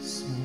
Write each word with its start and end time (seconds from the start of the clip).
Sim. 0.00 0.39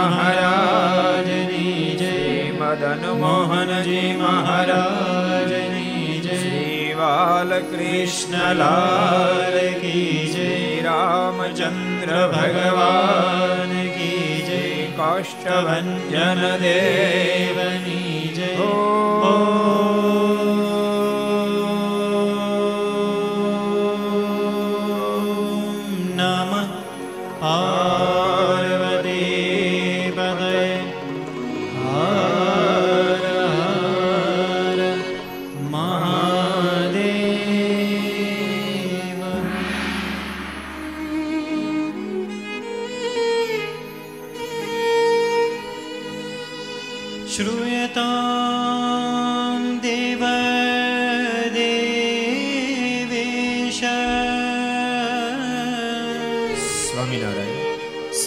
મહારાજની 0.00 1.96
જય, 1.98 2.52
મદન 2.52 3.10
મોહનજી 3.10 4.16
મહારાજની 4.16 6.20
જય. 6.20 6.94
બાલકૃષ્ણલાલ 6.94 9.56
કી 9.80 10.32
જય, 10.34 10.82
રામચંદ્ર 10.82 12.28
ભગવાન 12.28 13.88
કી 13.88 14.44
જય, 14.48 14.96
કાષ્ટભન 14.96 16.56
દેવની 16.56 18.32
જય. 18.36 18.56
ઓ 18.56 19.79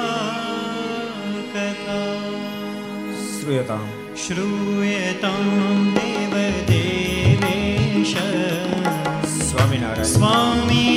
કથા 1.53 2.17
શ્રૂયતામ. 3.39 3.87
શ્રૂયતામ. 4.27 5.96
Swami 10.07 10.96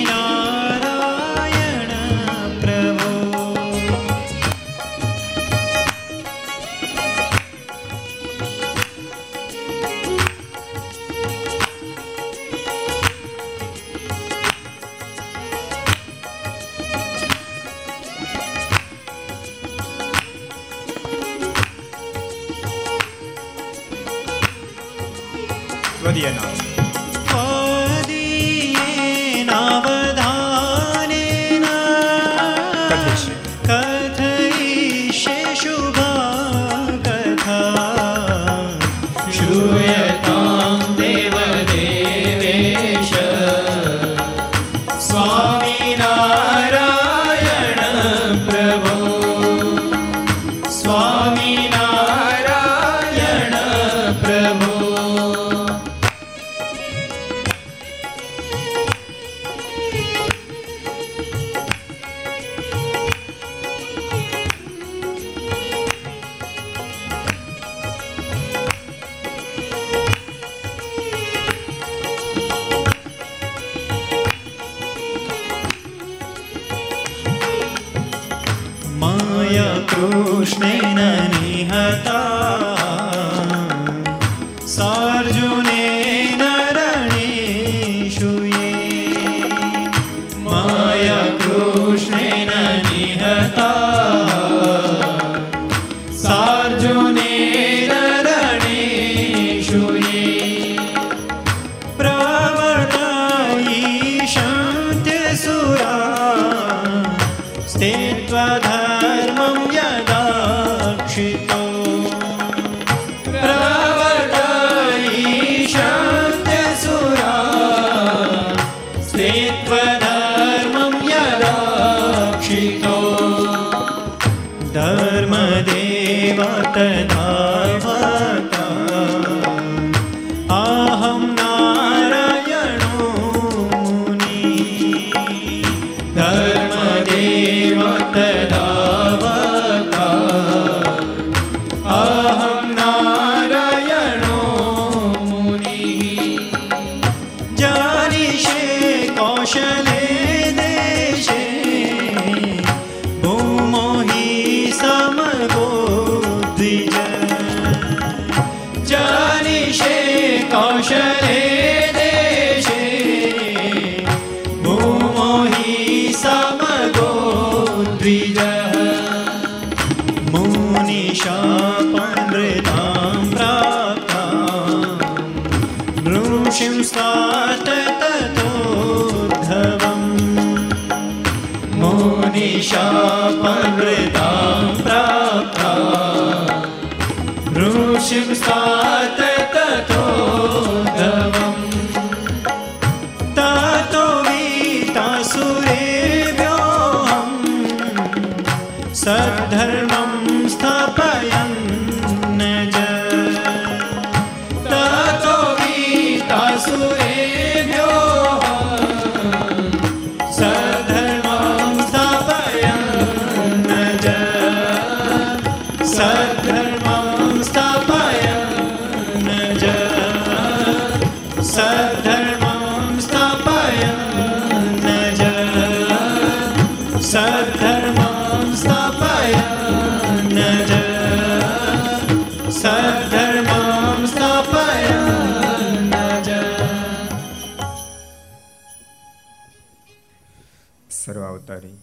સર્વ 241.00 241.23
અવતારી 241.25 241.76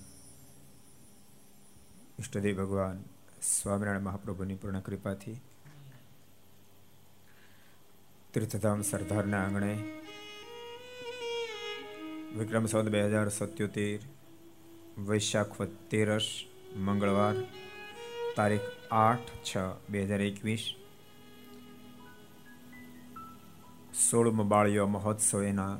ઈષ્ટદેવ 2.19 2.57
ભગવાન 2.59 2.99
સ્વામિનારાયણ 3.67 4.03
મહાપ્રભુની 4.03 4.55
પૂર્ણ 4.55 4.79
કૃપાથી 4.79 5.37
તીર્થધામ 8.33 8.81
સરદારના 8.81 9.41
આંગણે 9.43 9.71
વિક્રમ 12.37 12.65
સંવત 12.65 12.89
બે 12.89 13.01
હજાર 13.01 13.29
સત્યોતેર, 13.29 14.05
વૈશાખ 15.07 15.57
તેરસ, 15.89 16.27
મંગળવાર 16.77 17.35
તારીખ 18.35 18.69
આઠ 18.91 19.33
છ 19.43 19.53
બે 19.89 20.05
હજાર 20.05 20.21
એકવીસ, 20.21 20.63
સોળમ 23.99 24.47
બાળીઓ 24.49 24.87
મહોત્સવ 24.87 25.43
એના 25.43 25.75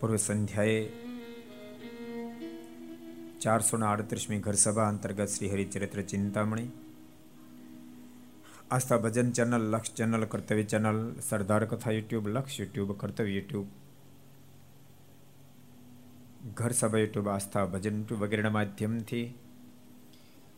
પૂર્વ 0.00 0.16
સંધ્યાએ 0.16 1.09
ચારસો 3.40 3.76
ને 3.76 3.86
આડત્રીસમી 3.86 4.38
ઘર 4.38 4.54
સભા 4.54 4.88
અંતર્ગત 4.88 5.28
Shri 5.28 5.48
Haricharitra 5.48 6.00
Chintamani, 6.02 6.70
Aastha 8.70 8.98
Bhajan 8.98 9.30
channel, 9.30 9.70
Laksh 9.70 9.94
channel, 9.94 10.24
Kartavya 10.24 10.62
channel, 10.62 10.98
Sardar 11.28 11.64
Katha 11.64 11.90
YouTube, 11.90 12.28
Laksh 12.28 12.60
YouTube, 12.60 12.90
કર્તવ્ય 12.92 13.32
યુટ્યુબ 13.32 13.68
ઘર 16.54 16.72
સભા 16.72 16.98
યુટ્યુબ, 16.98 17.28
આસ્થા 17.28 17.64
ભજન 17.66 17.96
યુટ્યુબ 17.96 18.20
વગેરેના 18.20 18.50
માધ્યમથી 18.50 19.24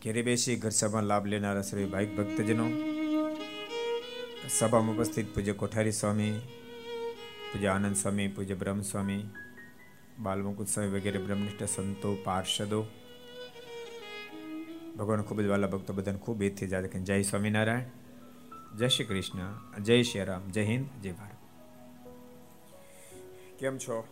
ઘેરે 0.02 0.22
બેસી 0.22 0.56
ઘર 0.56 0.70
સભા 0.70 1.00
લાભ 1.00 1.26
લેનારા 1.26 1.62
શ્રી 1.62 1.84
ભાઈક 1.84 2.16
ભક્તજનો, 2.16 2.66
સભામાં 4.58 4.96
ઉપસ્થિત 4.96 5.34
પૂજ્ય 5.34 5.52
કોઠારી 5.52 5.92
સ્વામી, 5.92 6.34
પૂજ્ય 7.52 7.66
આનંદ 7.66 7.96
સ્વામી, 7.96 8.28
પૂજ્ય 8.28 8.54
બ્રહ્મ 8.54 8.82
સ્વામી 8.82 9.22
બાલમુકુદ 10.18 10.66
સ્વામી 10.66 10.90
વગેરે 10.90 11.18
બ્રહ્મનિષ્ઠ 11.18 11.64
સંતો, 11.64 12.14
પાર્ષદો. 12.14 12.86
ભગવાન 14.98 15.22
ખૂબ 15.22 15.40
જ 15.40 15.46
વાલા 15.46 15.66
ભક્તો 15.66 15.92
બધાને 15.92 16.18
ખૂબ 16.18 16.42
એથી 16.42 16.66
જાય 16.66 16.88
કે 16.88 17.00
જય 17.00 17.22
સ્વામિનારાયણ. 17.22 17.82
જય 18.76 18.88
શ્રી 18.88 19.04
કૃષ્ણ. 19.04 19.56
જય 19.82 20.02
શ્રી 20.02 20.24
રામ. 20.24 20.50
જય 20.50 20.62
હિન્દ. 20.62 21.02
જય 21.02 21.12
ભારત. 21.12 21.36
કેમ 23.58 23.78
છો? 23.78 24.08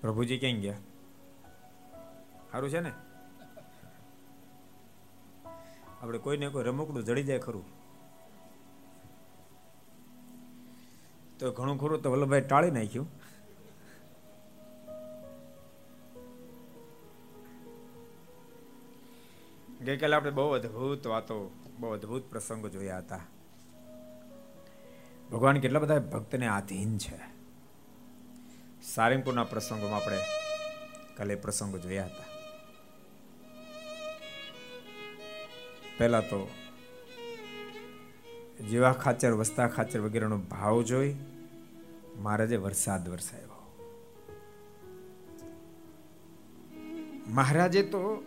પ્રભુજી 0.00 0.38
ક્યાં 0.38 0.54
ગયા? 0.54 0.74
સારું 2.52 2.70
છે 2.70 2.80
ને? 2.80 2.92
આપણે 6.02 6.18
કોઈને 6.18 6.48
કોઈ 6.48 6.64
રમકડું 6.64 7.04
જડી 7.04 7.22
જાય 7.22 7.38
ખરું. 7.38 7.77
તો 11.38 11.50
ઘણું 11.50 11.78
ખરું 11.78 12.02
તો 12.02 12.12
વલ્લભભાઈ 12.12 12.40
ટાળી 12.40 12.70
નાખ્યું. 12.70 13.08
ગઈકાલે 19.84 20.16
આપણે 20.16 20.30
બહુ 20.30 20.50
અદ્ભુત 20.50 21.06
વાતો, 21.06 21.50
બહુ 21.78 21.90
અદ્ભુત 21.90 22.30
પ્રસંગો 22.30 22.68
જોયા 22.68 22.98
હતા. 22.98 23.20
ભગવાન 25.32 25.60
કેટલા 25.60 25.78
બધા 25.78 25.98
ભક્તને 25.98 26.46
આધીન 26.46 26.98
છે. 26.98 27.18
સારંગપુરના 28.82 29.44
પ્રસંગોમાં 29.44 29.96
આપણે 29.96 30.18
કાલે 31.16 31.34
પ્રસંગો 31.34 31.78
જોયા 31.78 32.04
હતા. 32.04 32.24
પહેલા 35.98 36.20
તો 36.20 36.50
જીવા 38.64 38.92
ખાચર, 38.92 39.32
વસ્તા 39.32 39.68
ખાચર 39.68 40.00
વગેરેનો 40.00 40.38
ભાવ 40.38 40.82
જોઈ 40.82 41.14
મહારાજે 42.16 42.56
વરસાદ 42.56 43.08
વરસાવ્યો 43.08 43.48
મહારાજે 47.28 47.82
તો 47.82 48.22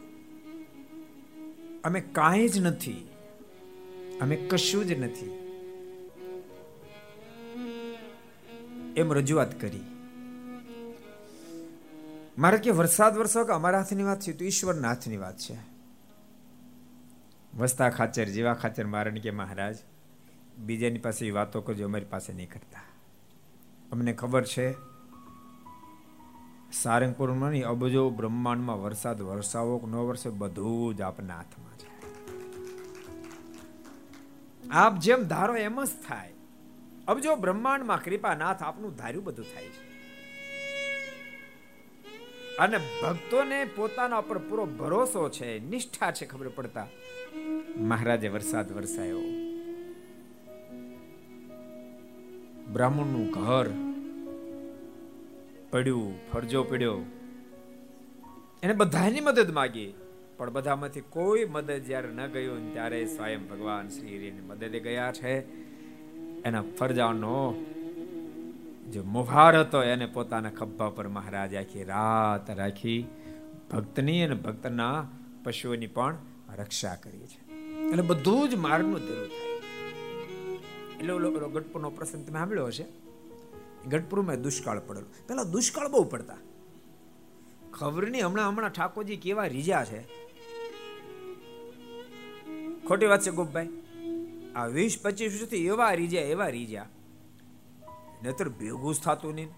અમે 1.84 2.02
કાંઈ 2.02 2.50
જ 2.50 2.60
નથી, 2.60 3.10
અમે 4.22 4.36
કશું 4.36 4.86
જ 4.86 4.92
નથી 4.92 5.32
એમ 8.98 9.14
રજૂઆત 9.14 9.62
કરી. 9.62 9.82
મારે 12.38 12.58
કે 12.58 12.72
વરસાદ 12.72 13.18
વરસો 13.18 13.46
કે 13.46 13.54
અમારા 13.54 13.78
હાથની 13.78 14.04
વાત 14.04 14.20
છે? 14.20 14.34
તો 14.34 14.46
ઈશ્વરના 14.46 14.88
હાથની 14.88 15.18
વાત 15.18 15.38
છે. 15.38 15.58
વસ્તા 17.58 17.90
ખાચર, 17.90 18.26
જેવા 18.26 18.54
ખાચર 18.54 18.86
મારણ 18.86 19.20
કે 19.20 19.32
મહારાજ 19.32 19.78
બીજાની 20.58 20.98
પાસે 20.98 21.28
એ 21.28 21.32
વાતો 21.32 21.62
કરજો, 21.62 21.86
અમારી 21.86 22.06
પાસે 22.06 22.34
નહીં 22.34 22.50
કરતા. 22.50 22.82
અમને 23.92 24.14
ખબર 24.14 24.44
છે, 24.44 24.72
સારંગપુરમાં 26.72 27.50
નહીં 27.50 27.66
અબજો 27.66 28.10
બ્રહ્માંડમાં 28.10 28.82
વરસાદ 28.82 29.22
વરસાવો 29.22 29.88
ન 29.88 29.96
વરસે, 29.96 30.30
બધું 30.30 30.96
જ 30.96 31.02
આપના 31.02 31.38
હાથમાં 31.38 31.78
છે. 31.78 31.92
આપ 34.70 35.00
જેમ 35.00 35.24
ધારો 35.24 35.56
એમ 35.56 35.84
જ 35.84 35.88
થાય. 36.08 36.34
અબજો 37.08 37.36
બ્રહ્માંડમાં 37.36 38.04
કૃપાનાથ 38.04 38.64
આપનું 38.64 38.96
ધાર્યું 38.96 39.24
બધું 39.24 39.46
થાય 39.46 39.64
છે. 39.64 39.92
અને 42.58 42.78
ભક્તોને 42.78 43.66
પોતાના 43.66 44.22
પર 44.22 44.38
પૂરો 44.38 44.66
ભરોસો 44.66 45.30
છે, 45.30 45.60
નિષ્ઠા 45.60 46.12
છે 46.12 46.26
ખબર 46.26 46.48
પડતા. 46.50 46.88
મહારાજે 47.78 48.28
વરસાદ 48.28 48.72
વરસાયો. 48.72 49.41
બ્રાહ્મણનું 52.74 53.28
ઘર 53.30 53.68
પડ્યું, 55.72 56.14
ફરજો 56.32 56.64
પડ્યો. 56.64 57.00
એને 58.64 58.74
બધાની 58.74 59.20
મદદ 59.20 59.52
માગી, 59.52 59.94
પણ 60.38 60.50
બધામાંથી 60.50 61.04
કોઈ 61.10 61.46
મદદ 61.46 61.82
જ્યારે 61.88 62.10
ન 62.10 62.22
ગયું 62.28 62.74
ત્યારે 62.74 63.06
સ્વયં 63.06 63.44
ભગવાન 63.50 63.90
શ્રી 63.90 64.18
હરિની 64.18 64.48
મદદે 64.48 64.80
ગયા 64.80 65.12
છે. 65.12 65.34
એના 66.44 66.64
ફરજાનો 66.80 67.38
જે 68.90 69.02
મુહાર 69.02 69.54
હતો 69.60 69.84
એને 69.84 70.06
પોતાના 70.06 70.50
ખભા 70.50 70.90
પર 70.90 71.08
મહારાજ 71.08 71.56
આખી 71.56 71.84
રાત 71.84 72.50
રાખી, 72.50 73.02
ભક્તની 73.72 74.24
અને 74.24 74.36
ભક્તના 74.36 74.98
પશુઓની 75.44 75.88
પણ 75.88 76.16
રક્ષા 76.58 76.96
કરી 76.96 77.28
છે. 77.28 77.40
એટલે 77.90 78.02
બધું 78.02 78.50
જ 78.50 78.56
માર્ગનું 78.56 79.00
ધીરું 79.00 79.28
થાય. 79.28 79.51
એટલે 81.02 81.14
ઓલો 81.14 81.50
ગઢપુરનો 81.50 81.90
પ્રસંગ 81.90 82.26
તમે 82.28 82.40
સાંભળ્યો 82.40 82.66
હશે? 82.66 82.86
ગઢપુરમાં 83.88 84.42
દુષ્કાળ 84.42 84.80
પડેલો. 84.80 85.06
પહેલાં 85.28 85.52
દુષ્કાળ 85.52 85.88
બહુ 85.88 86.04
પડતા. 86.04 86.38
ખબર 87.74 88.08
નહીં 88.08 88.26
હમણાં 88.26 88.50
હમણાં 88.50 88.70
ઠાકોરજી 88.70 89.18
કેવા 89.18 89.46
રીજા 89.46 89.86
છે? 89.86 90.02
ખોટી 92.88 93.06
વાત 93.06 93.22
છે 93.22 93.32
ગોપભાઈ. 93.32 93.70
આ 94.56 94.66
વીસ 94.66 95.00
પચીસ 95.02 95.34
વર્ષથી 95.34 95.66
એવા 95.66 95.92
રીજા 95.92 96.22
એવા 96.22 96.48
રીજા 96.48 96.86
નતર 98.24 98.50
ભેગું 98.50 98.94
જ 98.96 99.00
થતું 99.00 99.36
નહીં. 99.36 99.50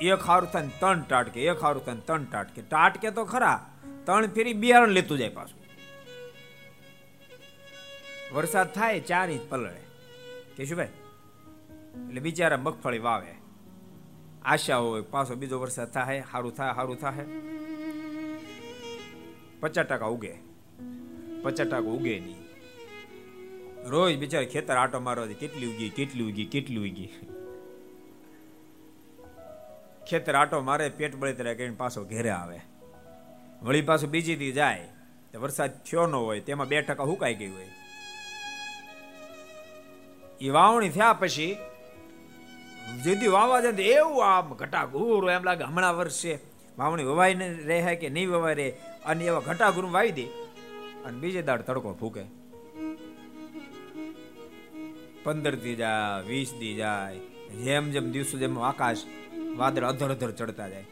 એક 0.00 0.20
હારું 0.26 0.50
થાય 0.50 0.68
ત્રણ 0.80 1.02
ટાટકે, 1.02 1.40
એક 1.42 1.62
હારું 1.62 1.84
થાય 1.84 1.96
ત્રણ 2.06 2.24
ટાટકે. 2.24 2.62
ટાટકે 2.62 3.10
તો 3.10 3.24
ખરા, 3.24 3.56
ત્રણ 4.04 4.26
ફેરી 4.26 4.52
બિયારણ 4.52 4.88
લેતું 4.88 5.18
જાય 5.18 5.28
પાછું. 5.28 5.57
વરસાદ 8.32 8.68
થાય 8.72 9.00
ચાર 9.00 9.28
ઇંચ 9.30 9.44
પલળે. 9.50 9.82
કેશુભાઈ, 10.56 10.94
એટલે 12.00 12.20
બિચારા 12.20 12.58
મગફળી 12.58 13.04
વાવે. 13.06 13.32
આશા 14.44 14.76
હોય, 14.76 15.04
પાછો 15.12 15.34
બીજો 15.34 15.60
વરસાદ 15.60 15.88
થાય 15.92 16.24
સારું 16.32 16.52
થાય 16.58 16.74
સારું 16.74 16.96
થાય 16.96 17.24
પચાસ 19.60 19.86
ટકા 19.86 20.10
ઉગે. 20.16 20.34
પચાસ 21.42 21.66
ટકા 21.66 21.94
ઉગે 21.96 22.14
નહીં. 22.26 22.42
રોજ 23.88 24.12
બિચારા 24.18 24.52
ખેતર 24.54 24.76
આટો 24.76 24.98
મારવાથી 25.00 25.40
કેટલી 25.42 25.70
ઉગી 25.72 25.90
કેટલી 25.90 26.28
ઉગી 26.30 26.48
કેટલી 26.54 26.84
ઉગી. 26.90 27.10
ખેતર 30.08 30.34
આટો 30.34 30.56
મારે, 30.60 30.86
પેટ 31.00 31.16
બળતરા 31.16 31.54
કરીને 31.54 31.76
પાછો 31.76 32.04
ઘેરે 32.04 32.30
આવે. 32.30 32.60
વળી 33.62 33.88
પાછું 33.90 34.10
બીજી 34.10 34.36
દી 34.36 34.52
જાય, 34.52 34.86
તો 35.32 35.36
વરસાદ 35.40 35.82
થયો 35.82 36.06
ન 36.06 36.14
હોય, 36.14 36.40
તેમાં 36.40 36.68
બે 36.68 36.82
ટકા 36.82 37.10
હુકાઈ 37.12 37.38
ગઈ 37.42 37.52
હોય. 37.56 37.70
એ 40.40 40.50
વાવણી 40.50 40.88
થયા 40.88 41.12
પછી 41.12 41.52
જેથી 43.04 43.30
વાવા 43.36 43.60
જાય 43.60 43.84
એવું 43.94 44.20
આમ 44.24 44.54
ઘટાઘૂર 44.54 45.30
એમ 45.30 45.44
લાગે. 45.44 45.64
હમણાં 45.64 45.96
વર્ષે 45.96 46.38
વાવણી 46.78 47.08
વવાઈ 47.10 47.34
રહે 47.70 47.94
કે 47.96 48.08
નહીં 48.08 48.30
વવાય 48.30 48.54
રહે 48.54 48.68
અને 49.06 49.24
એવા 49.24 49.40
ઘટાઘૂર 49.40 49.86
વાવી 49.96 50.12
દે 50.12 50.26
અને 51.04 51.16
બીજે 51.18 51.42
દાડ 51.42 51.62
તડકો 51.62 51.96
ફૂકે. 52.00 52.24
પંદર 55.24 55.54
દી 55.56 55.76
જાય, 55.76 56.22
વીસ 56.26 56.50
દી 56.60 56.74
જાય, 56.74 57.18
જેમ 57.64 57.90
જેમ 57.90 58.12
દિવસો 58.12 58.38
જેમ 58.38 58.58
આકાશ 58.58 59.02
વાદળ 59.56 59.84
અધર 59.84 60.10
અધર 60.10 60.30
ચડતા 60.30 60.68
જાય. 60.68 60.86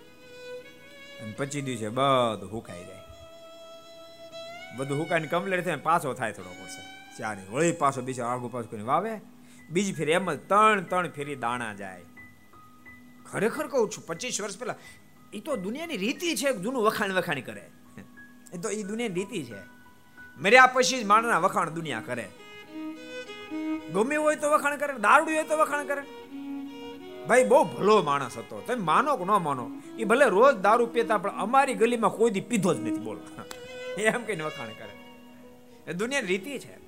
અને 1.22 1.32
પચી 1.38 1.60
દિવસે 1.60 1.88
બધું 1.88 2.52
હુકાઈ 2.52 2.84
જાય. 2.84 3.04
બધું 4.76 4.98
હુકાઈને 4.98 5.28
કમલેટ 5.28 5.64
થાય 5.64 5.76
પાછો 5.76 6.12
થાય 6.12 6.32
થોડો 6.32 6.50
પડશે 6.50 6.82
ચારે 7.18 7.42
વળી 7.50 7.72
પાછો 7.72 8.00
બીજો 8.02 8.24
આગુ 8.24 8.48
પાછું 8.48 8.70
કરીને 8.70 8.84
વાવે 8.84 9.12
બીજી 9.70 9.92
ફેરી 9.92 10.12
એમ 10.12 10.32
જ 10.32 10.38
ત્રણ 10.48 10.80
ત્રણ 10.80 11.08
ફેરી 11.08 11.34
દાણા 11.34 11.74
જાય. 11.74 12.04
ખરેખર 13.32 13.66
કહું 13.66 13.90
છું, 13.90 14.06
પચીસ 14.06 14.42
વર્ષ 14.42 14.58
પહેલા 14.58 14.74
એ 15.32 15.40
તો 15.40 15.56
દુનિયાની 15.56 15.96
રીતિ 15.96 16.36
છે 16.36 16.52
જૂનું 16.52 16.82
વખાણ 16.82 17.12
વખાણ 17.12 17.40
કરે. 17.40 17.70
એ 18.52 18.58
તો 18.58 18.68
એ 18.68 18.82
દુનિયાની 18.82 19.14
રીતિ 19.14 19.44
છે. 19.44 19.76
મર્યા 20.38 20.66
પછી 20.66 21.02
જ 21.02 21.06
માણસના 21.06 21.38
વખાણ 21.38 21.70
દુનિયા 21.70 22.00
કરે. 22.00 22.28
ગમે 23.92 24.16
હોય 24.16 24.36
તો 24.36 24.50
વખાણ 24.50 24.76
કરે 24.76 24.92
દારૂ 24.92 25.24
હોય 25.24 25.42
તો 25.42 25.56
વખાણ 25.56 25.86
કરે. 25.86 26.02
ભાઈ, 27.26 27.44
બહુ 27.44 27.64
ભલો 27.64 28.02
માણસ 28.02 28.38
હતો. 28.38 28.60
તમે 28.66 28.76
માનો 28.76 29.16
કે 29.16 29.24
ન 29.24 29.26
માનો 29.26 29.70
એ 29.98 30.04
ભલે 30.04 30.24
રોજ 30.24 30.56
દારૂ 30.56 30.86
પીતા, 30.86 31.18
પણ 31.18 31.30
અમારી 31.30 31.74
ગલીમાં 31.74 32.10
કોઈ 32.10 32.30
દી 32.30 32.40
પીધો 32.40 32.74
જ 32.74 32.80
નથી 32.80 32.98
બોલો. 32.98 33.20
એમ 33.98 34.22
કહીને 34.22 34.44
વખાણ 34.44 34.66
કરે. 34.66 34.96
એ 35.90 35.92
દુનિયાની 35.92 36.26
રીતિ 36.26 36.58
છે. 36.58 36.85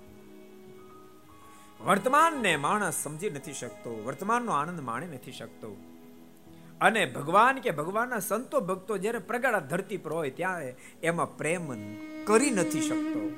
વર્તમાનને 1.87 2.57
માણસ 2.57 2.95
સમજી 3.03 3.31
નથી 3.31 3.53
શકતો, 3.53 4.03
વર્તમાનનો 4.07 4.53
આનંદ 4.53 4.81
માણી 4.81 5.07
નથી 5.07 5.33
શકતો. 5.33 5.77
અને 6.81 7.07
ભગવાન 7.07 7.59
કે 7.59 7.71
ભગવાનના 7.71 8.19
સંતો 8.19 8.61
ભક્તો 8.61 8.99
જ્યારે 8.99 9.19
પ્રગાડા 9.19 9.59
ધરતી 9.59 9.97
પર 9.97 10.13
હોય 10.13 10.31
ત્યારે 10.31 10.77
એમાં 11.03 11.37
પ્રેમ 11.37 11.67
કરી 12.25 12.51
નથી 12.51 12.81
શકતો. 12.81 13.31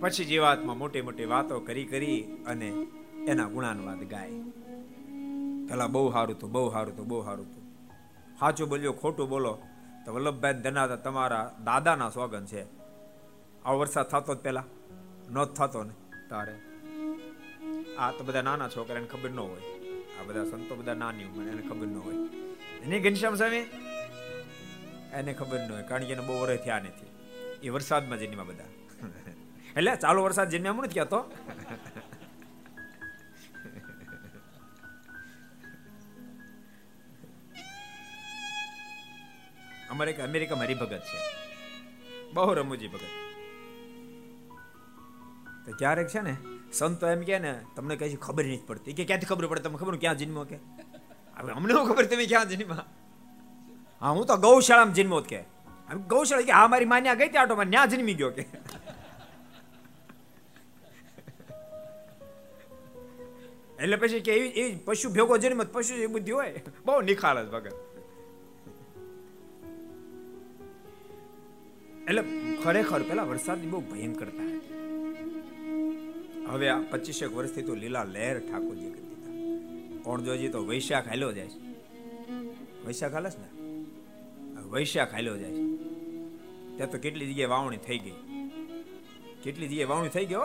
પછી 0.00 0.24
જીવાતમાં 0.24 0.78
મોટી 0.78 1.00
મોટી 1.00 1.24
વાતો 1.24 1.60
કરી 1.60 1.84
કરી 1.84 2.22
અને 2.46 2.68
એના 3.26 3.44
ગુણાનુવાદ 3.44 4.08
ગાય. 4.08 4.30
પેલા 5.68 5.86
બહુ 5.86 6.12
સારું 6.12 6.36
હતું, 6.36 6.52
બહુ 6.52 6.70
સારું 6.70 6.94
હતું, 6.94 7.08
બહુ 7.08 7.22
સારું 7.22 7.46
હતું. 7.46 7.62
સાચું 8.40 8.68
બોલ્યો, 8.68 8.92
ખોટું 8.92 9.28
બોલો, 9.28 9.58
તો 10.06 10.14
વલ્લભભાઈ 10.14 10.54
ધનાતા 10.54 10.96
તમારા 10.96 11.54
દાદાના 11.64 12.10
સોગન 12.10 12.44
છે. 12.44 12.62
આવો 13.64 13.78
વરસાદ 13.78 14.08
થતો 14.08 14.34
જ 14.34 14.38
પેલા 14.38 14.64
ન 15.32 15.36
થતો 15.56 15.80
ને 15.84 15.94
તારે. 16.30 16.54
આ 17.98 18.10
તો 18.16 18.22
બધા 18.24 18.44
નાના 18.48 18.68
છોકરાને 18.68 19.08
ખબર 19.12 19.30
ન 19.30 19.40
હોય. 19.40 19.64
આ 20.16 20.24
બધા 20.28 20.44
સંતો 20.44 20.74
બધા 20.74 20.94
નાની 20.94 21.26
ઉંમર, 21.28 21.46
એને 21.52 21.62
ખબર 21.68 21.86
ન 21.86 21.96
હોય. 22.06 22.18
એની 22.84 23.00
ઘનશ્યામ 23.00 23.34
સ્વામી? 23.34 23.64
એને 25.18 25.32
ખબર 25.34 25.60
ન 25.66 25.70
હોય, 25.72 25.84
કારણ 25.90 26.06
કે 26.08 26.12
એને 26.12 26.24
બહુ 26.28 26.34
વર્ષ 26.42 26.64
થયા 26.64 26.80
નથી. 26.80 27.10
એ 27.62 27.68
વરસાદમાં 27.68 28.18
જન્મ્યા 28.18 28.48
બધા. 28.50 28.70
એટલે 29.76 29.96
ચાલુ 29.96 30.20
વરસાદ 30.22 30.48
જન્મ્યા 30.48 30.76
હું 30.76 30.84
નથી 30.84 31.00
કહેતો 31.00 31.20
અમારે 39.90 40.10
એક 40.12 40.20
અમેરિકામાં 40.20 40.66
હરિભગત 40.66 41.02
છે. 41.08 41.18
બહુ 42.34 42.52
રમૂજી 42.54 42.88
ભગત. 42.88 43.27
તો 45.68 45.74
ક્યારેક 45.78 46.08
છે 46.08 46.20
ને, 46.20 46.36
સંતો 46.72 47.06
એમ 47.06 47.20
કે 47.20 47.38
ને, 47.38 47.60
તમને 47.76 47.96
કઈ 47.96 48.16
ખબર 48.16 48.44
નથી 48.44 48.60
પડતી. 48.66 48.92
કે 48.92 49.04
ક્યાંથી 49.04 49.26
ખબર 49.26 49.46
પડે? 49.46 49.60
તમને 49.60 49.76
ખબર 49.76 49.96
ક્યાં 49.96 50.18
જન્મો 50.18 50.44
કે. 50.44 50.56
હવે 51.36 51.52
અમને 51.52 51.74
શું 51.74 51.86
ખબર 51.86 52.04
તમે 52.04 52.26
ક્યાં 52.26 52.48
જન્મા 52.48 52.86
હા, 54.00 54.10
હું 54.10 54.26
તો 54.26 54.36
ગૌશાળામાં 54.36 54.94
જન્મો 54.94 55.20
કે. 55.20 55.42
ગૌશાળા 56.08 56.42
કે, 56.42 56.52
હા, 56.52 56.66
મારી 56.66 56.84
માન્યા 56.84 57.14
ગઈ 57.14 57.28
ત્યાં 57.28 57.44
આટો 57.44 57.64
ત્યાં 57.64 57.88
જન્મી 57.88 58.14
ગયો 58.14 58.30
કે. 58.30 58.42
એટલે 63.82 63.96
પછી 63.96 64.20
કે, 64.20 64.32
એવી 64.32 64.48
એવી 64.48 64.76
પશુ 64.76 65.10
ભેગો 65.10 65.38
જન્મ 65.38 65.64
પશુ 65.64 65.94
એ 65.94 66.06
બુદ્ધિ 66.06 66.32
હોય. 66.32 66.60
બહુ 66.84 67.00
નિખાલ 67.00 67.46
જ 67.46 67.50
ભગત. 67.50 67.72
એટલે 72.08 72.22
ખરેખર 72.64 73.02
પેલા 73.02 73.22
વરસાદની 73.22 73.66
બહુ 73.66 73.80
ભયંકરતા 73.80 74.77
હવે 76.50 76.68
આ 76.68 76.78
પચીસેક 76.78 77.32
વર્ષથી 77.32 77.62
તો 77.62 77.74
લીલા 77.74 78.04
લહેર 78.04 78.38
ઠાકોરજી 78.38 78.90
કરી 78.90 79.00
દીધા. 79.00 80.02
કોણ 80.02 80.22
જોજી 80.22 80.48
તો 80.48 80.64
વૈશાખ 80.64 81.08
હાલ્યો 81.08 81.32
જાય 81.32 81.48
છે. 81.48 81.58
વૈશાખ 82.84 83.14
હાલે 83.14 83.28
ને? 83.28 83.48
વૈશાખ 84.60 85.14
હાલ્યો 85.14 85.36
જાય 85.36 85.50
છે. 85.50 85.76
ત્યાં 86.76 86.90
તો 86.90 86.98
કેટલી 86.98 87.32
જગ્યાએ 87.32 87.48
વાવણી 87.48 87.76
થઈ 87.76 87.98
ગઈ. 87.98 88.14
કેટલી 89.42 89.68
જગ્યાએ 89.68 89.84
વાવણી 89.84 90.08
થઈ 90.08 90.26
ગયો 90.26 90.40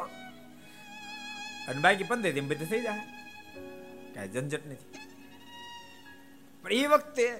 અને 1.67 1.81
બાકી 1.81 2.03
પંદર 2.03 2.31
દિન 2.31 2.48
બધે 2.48 2.65
થઈ 2.65 2.81
જાય. 2.81 3.00
કાંઈ 4.13 4.27
ઝંઝટ 4.27 4.67
નથી. 4.67 4.98
પણ 6.63 6.74
એ 6.74 6.88
વખતે 6.88 7.31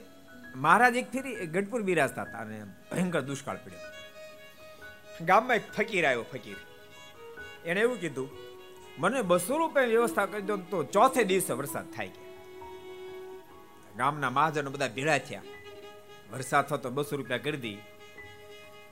મહારાજ 0.56 0.96
એક 0.96 1.12
ફેરી 1.12 1.36
ગઢપુર 1.36 1.82
બિરાજતા 1.82 2.22
હતા 2.22 2.38
અને 2.38 2.64
ભયંકર 2.92 3.22
દુષ્કાળ 3.22 3.58
પડ્યો. 3.58 3.80
ગામમાં 5.26 5.56
એક 5.56 5.72
ફકીર 5.78 6.06
આવ્યો, 6.06 6.24
ફકીર. 6.24 6.56
એને 7.66 7.80
એવું 7.80 8.00
કીધું 8.00 8.53
મને 8.98 9.22
બસો 9.22 9.58
રૂપિયા 9.58 9.86
વ્યવસ્થા 9.86 10.26
કરી 10.26 10.42
દો 10.42 10.58
તો 10.58 10.84
ચોથે 10.84 11.24
દિવસે 11.24 11.54
વરસાદ 11.54 11.92
થાય 11.92 12.08
ગયા 12.08 12.24
ગામના 13.98 14.30
મહાજનો 14.30 14.72
બધા 14.72 14.88
ભેળા 14.88 15.18
થયા. 15.18 15.42
વરસાદ 16.32 16.68
થતો 16.68 16.90
બસો 16.90 17.16
રૂપિયા 17.16 17.38
કરી 17.38 17.58
દી. 17.58 17.78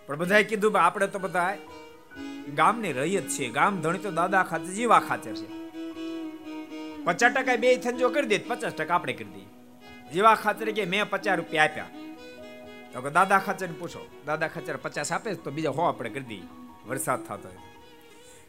પણ 0.07 0.17
બધાએ 0.17 0.43
કીધું 0.43 0.81
આપણે 0.81 1.07
તો 1.07 1.19
બધા 1.19 1.57
ગામની 2.55 2.91
રૈયત 2.91 3.27
છે 3.27 3.49
ગામ 3.49 3.81
ધણી 3.81 3.97
તો 3.97 4.11
દાદા 4.11 4.43
ખાતે, 4.43 4.65
જીવા 4.65 4.99
ખાતે 4.99 5.33
છે. 5.33 5.47
પચાસ 7.03 7.31
ટકા 7.31 7.55
બે 7.55 7.77
થંજો 7.77 8.09
કરી 8.09 8.27
દે, 8.27 8.37
પચાસ 8.37 8.73
ટકા 8.73 8.95
આપણે 8.95 9.13
કરી 9.13 9.25
દઈએ. 9.25 9.45
જેવા 10.13 10.35
ખાતર 10.35 10.71
કે 10.71 10.85
મેં 10.85 11.09
પચાસ 11.09 11.37
રૂપિયા 11.37 11.63
આપ્યા. 11.63 11.89
તો 12.93 13.09
દાદા 13.09 13.39
ખાચર 13.39 13.67
પૂછો. 13.79 14.09
દાદા 14.25 14.47
ખાચર 14.47 14.77
પચાસ 14.77 15.11
આપે 15.11 15.33
તો 15.33 15.51
બીજા 15.51 15.69
હો 15.69 15.81
આપણે 15.81 16.09
કરી 16.09 16.23
દઈએ. 16.23 16.43
વરસાદ 16.87 17.23
થતો 17.23 17.49
હોય 17.49 17.70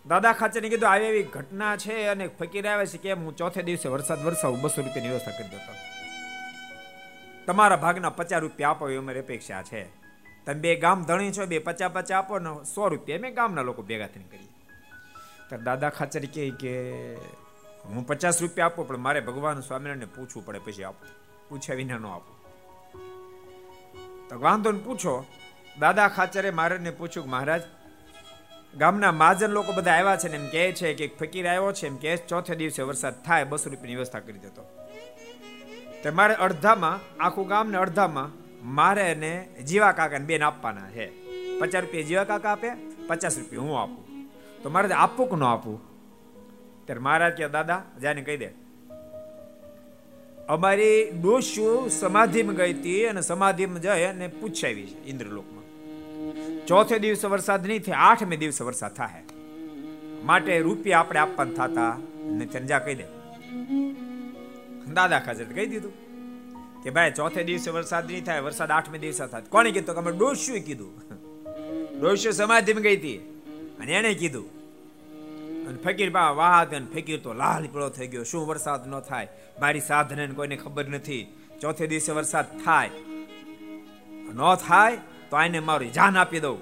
દાદા 0.07 0.33
ખાચરે 0.33 0.69
કીધું, 0.69 0.91
આવી 0.91 1.05
એવી 1.05 1.23
ઘટના 1.23 1.77
છે 1.77 2.07
અને 2.07 2.29
ફકીર 2.29 2.69
આવે 2.69 2.87
છે 2.87 2.99
કે 2.99 3.13
હું 3.13 3.37
ચોથે 3.37 3.63
દિવસે 3.63 3.89
વરસાદ 3.89 4.25
વરસાવું, 4.25 4.61
બસો 4.61 4.83
રૂપિયાની 4.83 5.09
વ્યવસ્થા 5.09 5.31
કરી 5.31 5.49
દેતો. 5.49 5.73
તમારા 7.47 7.77
ભાગના 7.77 8.11
પચાસ 8.11 8.41
રૂપિયા 8.41 8.71
આપો 8.71 8.91
એ 8.91 8.97
અમારી 8.97 9.21
અપેક્ષા 9.21 9.63
છે. 9.63 9.85
તમે 10.47 10.55
બે 10.55 10.77
ગામ 10.77 11.05
ધણી 11.05 11.33
છો, 11.33 11.47
બે 11.47 11.59
પચાસ 11.59 11.91
પચાસ 11.93 12.13
આપો 12.13 12.39
ને 12.39 12.65
સો 12.65 12.89
રૂપિયા. 12.89 13.19
મેં 13.19 13.35
ગામના 13.35 13.63
લોકો 13.63 13.83
ભેગા 13.83 14.07
થઈને 14.07 14.29
કરી 14.31 14.49
ત્યારે 15.49 15.65
દાદા 15.65 15.89
ખાચર 15.89 16.21
કહે 16.21 16.51
કે, 16.51 16.75
હું 17.85 18.07
પચાસ 18.07 18.43
રૂપિયા 18.43 18.67
આપું, 18.67 18.89
પણ 18.89 18.97
મારે 18.97 19.21
ભગવાન 19.21 19.61
સ્વામિનારાયણને 19.61 20.05
પૂછવું 20.05 20.47
પડે, 20.47 20.59
પછી 20.59 20.85
આપું. 20.85 21.09
પૂછ્યા 21.49 21.77
વિના 21.77 21.99
ન 21.99 22.07
આપું. 22.07 22.37
તો 24.29 24.41
વાંધો 24.41 24.73
ને 24.73 24.79
પૂછો. 24.79 25.27
દાદા 25.79 26.09
ખાચરે 26.09 26.51
મારે 26.51 26.91
પૂછ્યું 26.91 27.27
કે 27.27 27.31
મહારાજ 27.31 27.63
ગામના 28.79 29.13
મહાજન 29.13 29.51
લોકો 29.51 29.73
બધા 29.73 29.91
આવ્યા 29.91 30.17
છે 30.17 30.29
ને 30.29 30.37
એમ 30.37 30.47
કહે 30.47 30.73
છે 30.73 30.95
કે 30.95 31.07
ફકીર 31.21 31.49
આવ્યો 31.49 31.73
છે, 31.73 31.87
એમ 31.87 31.97
કે 31.97 32.17
ચોથે 32.17 32.55
દિવસે 32.55 32.83
વરસાદ 32.83 33.23
થાય, 33.23 33.45
બસો 33.45 33.71
રૂપિયાની 33.71 33.95
વ્યવસ્થા 33.95 34.19
કરી 34.19 34.39
દેતો 34.39 34.63
તે. 36.03 36.11
મારે 36.11 36.35
અડધામાં, 36.35 37.23
આખું 37.23 37.49
ગામને 37.49 37.79
અડધામાં 37.79 38.31
મારે 38.75 39.03
એને 39.03 39.49
જીવા 39.67 39.93
કાકાને 39.93 40.25
બેન 40.25 40.43
આપવાના 40.43 40.91
છે. 40.91 41.07
પચાસ 41.59 41.83
રૂપિયા 41.83 42.03
જીવા 42.03 42.25
કાકા 42.25 42.53
આપે, 42.53 42.71
પચાસ 43.07 43.39
રૂપિયા 43.39 43.63
હું 43.63 43.83
આપું. 43.83 44.29
તો 44.63 44.71
મારે 44.71 44.95
આપવું 44.95 45.31
કે 45.31 45.37
ન 45.37 45.43
આપવું? 45.43 45.81
ત્યારે 46.87 47.01
મહારાજ 47.01 47.33
કે 47.33 47.49
દાદા, 47.49 47.83
જાને 48.03 48.23
કહી 48.23 48.37
દે. 48.37 48.51
અમારી 50.49 51.11
ડોશું 51.11 51.91
સમાધિમાં 51.91 52.55
ગઈ 52.55 52.73
હતી 52.73 53.05
અને 53.05 53.21
સમાધિમાં 53.21 53.81
જઈ 53.81 54.05
અને 54.05 54.29
પૂછાવી 54.29 54.87
છે 54.87 55.07
ઇન્દ્રલોકમાં. 55.07 55.62
ચોથે 56.67 56.97
દિવસે 56.99 57.27
વરસાદ 57.29 57.67
નહીં 57.67 57.83
થાય, 57.83 57.99
આઠમે 58.09 58.37
દિવસે 58.37 58.63
વરસાદ 58.65 58.93
થાય. 58.95 59.25
માટે 60.25 60.53
રૂપિયા 60.59 61.01
આપણે 61.01 61.21
આપવાના 61.21 61.69
થતા 61.69 61.93
ને 62.39 62.45
ચંજા 62.47 62.79
કહી 62.79 62.97
દે. 63.01 63.07
દાદા 64.95 65.21
ખાજર 65.21 65.45
કહી 65.57 65.67
દીધું 65.67 65.95
કે 66.83 66.91
ભાઈ, 66.91 67.13
ચોથે 67.19 67.43
દિવસે 67.45 67.71
વરસાદ 67.71 68.05
નહીં 68.11 68.25
થાય, 68.25 68.41
વરસાદ 68.41 68.71
આઠમે 68.71 68.99
દિવસે 68.99 69.27
થાય. 69.27 69.43
કોણે 69.55 69.71
કીધું 69.71 69.95
કે 69.95 70.01
અમે 70.01 70.13
ડોશું 70.13 70.59
કીધું. 70.69 70.93
ડોશું 72.01 72.33
સમાધિમાં 72.33 72.83
ગઈ 72.83 72.97
હતી. 72.97 73.19
અને 73.81 73.93
એને 73.93 74.13
કીધું, 74.15 74.49
અને 75.69 75.79
ફકીર 75.85 76.11
બા 76.11 76.31
વાહ 76.41 76.59
અને 76.65 76.87
ફકીર 76.95 77.21
તો 77.21 77.31
લાલ 77.33 77.65
પીળો 77.73 77.89
થઈ 77.89 78.09
ગયો. 78.13 78.25
શું 78.31 78.43
વરસાદ 78.47 78.89
ન 78.89 79.01
થાય? 79.01 79.29
મારી 79.61 79.85
સાધને 79.91 80.27
કોઈને 80.39 80.57
ખબર 80.57 80.87
નથી. 80.89 81.25
ચોથે 81.61 81.85
દિવસે 81.87 82.13
વરસાદ 82.13 82.47
થાય. 82.65 82.91
ન 84.35 84.41
થાય 84.69 84.99
તો 85.33 85.37
આને 85.37 85.61
મારી 85.61 85.91
જાન 85.91 86.19
આપી 86.19 86.41
દઉં. 86.41 86.59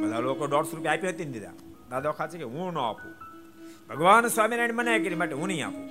બધા 0.00 0.18
લોકો 0.18 0.46
દોઢસો 0.46 0.76
રૂપિયા 0.76 0.92
આપી 0.92 1.08
હતી 1.08 1.24
ને 1.24 1.32
દીધા. 1.32 1.50
દાદા 1.90 2.10
ખાચે 2.10 2.38
કે 2.38 2.44
હું 2.44 2.72
ન 2.72 2.78
આપું. 2.78 3.12
ભગવાન 3.88 4.26
સ્વામિનારાયણ 4.26 4.74
મને 4.74 4.98
કરી 4.98 5.14
માટે 5.14 5.34
હું 5.34 5.48
નહીં 5.48 5.66
આપું. 5.66 5.86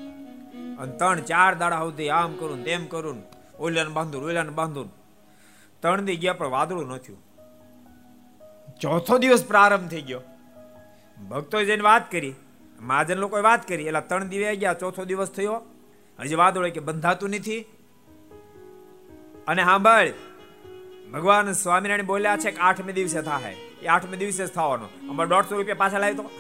અને 0.78 0.92
ત્રણ, 0.92 1.20
ચાર 1.20 1.56
દાડા 1.56 1.80
સુધી 1.80 2.10
આમ 2.10 2.34
કરું 2.34 2.64
તેમ 2.64 2.86
કરું 2.86 3.24
ઓલાને 3.60 3.90
બાંધું 3.90 4.24
ઓલાને 4.24 4.50
બાંધું 4.50 4.94
ત્રણ 5.82 6.02
દી 6.02 6.16
ગયા 6.16 6.34
પણ 6.34 6.48
વાદળું 6.48 6.88
ન 6.88 6.98
થયું. 6.98 7.20
ચોથો 8.80 9.18
દિવસ 9.18 9.46
પ્રારંભ 9.46 9.90
થઈ 9.90 10.02
ગયો. 10.02 10.22
ભક્તોએ 11.30 11.66
જઈને 11.66 11.84
વાત 11.84 12.12
કરી, 12.12 12.34
મહાજન 12.82 13.18
લોકોએ 13.18 13.42
વાત 13.42 13.68
કરી 13.68 13.84
એટલે 13.84 14.02
ત્રણ 14.02 14.24
દિવસ 14.24 14.58
ગયા, 14.58 14.74
ચોથો 14.74 15.06
દિવસ 15.06 15.28
થયો. 15.28 15.62
હજી 16.20 16.36
વાદળો 16.36 16.70
કે 16.70 16.80
બંધાતું 16.80 17.30
નથી. 17.30 17.66
અને 19.48 19.64
સાંભળ 19.64 20.08
ભગવાન 21.14 21.52
સ્વામિનારાયણ 21.52 22.06
બોલ્યા 22.06 22.38
છે 22.38 22.52
કે 22.52 22.58
આઠમે 22.58 22.94
દિવસે 22.94 23.22
થાય. 23.22 23.56
એ 23.82 23.88
આઠમે 23.88 24.18
દિવસે 24.18 24.46
જ 24.46 24.50
થવાનો. 24.50 24.86
અમારે 25.10 25.30
દોઢસો 25.30 25.58
રૂપિયા 25.58 25.76
પાછા 25.76 25.98
લાવી 25.98 26.16
તો. 26.16 26.32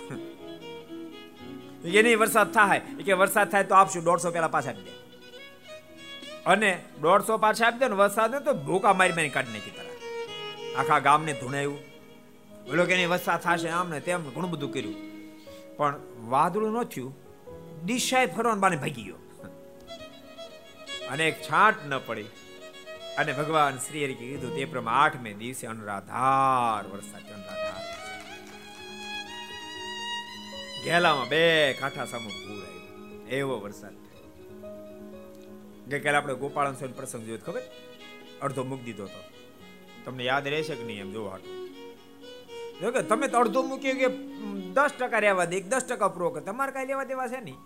એ 1.87 2.01
નહીં, 2.01 2.19
વરસાદ 2.19 2.51
થાય. 2.51 2.81
કે 3.05 3.13
વરસાદ 3.13 3.51
થાય 3.51 3.63
તો 3.63 3.75
આપશું, 3.75 4.03
દોઢસો 4.03 4.31
પેલા 4.31 4.47
પાછા 4.47 4.69
આપી 4.69 4.81
દે. 4.81 4.89
અને 6.45 6.83
દોઢસો 7.01 7.37
પાછા 7.37 7.67
આપી 7.67 7.77
દે 7.77 7.87
ને 7.87 7.95
વરસાદ 7.95 8.45
તો 8.45 8.53
ભૂકા 8.53 8.93
મારી 8.93 9.11
મારી 9.11 9.29
કાઢી 9.29 9.53
નાખી 9.53 9.71
તારા. 9.71 9.89
આખા 10.81 10.99
ગામને 10.99 11.33
ધૂણાયું. 11.33 11.77
બોલો 12.65 12.85
કે 12.85 13.05
વરસાદ 13.05 13.39
થશે 13.39 13.69
આમ 13.69 13.89
ને 13.89 13.99
તેમ 13.99 14.29
ઘણું 14.29 14.51
બધું 14.51 14.73
કર્યું. 14.73 14.95
પણ 15.77 15.95
વાદળું 16.19 16.71
ન 16.71 16.83
થયું. 16.83 17.17
દિશાએ 17.85 18.25
ફરવાનું 18.25 18.61
બાને 18.61 18.75
ભાગી 18.75 19.03
ગયો. 19.03 19.15
અને 21.11 21.27
એક 21.27 21.41
છાંટ 21.41 21.75
ન 21.87 21.97
પડી. 22.05 22.25
અને 23.19 23.31
ભગવાન 23.39 23.75
શ્રી 23.85 24.03
હરિ 24.05 24.15
કીધું 24.21 24.55
તે 24.57 24.63
પ્રમાણે 24.73 25.01
આઠમે 25.01 25.31
દિવસે 25.41 25.65
અનુરાધાર 25.73 26.83
વરસાદ 26.93 27.25
અનુરાધાર. 27.35 27.83
ગેલામાં 30.85 31.29
બે 31.33 31.43
કાંઠા 31.81 32.07
સામે 32.13 32.31
પૂર 32.37 32.63
આવ્યું 32.63 33.27
એવો 33.39 33.55
વરસાદ 33.65 33.95
ગઈકાલે 35.91 36.17
આપણે 36.17 36.35
ગોપાળન 36.43 36.75
સ્વામી 36.79 36.97
પ્રસંગ 36.99 37.23
જોયો, 37.27 37.43
ખબર? 37.47 37.63
અડધો 38.41 38.63
મૂકી 38.69 38.85
દીધો 38.89 39.05
હતો. 39.05 39.21
તમને 40.05 40.23
યાદ 40.29 40.47
રહેશે 40.53 40.75
કે 40.75 40.83
નહીં 40.89 41.01
એમ 41.05 41.11
જોવા 41.15 41.39
જો 42.81 42.91
કે 42.91 43.01
તમે 43.09 43.27
તો 43.27 43.37
અડધો 43.43 43.59
મૂક્યો 43.71 43.97
કે 44.01 44.09
દસ 44.75 44.93
ટકા 44.99 45.23
રહેવા 45.25 45.49
દે 45.51 45.57
દસ 45.73 45.85
ટકા 45.89 46.13
પૂરો 46.15 46.29
કરે. 46.33 46.41
તમારે 46.49 46.71
કઈ 46.75 46.85
લેવા 46.91 47.09
દેવા 47.11 47.31
છે 47.33 47.39
નહીં. 47.47 47.59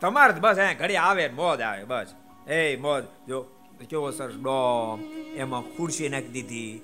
તમારે 0.00 0.40
બસ 0.44 0.58
અહીંયા 0.58 0.80
ઘડી 0.80 1.02
આવે 1.08 1.24
મોજ 1.40 1.60
આવે, 1.60 1.84
બસ. 1.92 2.10
એ 2.46 2.76
મોજ, 2.86 3.04
જો 3.28 3.38
કેવો 3.84 4.10
સરસ 4.10 4.34
ડોમ, 4.34 5.02
એમાં 5.34 5.62
ખુરશી 5.76 6.08
નાખી 6.08 6.28
દીધી, 6.28 6.80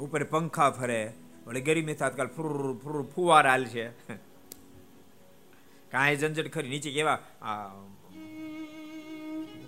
ઉપર 0.00 0.24
પંખા 0.24 0.70
ફરે, 0.70 1.02
વળી 1.46 1.60
ગરમી 1.60 1.94
કાલ 1.94 2.26
ફુર 2.26 2.52
ફુર, 2.82 3.02
ફુવાર 3.14 3.46
હાલ 3.46 3.64
છે. 3.64 3.86
કાંઈ 5.90 6.16
ઝંઝટ 6.16 6.48
ખરી. 6.52 6.68
નીચે 6.68 6.90
કેવા 6.90 7.18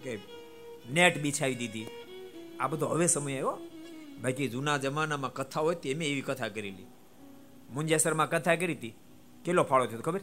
કે 0.05 0.19
નેટ 0.91 1.19
બિછાવી 1.19 1.55
દીધી. 1.55 1.87
આ 2.61 2.67
બધો 2.67 2.87
હવે 2.87 3.07
સમય 3.07 3.33
આવ્યો. 3.33 3.59
બાકી 4.23 4.49
જૂના 4.49 4.77
જમાનામાં 4.77 5.33
કથા 5.33 5.61
હોય 5.61 5.77
એમ 5.85 6.03
એવી 6.03 6.21
કથા 6.21 6.49
કરેલી. 6.49 6.87
મુંજેસરમાં 7.71 8.31
કથા 8.31 8.55
કરી 8.55 8.75
હતી. 8.75 8.95
કેટલો 9.45 9.63
ફાળો 9.63 9.87
થયો 9.87 10.01
ખબર? 10.01 10.21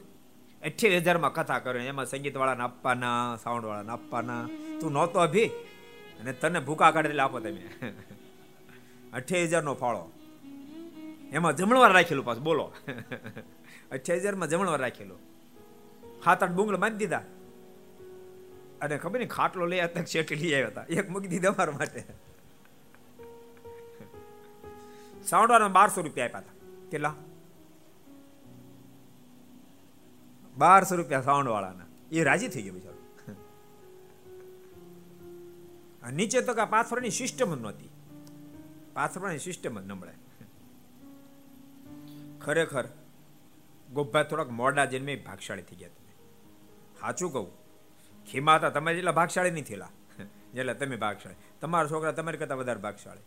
અઠ્યાવીસ 0.61 1.01
હજારમાં 1.01 1.33
કથા 1.33 1.59
કરે. 1.59 1.85
એમાં 1.85 2.05
સંગીતવાળાને 2.05 2.63
આપવાના, 2.63 3.37
સાઉન્ડવાળાને 3.43 3.91
આપવાના. 3.91 4.47
તું 4.79 4.91
નહોતો 4.91 5.19
અભી? 5.19 5.49
અને 6.19 6.33
તને 6.33 6.59
ભૂકા 6.59 6.91
કાઢેલા 6.91 7.23
આપો 7.23 7.39
તમે. 7.39 7.69
અઠ્યાવીસ 9.13 9.49
હજારનો 9.49 9.73
ફાળો. 9.73 10.11
એમાં 11.31 11.55
જમણવાર 11.55 11.91
રાખેલું 11.91 12.25
પાછું, 12.25 12.43
બોલો. 12.43 12.73
અઠ્યાવીસ 13.91 14.21
હજારમાં 14.21 14.49
જમણવાર 14.49 14.79
રાખેલું. 14.79 15.19
હાથ 16.25 16.43
આઠ 16.43 16.51
બુંગળ 16.51 16.75
બાંધી 16.75 16.97
દીધા. 16.97 17.23
અને 18.81 18.97
ખબર 18.97 19.19
નહીં, 19.19 19.29
ખાટલો 19.29 19.65
લઈ 19.65 19.79
આવતા 19.79 20.03
શેઠી 20.03 20.35
લઈ 20.35 20.53
આવ્યા 20.53 20.67
હતા. 20.67 20.85
એક 20.89 21.09
મૂકી 21.09 21.27
દીધા 21.27 21.49
અમારા 21.49 21.71
માટે. 21.71 22.03
સાવડાના 25.23 25.67
બારસો 25.67 26.01
રૂપિયા 26.01 26.25
આપ્યા 26.25 26.39
હતા. 26.39 26.51
કેટલા? 26.91 27.15
બારસો 30.57 30.95
રૂપિયા 30.95 31.21
સાઉન્ડ 31.21 31.49
વાળાના 31.49 31.85
એ 32.11 32.23
રાજી 32.23 32.47
થઈ 32.47 32.61
ગયો 32.61 32.73
બિચારો. 32.73 32.98
નીચે 36.11 36.41
તો 36.41 36.53
કે 36.53 36.65
પાથરની 36.65 37.09
સિસ્ટમ 37.09 37.55
જ 37.55 37.61
નહોતી. 37.61 37.89
પાથરવાની 38.93 39.39
સિસ્ટમ 39.39 39.79
જ 39.79 39.85
નબળે 39.85 40.13
ખરેખર 42.41 42.85
ગોભા 43.91 44.23
થોડાક 44.23 44.49
મોડા 44.49 44.85
જન્મે 44.85 45.15
ભાગશાળી 45.15 45.61
થઈ 45.61 45.75
ગયા 45.75 45.89
તમે. 45.89 46.13
સાચું 46.99 47.33
કહું. 47.33 47.49
ખીમાતા 48.31 48.69
તમે 48.69 48.93
જેટલા 48.93 49.11
ભાગશાળી 49.11 49.51
નહીં 49.51 49.65
થયેલા. 49.65 49.89
જેટલા 50.53 50.73
તમે 50.73 50.95
ભાગશાળી. 50.95 51.35
તમારા 51.61 51.87
છોકરા 51.87 52.11
તમારી 52.11 52.37
કરતા 52.37 52.55
વધારે 52.55 52.79
ભાગશાળી. 52.79 53.21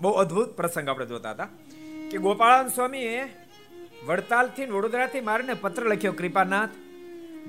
બહુ 0.00 0.10
અદ્ભુત 0.10 0.56
પ્રસંગ 0.56 0.88
આપણે 0.88 1.06
જોતા 1.06 1.30
હતા 1.30 1.48
કે 2.10 2.18
ગોપાળાન 2.18 2.68
સ્વામીએ 2.68 3.24
વડતાલથી 4.06 4.66
વડોદરાથી 4.66 5.20
મારીને 5.20 5.54
પત્ર 5.54 5.82
લખ્યો, 5.86 6.12
કૃપાનાથ 6.12 6.70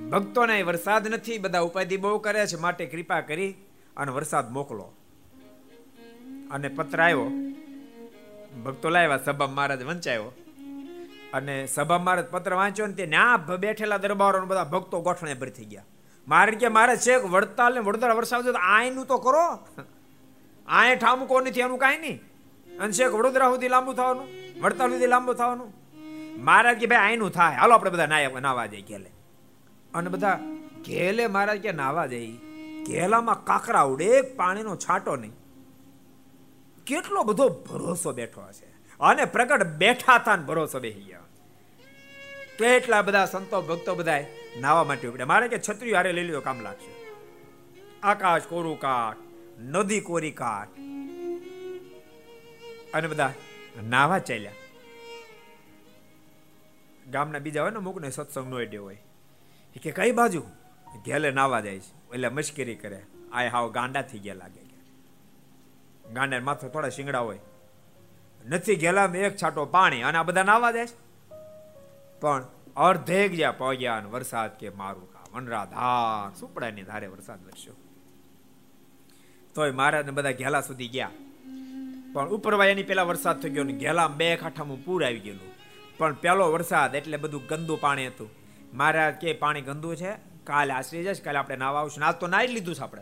ભક્તોને 0.10 0.62
વરસાદ 0.62 1.08
નથી, 1.08 1.38
બધા 1.38 1.60
ઉપાધિ 1.60 1.98
બહુ 1.98 2.20
કરે 2.20 2.48
છે, 2.48 2.56
માટે 2.56 2.86
કૃપા 2.86 3.22
કરી 3.22 3.56
અને 3.98 4.12
વરસાદ 4.12 4.52
મોકલો. 4.52 4.94
અને 6.52 6.68
પત્ર 6.68 7.02
આવ્યો. 7.02 7.32
ભક્તો 8.66 8.90
લાવ્યા, 8.90 9.18
સભા 9.18 9.48
મહારાજ 9.48 9.84
વંચાયો. 9.84 10.32
અને 11.34 11.66
સભા 11.66 11.98
મહારાજ 11.98 12.26
પત્ર 12.26 12.54
વાંચ્યો 12.54 12.88
ને 12.88 12.94
ત્યાં 12.94 13.58
બેઠેલા 13.58 13.98
દરબારો 13.98 14.46
બધા 14.46 14.64
ભક્તો 14.64 15.02
ગોઠણે 15.02 15.34
ભરી 15.34 15.52
થઈ 15.52 15.66
ગયા. 15.66 15.86
મારે 16.28 16.52
કે 16.52 16.68
મારે 16.68 16.96
છે 16.98 17.16
વડતાલ 17.16 17.74
ને 17.74 17.80
વડોદરા 17.80 18.14
વરસાદ 18.14 18.48
આયનું 18.50 19.06
તો 19.06 19.18
કરો. 19.18 19.46
આય 20.68 20.96
ઠામકો 20.96 21.42
નથી, 21.42 21.60
એનું 21.60 21.78
કાંઈ 21.78 21.98
નહીં. 21.98 22.18
અને 22.80 22.92
છેક 22.92 23.12
વડોદરા 23.14 23.50
સુધી 23.50 23.68
લાંબુ 23.68 23.94
થવાનું, 23.94 24.28
વડતાલ 24.62 24.90
સુધી 24.92 25.08
લાંબુ 25.08 25.34
થવાનું. 25.34 25.74
મહારાજ 26.44 26.78
કે 26.78 26.86
ભાઈ 26.86 27.00
આયનું 27.00 27.32
થાય. 27.32 27.56
હાલો 27.56 27.74
આપણે 27.74 27.90
બધા 27.90 28.40
નાવા 28.40 28.66
જઈએ 28.66 28.82
ઘેલે. 28.82 29.12
અને 29.98 30.10
બધા 30.10 30.40
ઘેલે 30.86 31.28
મહારાજ 31.28 31.62
કે 31.62 31.72
નાવા 31.72 32.06
જઈ 32.06 32.38
ઘેલામાં 32.88 33.46
કાકરા 33.46 33.82
ઉડે 33.82 34.22
પાણીનો 34.22 34.76
છાંટો 34.76 35.16
નહીં. 35.16 35.32
કેટલો 36.88 37.24
બધો 37.24 37.50
ભરોસો 37.50 38.14
બેઠો 38.14 38.42
હશે. 38.42 38.66
અને 39.00 39.26
પ્રગટ 39.26 39.64
બેઠા 39.64 40.16
હતા 40.16 40.36
ભરોસો 40.36 40.80
બેસી 40.80 41.02
ગયા. 41.02 41.20
કેટલા 42.58 43.02
બધા 43.02 43.26
સંતો, 43.26 43.62
ભક્તો 43.62 43.96
બધા 43.96 44.24
નાવા 44.60 44.84
માટે 44.84 45.08
ઉપડ્યા. 45.08 45.26
મારે 45.26 45.48
કે 45.48 45.60
છત્રી 45.60 45.94
હારે 45.94 46.12
લઈ 46.12 46.24
લ્યો, 46.24 46.42
કામ 46.42 46.62
લાગશે. 46.62 47.08
આકાશ 48.04 48.42
કોરું 48.42 48.80
કાટ, 48.80 49.18
નદી 49.60 50.02
કોરી 50.02 50.32
કાટ. 50.32 50.68
અને 52.94 53.08
બધા 53.08 53.34
નાવા 53.90 54.20
ચાલ્યા. 54.20 54.52
ગામના 57.12 57.40
બીજા 57.40 57.62
હોય 57.62 57.72
ને 57.72 57.80
મૂકને 57.80 58.10
સત્સંગ 58.10 58.50
નો 58.50 58.62
એડ્યો 58.62 58.84
હોય. 58.84 59.04
કે 59.78 59.92
કઈ 59.92 60.12
બાજુ? 60.12 60.42
ઘેલે 61.06 61.32
નાવા 61.32 61.60
જાય 61.60 61.80
છે. 61.80 62.14
એટલે 62.14 62.30
મશ્કરી 62.30 62.76
કરે. 62.76 63.04
આ 63.32 63.50
હાવ 63.50 63.72
ગાંડા 63.72 64.02
થઈ 64.02 64.20
ગયા 64.20 64.34
લાગે 64.34 64.68
ગાંડા 66.14 66.40
માથે 66.40 66.70
થોડા 66.70 66.90
શિંગડા 66.90 67.20
હોય. 67.20 67.40
નથી 68.50 68.76
ગેલામાં 68.76 69.18
એક 69.18 69.38
છાંટો 69.38 69.66
પાણી 69.66 70.02
અને 70.02 70.18
આ 70.18 70.24
બધા 70.24 70.44
નાવા 70.44 70.72
જાય 70.72 70.88
પણ 72.22 72.46
અર્ધે 72.76 73.28
ગયા 73.28 73.52
પગ્યા 73.52 74.00
ને 74.00 74.10
વરસાદ 74.10 74.58
કે 74.58 74.70
મારું 74.70 75.14
કા 75.14 75.20
વનરાધાર 75.34 76.36
સુપડાની 76.40 76.84
ધારે 76.84 77.08
વરસાદ 77.08 77.46
વરસ્યો. 77.46 77.74
તોય 79.56 79.72
મહારાજને 79.72 80.12
બધા 80.12 80.32
ઘેલા 80.32 80.62
સુધી 80.62 80.88
ગયા. 80.88 81.10
પણ 82.14 82.30
ઉપરવાય 82.30 82.72
એની 82.72 82.84
પેલા 82.84 83.04
વરસાદ 83.04 83.42
થઈ 83.42 83.50
ગયો 83.50 83.64
ને 83.64 83.74
ઘેલા 83.74 84.08
બે 84.08 84.36
કાંઠામાં 84.36 84.86
પૂર 84.86 85.06
આવી 85.06 85.20
ગયેલું. 85.20 85.54
પણ 85.98 86.14
પેલો 86.14 86.52
વરસાદ 86.52 86.96
એટલે 86.96 87.18
બધું 87.18 87.46
ગંદુ 87.46 87.76
પાણી 87.76 88.08
હતું. 88.08 88.47
મહારાજ 88.74 89.14
કે 89.14 89.34
પાણી 89.34 89.62
ગંદુ 89.62 89.96
છે, 89.96 90.12
કાલે 90.44 90.74
આશરી 90.74 91.04
જશે 91.04 91.24
કાલે 91.24 91.38
આપણે 91.38 91.56
નાવા 91.56 91.80
આવશું. 91.80 92.06
આજ 92.06 92.16
તો 92.16 92.28
નાઈ 92.28 92.48
લીધું 92.48 92.76
છે 92.76 92.80
આપણે. 92.80 93.02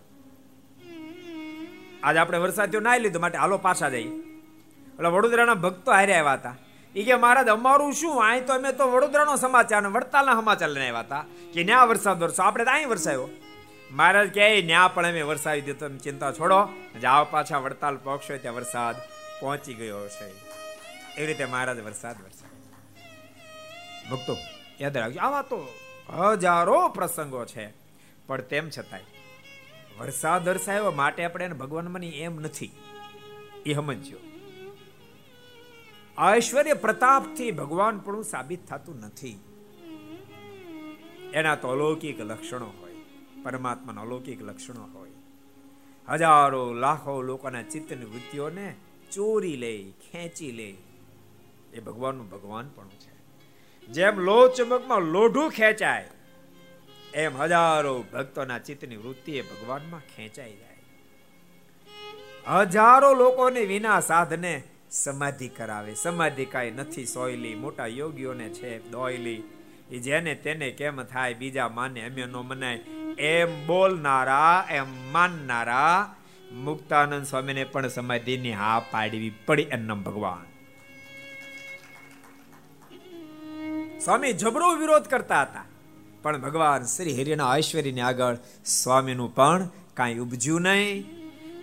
આજે 2.04 2.18
આપણે 2.18 2.38
વરસાદ 2.38 2.72
થયો 2.72 2.82
નાઈ 2.82 3.00
લીધું, 3.00 3.22
માટે 3.22 3.38
હાલો 3.38 3.58
પાછા 3.58 3.90
જઈએ. 3.90 4.08
એટલે 4.08 5.10
વડોદરાના 5.10 5.54
ભક્તો 5.54 5.92
હારે 5.92 6.16
આવ્યા 6.16 6.34
હતા. 6.34 6.56
એ 6.96 7.04
કે 7.04 7.16
મહારાજ, 7.16 7.48
અમારું 7.48 7.94
શું? 7.94 8.24
અહીં 8.24 8.46
તો 8.46 8.54
અમે 8.54 8.72
તો 8.72 8.92
વડોદરાનો 8.92 9.36
સમાચાર 9.36 9.80
અને 9.80 9.90
વડતાલના 9.90 10.34
સમાચાર 10.34 10.70
લઈને 10.70 10.88
આવ્યા 10.88 11.00
હતા. 11.00 11.26
કે 11.54 11.64
ન્યા 11.64 11.84
વરસાદ 11.84 12.24
વરસો 12.24 12.44
આપણે 12.44 12.66
તો 12.66 12.72
અહીં 12.72 12.90
વરસાયો. 12.90 13.30
મહારાજ 13.92 14.34
કહે 14.34 14.62
ન્યા 14.62 14.88
પણ 14.88 15.08
અમે 15.08 15.22
વરસાવી 15.22 15.62
દીધો 15.62 15.88
તમે 15.88 15.98
ચિંતા 15.98 16.32
છોડો. 16.32 16.70
જાઓ 17.02 17.26
પાછા 17.26 17.58
વડતાલ 17.58 17.98
પહોંચશો 17.98 18.38
ત્યાં 18.38 18.56
વરસાદ 18.56 18.96
પહોંચી 19.40 19.74
ગયો 19.74 20.04
હશે. 20.04 20.26
એવી 21.18 21.28
રીતે 21.28 21.46
મહારાજ 21.46 21.80
વરસાદ 21.80 22.24
વરસાદ 22.24 22.50
ભક્તો 24.12 24.38
યાદ 24.82 24.98
રાખજો, 24.98 25.20
આવા 25.20 25.42
તો 25.42 25.68
હજારો 26.10 26.90
પ્રસંગો 26.90 27.46
છે, 27.46 27.74
પણ 28.28 28.42
તેમ 28.42 28.70
છતાંય, 28.70 29.04
વરસાદ 30.00 30.44
દર્શાવ્યો 30.44 30.92
માટે 30.92 31.26
આપણે 31.26 31.46
એને 31.46 31.54
ભગવાન 31.54 31.88
મની 31.88 32.10
એમ 32.10 32.40
નથી. 32.40 32.72
એ 33.66 33.74
સમજ્યો 33.74 34.18
ઐશ્વર્ય 36.36 36.74
પ્રતાપથી 36.74 37.52
ભગવાન 37.52 38.00
પણ 38.00 38.22
સાબિત 38.22 38.66
થતું 38.66 39.00
નથી. 39.00 39.40
એના 41.34 41.56
તો 41.56 41.68
અલૌકિક 41.68 42.20
લક્ષણો 42.22 42.66
હોય, 42.66 42.96
પરમાત્માના 43.44 44.02
અલૌકિક 44.02 44.42
લક્ષણો 44.42 44.88
હોય. 44.94 45.12
હજારો, 46.10 46.74
લાખો 46.74 47.22
લોકોના 47.22 47.64
ચિત્તની 47.64 48.06
વૃત્તિઓને 48.06 48.76
ચોરી 49.12 49.56
લે, 49.56 49.92
ખેંચી 50.12 50.52
લે. 50.52 50.76
એ 51.74 51.80
ભગવાનનું 51.80 52.30
ભગવાન 52.30 52.70
પણ 52.76 52.88
છે. 52.88 53.15
જેમ 53.90 54.20
લો 54.20 54.48
ચમકમાં 54.48 55.00
લોઢું 55.00 55.52
ખેંચાય, 55.52 56.10
એમ 57.14 57.38
હજારો 57.38 58.06
ભક્તોના 58.14 58.60
ચિત્તની 58.60 58.96
વૃત્તિ 58.96 59.32
એ 59.32 59.42
ભગવાનમાં 59.42 60.02
ખેંચાઈ 60.16 60.54
જાય. 60.54 60.76
હજારો 62.58 63.14
લોકોને 63.14 63.62
વિના 63.62 64.00
સાધને 64.00 64.64
સમાધિ 64.92 65.48
કરાવે. 65.48 65.94
સમાધિ 65.94 66.46
કાંઈ 66.46 66.72
નથી 66.72 67.06
સોયલી. 67.06 67.56
મોટા 67.56 67.86
યોગીઓને 67.86 68.50
છે 68.50 68.90
દોયલી. 68.90 69.44
એ 69.92 69.98
જેને 70.00 70.36
તેને 70.36 70.72
કેમ 70.72 71.04
થાય 71.04 71.34
બીજા 71.34 71.70
માને 71.70 72.10
અમે 72.10 72.26
નો 72.26 72.42
મનાય. 72.42 72.76
એમ 73.18 73.68
બોલનારા, 73.68 74.68
એમ 74.70 75.12
માનનારા 75.12 76.16
મુક્તાનંદ 76.52 77.26
સ્વામીને 77.26 77.64
પણ 77.64 77.88
સમાધિની 77.88 78.52
હા 78.52 78.82
પાડવી 78.92 79.30
પડી 79.46 79.64
એમ 79.64 80.04
ભગવાન. 80.04 80.55
સ્વામી 84.06 84.34
જબરો 84.34 84.76
વિરોધ 84.76 85.04
કરતા 85.04 85.42
હતા. 85.42 85.66
પણ 86.22 86.42
ભગવાન 86.42 86.84
શ્રી 86.84 87.22
હરિના 87.22 87.58
ઐશ્વર્યની 87.58 88.02
આગળ 88.02 88.38
સ્વામીનું 88.66 89.36
પણ 89.36 89.70
કાંઈ 89.94 90.18
ઉપજ્યું 90.18 90.62
નહીં. 90.62 91.06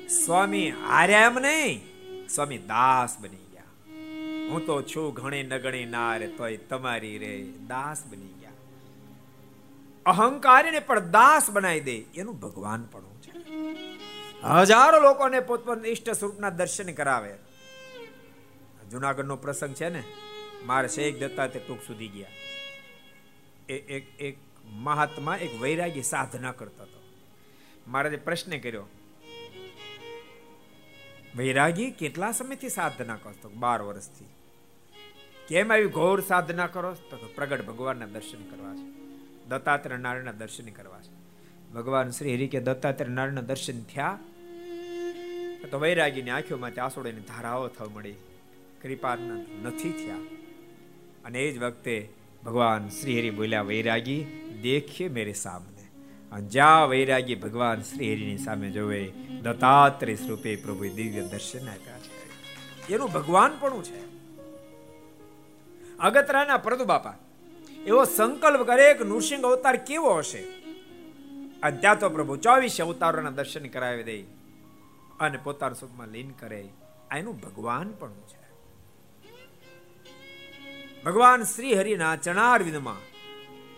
સ્વામી 0.09 0.71
હાર્યા 0.71 1.21
એમ 1.21 1.39
નહીં. 1.39 1.81
સ્વામી 2.29 2.59
દાસ 2.59 3.17
બની 3.21 3.37
ગયા. 3.37 3.63
હું 4.51 4.67
તો 4.67 4.83
છું 4.83 5.15
ઘણી 5.15 5.43
નગણી 5.43 5.85
ના 5.85 6.17
રે 6.17 6.27
તોય 6.27 6.57
તમારી 6.57 7.19
રે 7.19 7.43
દાસ 7.69 8.03
બની 8.07 8.41
ગયા. 8.41 8.51
અહંકારીને 10.07 10.81
પણ 10.81 11.11
દાસ 11.11 11.51
બનાવી 11.51 11.81
દે, 11.81 11.97
એનું 11.97 12.41
ભગવાન 12.41 12.89
પણ 12.93 13.01
છે 13.01 13.33
હજારો 14.61 15.01
લોકોને 15.01 15.41
પોતપોતાના 15.41 15.89
ઈષ્ટ 15.89 16.11
સ્વરૂપના 16.11 16.51
દર્શન 16.51 16.93
કરાવે. 16.93 17.35
જુનાગઢનો 18.91 19.37
પ્રસંગ 19.37 19.75
છે 19.75 19.89
ને? 19.89 20.05
મારે 20.67 20.89
શેખ 20.89 21.17
દત્તા 21.17 21.47
તે 21.47 21.59
ટૂંક 21.59 21.83
સુધી 21.87 22.09
ગયા. 22.09 22.29
એ 23.69 23.77
એક 23.97 24.21
એક 24.21 24.37
મહાત્મા 24.65 25.37
એક 25.37 25.61
વૈરાગી 25.61 26.03
સાધના 26.03 26.53
કરતો 26.53 26.83
હતો. 26.83 27.01
મહારાજે 27.87 28.17
પ્રશ્ન 28.17 28.59
કર્યો, 28.59 28.87
વૈરાગી 31.37 31.91
કેટલા 31.91 32.33
સમયથી 32.33 32.69
સાધના 32.69 33.17
કરતો? 33.17 33.49
બાર 33.49 33.83
વર્ષથી. 33.83 34.29
કેમ 35.49 35.73
આવી 35.73 35.89
ઘોર 35.89 36.21
સાધના 36.21 36.67
કરો 36.67 36.95
તો 36.95 37.17
પ્રગટ 37.35 37.65
ભગવાનના 37.65 38.07
દર્શન 38.07 38.43
કરવા 38.51 38.75
છે. 38.75 38.87
દત્તાત્રેય 39.49 39.99
નારાયણના 39.99 40.33
દર્શન 40.33 40.69
કરવા 40.71 41.01
છે. 41.01 41.15
ભગવાન 41.73 42.11
શ્રી 42.11 42.35
હરિ 42.35 42.47
કે 42.49 42.61
દત્તાત્રેય 42.61 43.15
નારાયણના 43.15 43.41
દર્શન 43.41 43.83
થયા? 43.83 44.19
તો 45.71 45.79
વૈરાગીની 45.79 46.31
આંખોમાંથી 46.31 46.81
આસોડીની 46.81 47.21
ધારાઓ 47.21 47.69
થવા 47.69 47.89
મળી. 47.93 48.15
કૃપા 48.83 49.17
નથી 49.63 49.93
થયા. 49.93 50.42
અને 51.25 51.41
એ 51.41 51.53
જ 51.53 51.63
વખતે 51.63 52.09
ભગવાન 52.45 52.89
શ્રી 52.89 53.19
હરિ 53.19 53.31
બોલ્યા, 53.31 53.63
વૈરાગી, 53.63 54.25
દેખીએ 54.63 55.09
મેરે 55.09 55.33
સામને. 55.33 55.73
જ્યાં 56.41 56.89
વૈરાગી 56.89 57.35
ભગવાન 57.35 57.83
શ્રી 57.83 58.15
હરિની 58.15 58.39
સામે 58.39 58.71
જોવે, 58.71 59.13
દત્તાત્રેય 59.43 60.17
સ્વરૂપે 60.17 60.57
પ્રભુ 60.57 60.85
દિવ્ય 60.95 61.23
દર્શન 61.23 61.69
આપ્યા 61.69 61.99
છે. 61.99 62.95
એનું 62.95 63.13
ભગવાન 63.13 63.57
પણ 63.61 63.83
છે. 63.83 64.13
અગતરાના 65.99 66.57
પ્રદુ 66.57 66.85
બાપા 66.85 67.15
એવો 67.87 68.05
સંકલ્પ 68.05 68.67
કરે 68.67 68.95
કે 68.95 69.05
નૃસિંહ 69.05 69.43
અવતાર 69.43 69.77
કેવો 69.77 70.15
હશે? 70.15 70.39
અને 71.63 71.95
તો 72.01 72.09
પ્રભુ 72.09 72.37
ચોવીસ 72.37 72.81
અવતારોના 72.81 73.31
દર્શન 73.31 73.67
કરાવી 73.67 74.03
દે 74.03 74.23
અને 75.21 75.39
પોતાના 75.45 75.75
સુખમાં 75.75 76.09
લીન 76.09 76.31
કરે. 76.31 76.69
એનું 77.17 77.41
ભગવાન 77.41 77.91
પણ 77.99 78.13
છે. 78.13 78.42
ભગવાન 81.05 81.43
શ્રી 81.43 81.75
હરિના 81.75 82.17
ચણારવિંદમાં. 82.17 82.97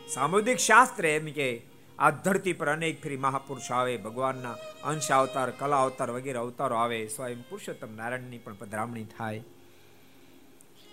સામુદિક 0.09 0.57
શાસ્ત્ર 0.57 1.07
એમ 1.07 1.25
કે, 1.25 1.63
આ 1.99 2.11
ધરતી 2.11 2.53
પર 2.53 2.69
અનેક 2.69 3.03
ફરી 3.03 3.17
મહાપુરુષ 3.17 3.73
આવે, 3.73 3.97
ભગવાનના 3.97 4.53
અંશ 4.85 5.13
અવતાર 5.13 5.51
કલા 5.51 5.83
અવતાર 5.83 6.11
વગેરે 6.11 6.39
અવતારો 6.39 6.77
આવે, 6.77 7.09
સ્વયં 7.09 7.49
પુરુષોત્તમ 7.49 7.97
નારાયણની 7.97 8.39
પણ 8.39 8.55
પધરામણી 8.55 9.05
થાય. 9.05 9.45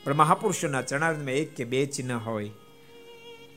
પણ 0.03 0.13
મહાપુરુષોના 0.13 0.81
ચરણારવિંદમાં 0.81 1.33
એક 1.33 1.55
કે 1.55 1.63
બે 1.63 1.85
ચિહ્ન 1.85 2.11
હોય. 2.11 2.51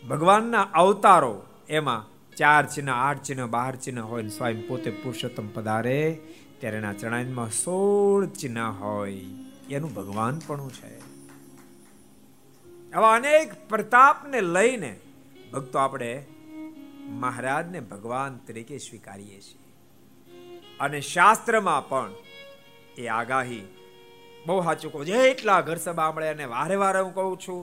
ભગવાનના 0.08 0.62
અવતારો, 0.62 1.42
એમાં 1.68 2.30
ચાર 2.36 2.66
ચિહ્ન, 2.66 2.90
આઠ 2.90 3.22
ચિહ્ન, 3.22 3.46
બાર 3.46 3.76
ચિહ્ન 3.76 3.98
હોય 3.98 4.28
સ્વયં 4.28 4.68
પોતે 4.68 4.90
પુરુષોત્તમ 4.90 5.48
પધારે, 5.48 6.18
ત્યારે 6.60 6.76
એના 6.76 6.92
ચરણામાં 6.92 7.50
સોળ 7.50 8.26
ચિહ્ન 8.26 8.58
હોય. 8.58 9.20
એનું 9.70 9.94
ભગવાન 9.94 10.38
પણ 10.46 10.68
છે. 10.68 11.13
આવા 12.94 13.14
અનેક 13.14 13.68
પ્રતાપને 13.68 14.40
લઈને 14.40 14.92
ભક્તો 15.52 15.78
આપણે 15.78 16.10
મહારાજને 17.22 17.80
ભગવાન 17.80 18.36
તરીકે 18.46 18.78
સ્વીકારીએ 18.78 19.40
છીએ. 19.40 19.70
અને 20.80 21.00
શાસ્ત્રમાં 21.00 21.88
પણ 21.88 22.12
એ 22.98 23.08
આગાહી 23.08 23.64
બહુ 24.46 24.60
સાચું 24.62 24.92
કહું 24.92 25.06
જેટલા 25.06 25.60
ઘર 25.60 25.76
સભા 25.76 26.10
મળે 26.12 26.28
અને 26.28 26.44
વારે 26.44 26.76
વારે 26.76 27.00
હું 27.00 27.14
કહું 27.14 27.38
છું, 27.38 27.62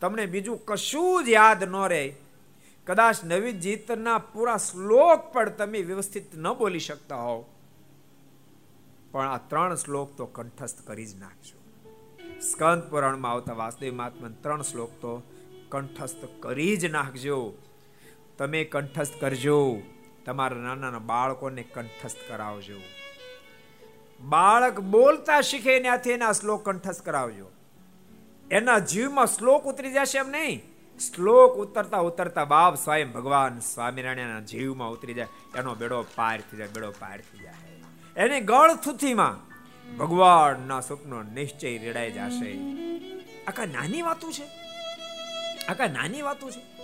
તમને 0.00 0.26
બીજું 0.26 0.64
કશું 0.64 1.24
જ 1.24 1.28
યાદ 1.28 1.62
ન 1.64 1.76
રહે. 1.88 2.04
કદાચ 2.86 3.24
નવી 3.24 3.52
જીતના 3.52 4.18
પૂરા 4.18 4.56
શ્લોક 4.56 5.32
પણ 5.32 5.48
તમે 5.48 5.82
વ્યવસ્થિત 5.82 6.34
ન 6.34 6.52
બોલી 6.52 6.78
શકતા 6.78 7.22
હોવ. 7.22 7.44
પણ 9.12 9.28
આ 9.28 9.38
ત્રણ 9.38 9.74
શ્લોક 9.74 10.16
તો 10.16 10.26
કંઠસ્થ 10.26 10.86
કરી 10.86 11.06
જ 11.06 11.16
નાખજો. 11.20 11.59
સ્કંદ 12.40 12.82
પુરાણમાં 12.82 13.32
આવતા 13.32 13.52
વાસુદેવ 13.52 13.94
મહાત્મા 13.94 14.28
ત્રણ 14.42 14.62
શ્લોક 14.62 14.90
તો 14.90 15.22
કંઠસ્થ 15.68 16.24
કરી 16.40 16.76
જ 16.76 16.84
નાખજો. 16.84 17.54
તમે 18.38 18.64
કંઠસ્થ 18.64 19.20
કરજો. 19.20 19.82
તમારા 20.26 20.56
નાના 20.56 20.74
નાના 20.74 20.98
બાળકોને 20.98 21.62
કંઠસ્થ 21.62 22.16
કરાવજો. 22.28 22.80
બાળક 24.20 24.80
બોલતા 24.80 25.40
શીખે 25.40 25.80
ત્યાંથી 25.80 26.10
એના 26.10 26.32
શ્લોક 26.32 26.64
કંઠસ્થ 26.64 27.02
કરાવજો. 27.02 27.50
એના 28.50 28.78
જીવમાં 28.78 29.26
શ્લોક 29.26 29.64
ઉતરી 29.64 29.92
જશે 29.92 30.18
એમ 30.18 30.30
નહીં. 30.30 30.62
શ્લોક 30.98 31.54
ઉતરતા 31.54 31.98
ઉતરતા 31.98 32.44
બાપ 32.44 32.74
સ્વયં 32.74 33.12
ભગવાન 33.12 33.58
સ્વામિનારાયણના 33.58 34.40
જીવમાં 34.40 34.90
ઉતરી 34.90 35.14
જાય. 35.14 35.26
એનો 35.54 35.74
બેડો 35.74 36.06
પાર 36.14 36.40
થઈ 36.40 36.56
જાય, 36.56 36.68
બેડો 36.68 36.90
પાર 36.90 37.20
થઈ 37.20 37.38
જાય. 37.38 37.54
એની 38.16 38.40
ગળ 38.40 38.74
થુથીમાં 38.84 39.49
ભગવાનના 39.98 40.80
સ્વપ્નો 40.80 41.22
નિશ્ચય 41.22 41.78
રેડાઈ 41.78 42.10
જશે. 42.10 42.58
આખા 43.44 43.64
નાની 43.64 44.02
વાતો 44.02 44.32
છે. 44.32 44.44
આખા 45.66 45.86
નાની 45.86 46.22
વાતો 46.22 46.50
છે. 46.50 46.80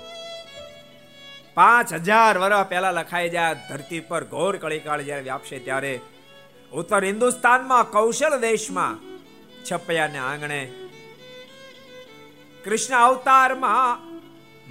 પાંચ 1.55 1.93
હજાર 1.93 2.39
વર્ષ 2.39 2.67
પહેલા 2.69 2.91
લખાઈ 2.91 3.29
જાય 3.29 3.55
ધરતી 3.55 4.01
પર 4.01 4.25
ઘોર 4.25 4.57
કળીકાળ 4.57 5.03
જ્યારે 5.03 5.23
વ્યાપશે 5.23 5.59
ત્યારે 5.59 6.01
ઉત્તર 6.73 7.05
હિન્દુસ્તાનમાં 7.05 7.91
કૌશલ 7.91 8.41
દેશમાં 8.41 8.99
છપૈયાને 9.73 10.19
આંગણે 10.19 10.73
કૃષ્ણ 12.65 12.97
અવતારમાં 12.97 14.07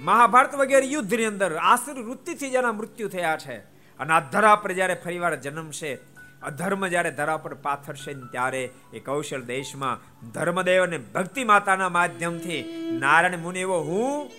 મહાભારત 0.04 0.54
વગેરે 0.54 0.86
યુદ્ધની 0.86 1.24
અંદર 1.24 1.56
આસુર 1.56 2.02
વૃત્તિથી 2.02 2.50
જેના 2.50 2.72
મૃત્યુ 2.72 3.08
થયા 3.08 3.36
છે. 3.36 3.56
અને 3.98 4.12
આ 4.12 4.20
ધરા 4.20 4.56
પર 4.56 4.72
જ્યારે 4.72 4.94
ફરીવાર 4.94 5.36
જન્મશે 5.36 5.98
અધર્મ 6.42 6.88
જ્યારે 6.88 7.10
ધરા 7.10 7.36
પર 7.36 7.54
પાથરશે 7.54 8.14
ત્યારે 8.14 8.70
એ 8.92 9.00
કૌશલ 9.00 9.40
દેશમાં 9.40 9.98
ધર્મદેવ 10.32 10.82
અને 10.82 10.98
ભક્તિ 10.98 11.44
માતાના 11.44 11.88
માધ્યમથી 11.88 12.62
નારાયણ 12.98 13.38
મુનિ 13.38 13.60
એવો 13.60 13.78
હું 13.78 14.30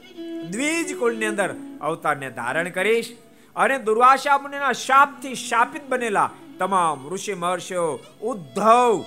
દ્વિજ 0.52 1.00
કુળની 1.00 1.26
અંદર 1.26 1.56
અવતારને 1.82 2.30
ધારણ 2.30 2.70
કરીશ 2.70 3.12
અને 3.56 3.78
દુર્વાસા 3.78 4.38
મુનિના 4.38 4.72
શાપથી 4.72 5.36
શાપિત 5.36 5.82
બનેલા 5.90 6.30
તમામ 6.60 7.10
ઋષિ 7.10 7.34
મહર્ષિઓ 7.34 8.00
ઉદ્ધવ 8.22 9.06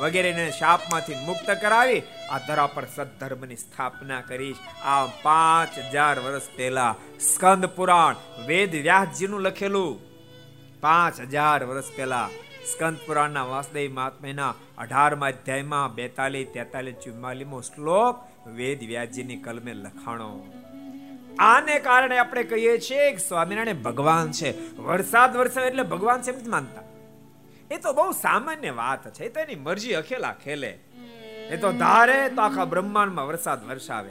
વગેરેને 0.00 0.50
શાપમાંથી 0.50 1.14
મુક્ત 1.26 1.50
કરાવી 1.50 2.02
આ 2.30 2.38
ધરા 2.38 2.66
પર 2.66 2.84
સદ્ધર્મની 2.96 3.56
સ્થાપના 3.56 4.20
કરીશ. 4.20 4.56
આ 4.84 5.06
પાંચ 5.06 5.78
હજાર 5.78 6.20
વર્ષ 6.20 6.42
પહેલા 6.56 6.94
સ્કંદ 7.20 7.66
પુરાણ 7.66 8.16
વેદ 8.46 8.70
વ્યાસજીનું 8.70 9.40
લખેલું 9.40 10.09
પાંચ 10.80 11.20
હજાર 11.20 11.64
વર્ષ 11.64 11.84
પહેલા 11.96 12.28
સ્કંદ 12.72 12.96
પુરાણના 13.06 13.44
વાસદેવ 13.44 13.92
મહાત્માના 13.92 14.54
અઢારમા 14.78 15.26
અધ્યાયમાં 15.26 15.94
બેતાલીસ, 15.94 16.48
તેતાલીસ, 16.54 16.94
ચુમ્માલીમો 16.94 17.60
શ્લોક 17.60 18.26
વેદ 18.48 18.80
વ્યાસજીની 18.82 19.36
કલમે 19.36 19.72
લખાણો. 19.72 20.46
આને 21.38 21.78
કારણે 21.78 22.18
આપણે 22.18 22.42
કહીએ 22.42 22.78
છીએ 22.78 23.10
કે 23.10 23.16
સ્વામિનારાયણ 23.16 23.82
ભગવાન 23.82 24.32
છે. 24.32 24.76
વરસાદ 24.76 25.36
વરસાવે 25.36 25.66
એટલે 25.66 25.82
ભગવાન 25.82 26.22
છે 26.22 26.30
નથી 26.30 26.48
માનતા. 26.48 26.82
એ 27.70 27.78
તો 27.78 27.92
બહુ 27.92 28.12
સામાન્ય 28.12 28.70
વાત 28.70 29.14
છે. 29.14 29.24
એ 29.24 29.28
તો 29.28 29.40
એની 29.40 29.54
મરજી 29.54 29.92
અખેલા 29.92 30.32
ખેલે 30.32 30.78
એ 31.50 31.56
તો 31.56 31.72
ધારે 31.72 32.28
તો 32.28 32.42
આખા 32.42 32.64
બ્રહ્માંડમાં 32.64 33.26
વરસાદ 33.26 33.68
વરસાવે. 33.68 34.10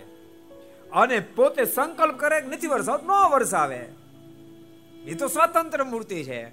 અને 0.92 1.20
પોતે 1.20 1.66
સંકલ્પ 1.66 2.18
કરે 2.20 2.42
નથી 2.42 2.68
વરસાદ 2.68 3.06
ન 3.06 3.12
વરસાવે. 3.32 3.99
એ 5.06 5.14
તો 5.14 5.28
સ્વતંત્ર 5.28 5.84
મૂર્તિ 5.84 6.24
છે. 6.24 6.50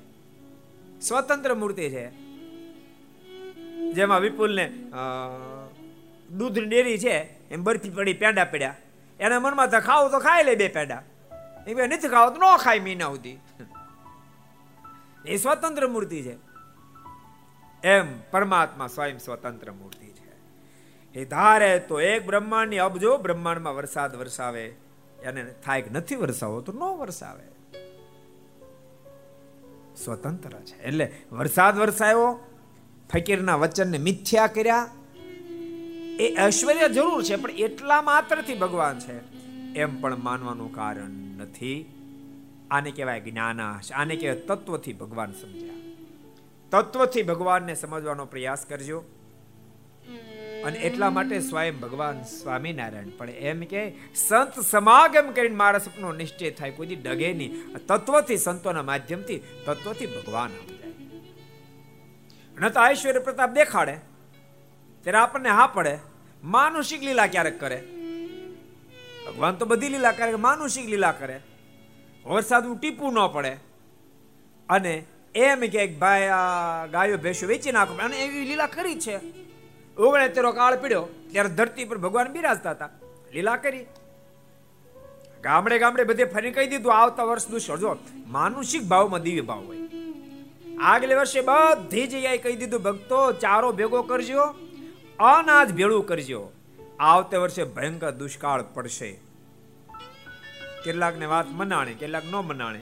સ્વતંત્ર 1.00 1.54
મૂર્તિ 1.54 1.90
છે. 1.90 2.10
જેમાં 3.92 4.20
વિપુલને 4.20 4.72
દૂધ 6.38 6.58
ડેરી 6.58 6.98
છે, 6.98 7.48
એમ 7.48 7.62
બરફી 7.62 7.90
પડી 7.90 8.12
પેંડા 8.12 8.44
પડ્યા. 8.44 8.76
એના 9.20 9.40
મનમાં 9.40 9.70
તો 9.70 9.80
ખાવું 9.80 10.10
તો 10.10 10.18
ખાઈ 10.18 10.44
લે 10.44 10.54
બે 10.54 10.68
પેંડા. 10.68 11.02
એ 11.66 11.74
બે 11.74 11.86
નથી 11.86 12.08
ખાવ 12.08 12.30
તો 12.30 12.40
ન 12.40 12.56
ખાય 12.56 12.80
મહિના 12.80 13.08
સુધી. 13.08 13.38
એ 15.26 15.36
સ્વતંત્ર 15.36 15.86
મૂર્તિ 15.86 16.22
છે. 16.22 16.36
એમ 17.88 18.06
પરમાત્મા 18.30 18.86
સ્વયં 18.86 19.18
સ્વતંત્ર 19.18 19.72
મૂર્તિ 19.72 20.06
છે. 20.06 20.32
એ 21.18 21.24
ધારે 21.24 21.78
તો 21.78 22.00
એક 22.00 22.26
બ્રહ્માંડની 22.26 22.78
અબજો 22.78 23.16
બ્રહ્માંડમાં 23.16 23.74
વરસાદ 23.74 24.16
વરસાવે. 24.16 24.64
એને 25.22 25.44
થાય 25.64 25.82
કે 25.82 25.90
નથી 25.90 26.16
વરસાવો 26.16 26.60
તો 26.60 26.72
ન 26.72 26.82
વરસાવે. 26.98 27.55
સ્વતંત્ર 30.04 30.50
છે. 30.50 30.82
એટલે 30.82 31.12
વરસાદ 31.32 31.78
વરસાયો, 31.78 32.38
ફકીરના 33.12 33.56
વચનને 33.56 33.98
મિથ્યા 33.98 34.46
કર્યા. 34.46 34.90
એ 36.18 36.46
ઐશ્વર્ય 36.46 36.88
જરૂર 36.88 37.22
છે, 37.22 37.36
પણ 37.36 37.50
એટલા 37.50 38.02
માત્રથી 38.02 38.54
ભગવાન 38.54 38.98
છે. 38.98 39.36
એમ 39.74 40.00
પણ 40.00 40.18
માનવાનું 40.18 40.74
કારણ 40.74 41.10
નથી. 41.10 41.92
આને 42.70 42.90
કહેવાય 42.90 43.20
જ્ઞાનાશ. 43.20 43.92
આને 43.92 44.16
કહેવાય 44.16 44.40
તત્વથી 44.40 44.92
ભગવાન 44.92 45.32
સમજ્યા. 45.32 45.74
તત્વથી 46.70 47.22
ભગવાનને 47.22 47.74
સમજવાનો 47.74 48.24
પ્રયાસ 48.24 48.66
કરજો. 48.66 49.04
અને 50.66 50.78
એટલા 50.78 51.10
માટે 51.10 51.40
સ્વયં 51.40 51.80
ભગવાન 51.80 52.22
સ્વામિનારાયણ. 52.22 53.08
પણ 53.08 53.30
એમ 53.30 53.60
કે 53.60 53.92
સંત 54.14 54.60
સમાગમ 54.60 55.32
કરીને 55.32 55.56
મારા 55.56 55.78
સપનો 55.78 56.12
નિશ્ચય 56.12 56.50
થાય, 56.50 56.70
કોઈ 56.70 56.86
ડગે 56.86 57.32
નહીં. 57.32 57.72
તત્વથી, 57.86 58.36
સંતોના 58.36 58.82
માધ્યમથી, 58.82 59.38
તત્વથી 59.38 60.06
ભગવાન 60.06 60.50
આવી 60.50 60.78
જાય. 60.78 60.92
ન 62.60 62.68
તો 62.68 62.80
ઐશ્વર્ય 62.90 63.18
પ્રતાપ 63.18 63.50
દેખાડે, 63.50 63.96
ત્યારે 65.02 65.18
આપણને 65.18 65.48
હા 65.48 65.66
પડે. 65.66 65.98
માનુષિક 66.44 67.02
લીલા 67.02 67.26
ક્યારેક 67.26 67.60
કરે? 67.60 67.84
ભગવાન 69.26 69.54
તો 69.54 69.66
બધી 69.66 69.88
લીલા 69.88 70.12
કરે 70.12 70.34
માનુષિક 70.34 70.88
લીલા 70.88 71.12
કરે. 71.12 71.40
વરસાદ 72.24 72.78
ટીપું 72.78 73.12
ન 73.12 73.26
પડે. 73.26 73.56
અને 74.68 75.04
એમ 75.34 75.60
કે 75.60 75.86
ભાઈ 75.86 76.28
આ 76.28 76.86
ગાયો 76.86 77.16
ભેંસો 77.16 77.46
વેચી 77.46 77.72
નાખો. 77.72 77.94
અને 77.94 78.24
એવી 78.24 78.44
લીલા 78.44 78.66
કરી 78.66 79.00
છે. 79.00 79.45
ઓગણે 79.98 80.28
તેરો 80.28 80.52
કાળ 80.52 80.76
પીડ્યો, 80.76 81.08
ત્યારે 81.32 81.48
ધરતી 81.48 81.84
પર 81.84 81.98
ભગવાન 81.98 82.28
બિરાજતા 82.28 82.70
હતા. 82.70 82.88
લીલા 83.34 83.56
કરી. 83.56 83.86
ગામડે 85.42 85.78
ગામડે 85.78 86.04
બધે 86.04 86.24
ફરી 86.24 86.50
કહી 86.50 86.66
દીધું, 86.66 86.94
આવતા 86.94 87.22
વર્ષ 87.22 87.48
દુષ્ય 87.48 87.76
જો 87.76 87.96
માનુષિક 88.26 88.82
ભાવમાં 88.82 89.22
દિવ્ય 89.22 89.40
ભાવ 89.40 89.64
હોય. 89.64 89.76
આગલે 90.80 91.14
વર્ષે 91.14 91.40
બધી 91.40 92.06
જગ્યાએ 92.06 92.38
કહી 92.38 92.56
દીધું, 92.56 92.82
ભક્તો, 92.82 93.32
ચારો 93.32 93.72
ભેગો 93.72 94.02
કરજો, 94.02 94.42
અનાજ 95.18 95.74
ભેળું 95.74 96.06
કરજો. 96.06 96.52
આવતે 97.00 97.36
વર્ષે 97.36 97.64
ભયંકર 97.64 98.10
દુષ્કાળ 98.10 98.62
પડશે. 98.62 99.20
કેટલાકને 100.84 101.26
વાત 101.26 101.46
મનાણે, 101.48 101.94
કેટલાક 101.94 102.24
ન 102.24 102.34
મનાણે. 102.34 102.80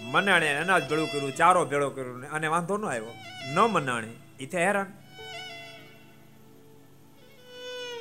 મનાણે 0.00 0.54
અનાજ 0.54 0.90
ભેળું 0.90 1.12
કર્યું, 1.12 1.36
ચારો 1.36 1.64
ભેળો 1.64 1.90
કર્યો, 1.90 2.14
અને 2.32 2.46
વાંધો 2.46 2.76
ન 2.76 2.84
આવ્યો. 2.84 3.14
ન 3.54 3.58
મનાણે. 3.60 4.12
એ 4.40 4.44
હેરાન. 4.44 4.86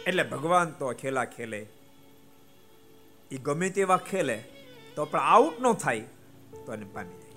એટલે 0.08 0.24
ભગવાન 0.24 0.72
તો 0.80 0.88
ખેલા 1.02 1.26
ખેલે. 1.26 1.62
એ 3.32 3.38
ગમે 3.38 3.70
તેવા 3.70 3.98
ખેલે, 4.10 4.38
તો 4.96 5.06
પણ 5.06 5.20
આઉટ 5.20 5.62
ન 5.62 5.74
થાય, 5.74 6.04
તો 6.66 6.70
એને 6.74 6.86
પામી 6.94 7.20
જાય. 7.22 7.32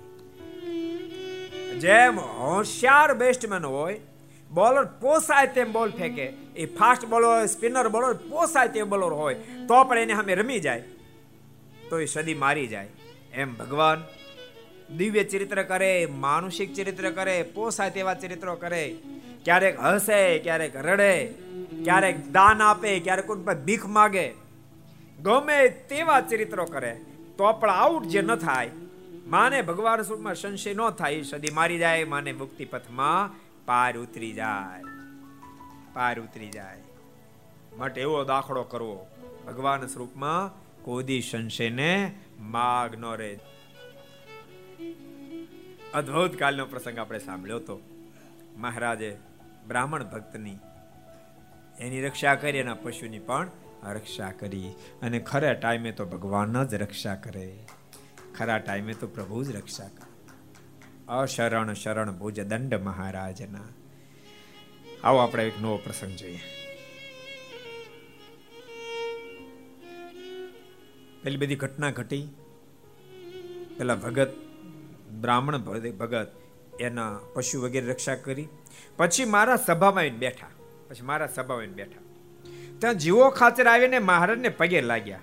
જેમ 1.79 2.19
હોશિયાર 2.19 3.15
બેસ્ટમેન 3.15 3.65
હોય 3.65 4.01
બોલર 4.51 4.85
પોસાય 5.01 5.47
તેમ 5.47 5.73
બોલ 5.73 5.91
ફેંકે, 5.91 6.27
એ 6.57 6.67
ફાસ્ટ 6.67 7.05
બોલર 7.05 7.47
સ્પિનર 7.47 7.89
બોલર 7.89 8.13
પોસાય 8.29 8.69
તે 8.69 8.83
બોલર 8.83 9.13
હોય, 9.13 9.35
તો 9.69 9.85
પણ 9.85 9.99
એને 9.99 10.15
સામે 10.15 10.35
રમી 10.35 10.61
જાય, 10.61 10.83
તો 11.91 11.95
એ 11.99 12.07
સદી 12.07 12.35
મારી 12.35 12.67
જાય. 12.67 12.89
એમ 13.33 13.55
ભગવાન 13.55 14.05
દિવ્ય 14.97 15.25
ચરિત્ર 15.25 15.63
કરે, 15.63 16.07
માનુષિક 16.07 16.75
ચરિત્ર 16.75 17.11
કરે, 17.11 17.43
પોસાય 17.55 17.91
તેવા 17.91 18.15
ચરિત્રો 18.15 18.55
કરે. 18.57 18.85
ક્યારેક 19.45 19.81
હસે, 19.81 20.39
ક્યારેક 20.39 20.77
રડે 20.77 21.13
ક્યારેક 21.87 22.31
દાન 22.33 22.63
આપે, 22.63 23.01
ક્યારેક 23.01 23.27
કોઈ 23.27 23.43
પર 23.43 23.55
ભીખ 23.55 23.87
માગે. 23.87 24.35
ગમે 25.23 25.69
તેવા 25.69 26.21
ચરિત્રો 26.21 26.65
કરે, 26.65 27.01
તો 27.39 27.53
પણ 27.53 27.71
આઉટ 27.71 28.05
જે 28.05 28.23
ન 28.23 28.35
થાય. 28.35 28.71
માને 29.27 29.63
ભગવાન 29.63 30.03
સ્વરૂપમાં 30.03 30.35
સંશય 30.35 30.75
ન 30.75 30.91
થાય 30.91 31.23
સદી 31.23 31.51
મારી 31.51 31.79
જાય, 31.79 32.05
માને 32.05 32.33
મુક્તિ 32.33 32.65
પથમાં 32.65 33.31
પાર 33.67 33.99
ઉતરી 33.99 34.33
જાય. 34.33 34.83
પાર 35.93 36.21
ઉતરી 36.21 36.49
જાય. 36.49 36.83
માટે 37.77 38.01
એવો 38.01 38.25
દાખલો 38.25 38.63
કરવો. 38.63 39.07
ભગવાન 39.47 39.87
સ્વરૂપમાં 39.87 40.67
કોદી 40.83 41.21
સંશયને 41.21 42.15
માગ 42.41 42.95
ન 42.95 43.05
રહે 43.05 43.39
અદ્ભુત 45.95 46.37
કાલનો 46.37 46.67
પ્રસંગ 46.67 46.99
આપણે 46.99 47.19
સાંભળ્યો 47.19 47.57
હતો 47.57 47.81
મહારાજે 48.57 49.17
બ્રાહ્મણ 49.69 50.05
ભક્તની 50.05 50.57
એની 51.81 52.03
રક્ષા 52.03 52.35
કરી 52.35 52.59
એના 52.59 52.75
પશુની 52.75 53.19
પણ 53.19 53.51
રક્ષા 53.85 54.31
કરી. 54.31 54.73
અને 55.03 55.19
ખરા 55.19 55.53
ટાઈમે 55.53 55.93
તો 55.93 56.05
ભગવાન 56.05 56.65
જ 56.65 56.75
રક્ષા 56.75 57.15
કરે. 57.15 57.59
ખરા 58.39 58.59
ટાઈમે 58.59 58.93
તો 58.93 59.07
પ્રભુ 59.07 59.45
જ 59.45 59.57
રક્ષા 59.57 59.89
કરે. 59.89 60.17
અશરણ 61.09 61.73
શરણ 61.73 62.13
ભુજ 62.13 62.41
દંડ 62.41 62.75
મહારાજના. 62.75 63.61
આવો 65.05 65.19
આપણે 65.19 65.47
એક 65.47 65.61
નવો 65.61 65.77
પ્રસંગ 65.77 66.11
જોઈએ. 66.11 66.41
પેલી 71.23 71.37
બધી 71.37 71.55
ઘટના 71.55 71.91
ઘટી. 71.91 72.29
પેલા 73.79 73.95
ભગત, 73.95 74.33
બ્રાહ્મણ 75.21 75.59
ભગત 75.99 76.33
એના 76.81 77.19
પશુ 77.35 77.63
વગેરે 77.63 77.87
રક્ષા 77.87 78.15
કરી. 78.15 78.49
પછી 78.97 79.25
મારા 79.25 79.57
સભામાં 79.57 80.09
બેઠા. 80.09 80.56
પછી 80.89 81.03
મારા 81.03 81.27
સભામાં 81.27 81.67
બેઠા. 81.67 82.03
ત્યાં 82.79 82.95
જીવો 82.95 83.31
ખાચર 83.31 83.67
આવીને 83.67 83.99
મહારાજને 83.99 84.49
પગે 84.49 84.81
લાગ્યા. 84.81 85.19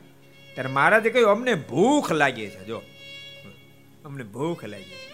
ત્યારે 0.54 0.70
મહારાજે 0.70 1.10
કહ્યું, 1.10 1.30
અમને 1.30 1.54
ભૂખ 1.54 2.12
લાગી 2.12 2.48
છે, 2.48 2.66
જો. 2.66 2.82
અમને 4.06 4.24
ભૂખ 4.24 4.66
લાગી 4.66 4.84
છે. 4.84 5.14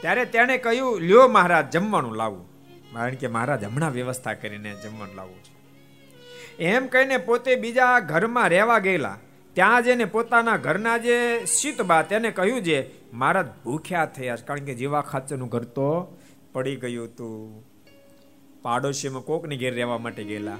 ત્યારે 0.00 0.24
તેણે 0.24 0.58
કહ્યું, 0.58 1.00
લ્યો 1.00 1.28
મહારાજ, 1.28 1.70
જમવાનું 1.70 2.14
લાવું. 2.14 2.52
કારણ 2.94 3.14
કે 3.14 3.26
મહારાજ 3.26 3.64
હમણાં 3.64 3.90
વ્યવસ્થા 3.90 4.34
કરીને 4.34 4.74
જમવાનું 4.74 5.14
લાવવું 5.14 5.38
છે. 5.38 5.62
એમ 6.62 6.86
કહીને 6.86 7.16
પોતે 7.16 7.56
બીજા 7.56 8.00
ઘરમાં 8.00 8.48
રહેવા 8.48 8.78
ગયેલા. 8.78 9.18
ત્યાં 9.54 9.82
જઈને 9.82 10.04
પોતાના 10.04 10.56
ઘરના 10.56 10.98
જે 10.98 11.44
શીતબા, 11.46 12.02
તેને 12.02 12.30
કહ્યું 12.30 12.62
છે 12.62 13.10
મહારાજ 13.12 13.46
ભૂખ્યા 13.64 14.06
થયા 14.06 14.36
કારણ 14.36 14.60
કે 14.60 14.74
જીવા 14.74 15.00
ખાચરનું 15.00 15.48
ઘર 15.48 15.64
તો 15.64 16.18
પડી 16.52 16.76
ગયું 16.76 17.06
હતું 17.06 17.64
પાડોશીમાં 18.62 19.22
કોકની 19.22 19.56
ઘેર 19.56 19.74
રહેવા 19.74 19.98
માટે 19.98 20.24
ગયેલા. 20.24 20.58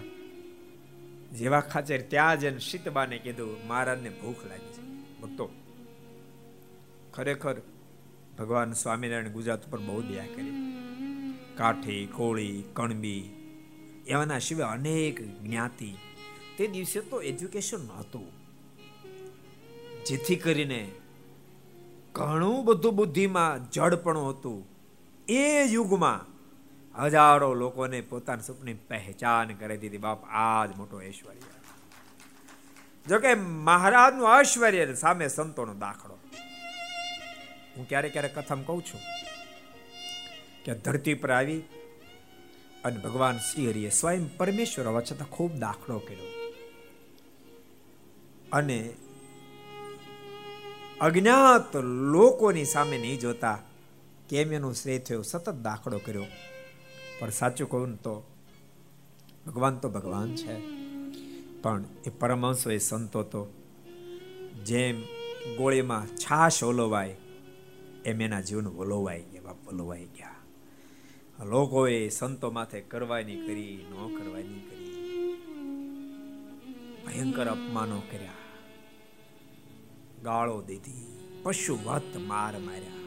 જેવા 1.32 1.60
ખાચર 1.60 2.00
ત્યાં 2.00 2.40
જઈને 2.40 2.58
શીતબાને 2.58 3.18
કીધું, 3.18 3.66
મહારાજને 3.66 4.08
ભૂખ 4.08 4.46
લાગી 4.48 4.72
છે. 4.72 4.82
ભક્તો, 5.20 5.50
ખરેખર 7.14 7.60
ભગવાન 8.38 8.72
સ્વામિનારાયણ 8.72 9.28
ગુજરાત 9.28 9.68
ઉપર 9.68 9.78
બહુ 9.78 10.02
દયા 10.02 10.26
કરી. 10.26 10.52
કાઠી, 11.56 12.06
કોળી, 12.06 12.64
કણબી, 12.72 13.20
એવાના 14.06 14.38
સિવાય 14.38 14.70
અનેક 14.70 15.42
જ્ઞાતિ. 15.42 15.94
તે 16.58 16.66
દિવસે 16.66 17.00
તો 17.00 17.22
એજ્યુકેશન 17.22 17.80
નહોતું 17.80 18.26
જેથી 20.06 20.36
કરીને 20.36 20.90
ઘણું 22.12 22.64
બધું 22.64 22.96
બુદ્ધિમાં 22.96 23.70
જડપણું 23.70 24.30
હતું. 24.30 24.71
એ 25.34 25.64
યુગમાં 25.64 26.32
હજારો 27.02 27.54
લોકોને 27.54 28.00
પોતાના 28.00 28.42
સુખની 28.42 28.74
પહેચાન 28.74 29.48
કરી 29.48 29.76
દીધી. 29.76 29.98
બાપ 29.98 30.24
આ 30.24 30.66
જ 30.66 30.76
મોટો 30.76 31.02
ઐશ્વર્ય. 31.02 31.40
જોકે 33.08 33.34
મહારાજનું 33.34 34.40
ઐશ્વર્ય 34.40 34.94
સામે 34.94 35.28
સંતોનો 35.28 35.74
દાખલો. 35.74 36.18
હું 37.76 37.88
ક્યારેક 37.88 38.12
ક્યારેક 38.12 38.38
કથામાં 38.38 38.66
કહું 38.66 38.82
છું 38.82 39.00
કે 40.64 40.74
ધરતી 40.74 41.14
પર 41.14 41.30
આવી 41.30 41.60
અને 42.84 42.96
ભગવાન 42.96 43.38
શ્રી 43.38 43.70
હરિએ 43.70 43.90
સ્વયં 43.90 44.36
પરમેશ્વર 44.36 44.86
હોવા 44.86 45.00
છતાં 45.00 45.28
ખૂબ 45.28 45.52
દાખલો 45.52 45.98
કર્યો. 45.98 46.52
અને 48.52 48.92
અજ્ઞાત 51.00 51.76
લોકોની 51.76 52.64
સામે 52.64 52.98
નહીં 52.98 53.18
જોતા 53.18 53.58
કેમ 54.28 54.52
એનો 54.52 54.72
શ્રેય 54.72 54.98
થયો, 54.98 55.22
સતત 55.22 55.54
દાખલો 55.54 56.00
કર્યો. 56.04 56.24
પણ 57.18 57.30
સાચું 57.30 57.70
કહું 57.70 57.96
તો 57.96 58.26
ભગવાન 59.46 59.78
તો 59.78 59.88
ભગવાન 59.88 60.34
છે. 60.34 60.60
પણ 61.62 61.84
એ 62.06 62.10
પરમહંસો 62.10 62.70
એ 62.70 62.78
સંતો 62.78 63.22
તો 63.22 63.46
જેમ 64.64 65.02
ગોળીમાં 65.56 66.06
છાશ 66.06 66.64
ઓલોવાય, 66.64 67.16
એમ 68.04 68.20
એના 68.20 68.40
જીવન 68.40 68.66
વલોવાઈ 68.66 69.22
ગયા 69.22 69.54
વલોવાઈ 69.66 70.04
ગયા. 70.04 70.34
લોકોએ 71.44 72.08
સંતો 72.08 72.50
માથે 72.50 72.80
કરવાની 72.80 73.36
કરી, 73.36 73.86
ન 73.90 74.18
કરવાની 74.18 74.60
કરી. 74.60 74.92
ભયંકર 77.06 77.46
અપમાનો 77.46 78.02
કર્યા. 78.10 78.32
ગાળો 80.24 80.62
દીધી 80.62 81.18
પશુ 81.42 81.78
વત 81.84 82.16
માર 82.16 82.58
માર્યા. 82.58 83.01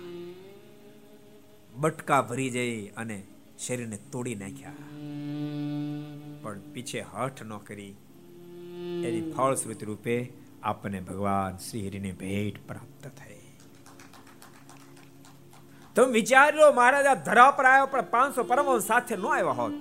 બટકા 1.77 2.21
ભરી 2.21 2.49
જઈ 2.49 2.87
અને 2.87 3.23
શરીરને 3.67 3.97
તોડી 3.97 4.35
નાખ્યા. 4.35 4.71
પણ 6.41 6.59
પીછે 6.59 7.01
હઠ 7.01 7.43
ન 7.43 7.57
કરી. 7.57 7.95
એની 9.03 9.33
ફળશ્રુતિ 9.37 9.85
રૂપે 9.85 10.33
આપણને 10.63 10.99
ભગવાન 10.99 11.57
શ્રી 11.57 11.87
હરિની 11.87 12.11
ભેટ 12.11 12.67
પ્રાપ્ત 12.67 13.07
થઈ. 13.07 13.35
તમે 15.95 16.11
વિચાર્યો 16.11 16.71
મહારાજ, 16.71 17.05
આ 17.05 17.13
ધરા 17.13 17.51
પર 17.51 17.65
આવ્યો 17.65 17.85
પણ 17.85 18.01
પાંચસો 18.01 18.43
પરમહંસ 18.43 18.83
સાથે 18.83 19.15
ન 19.15 19.25
આવ્યા 19.25 19.51
હોત. 19.51 19.73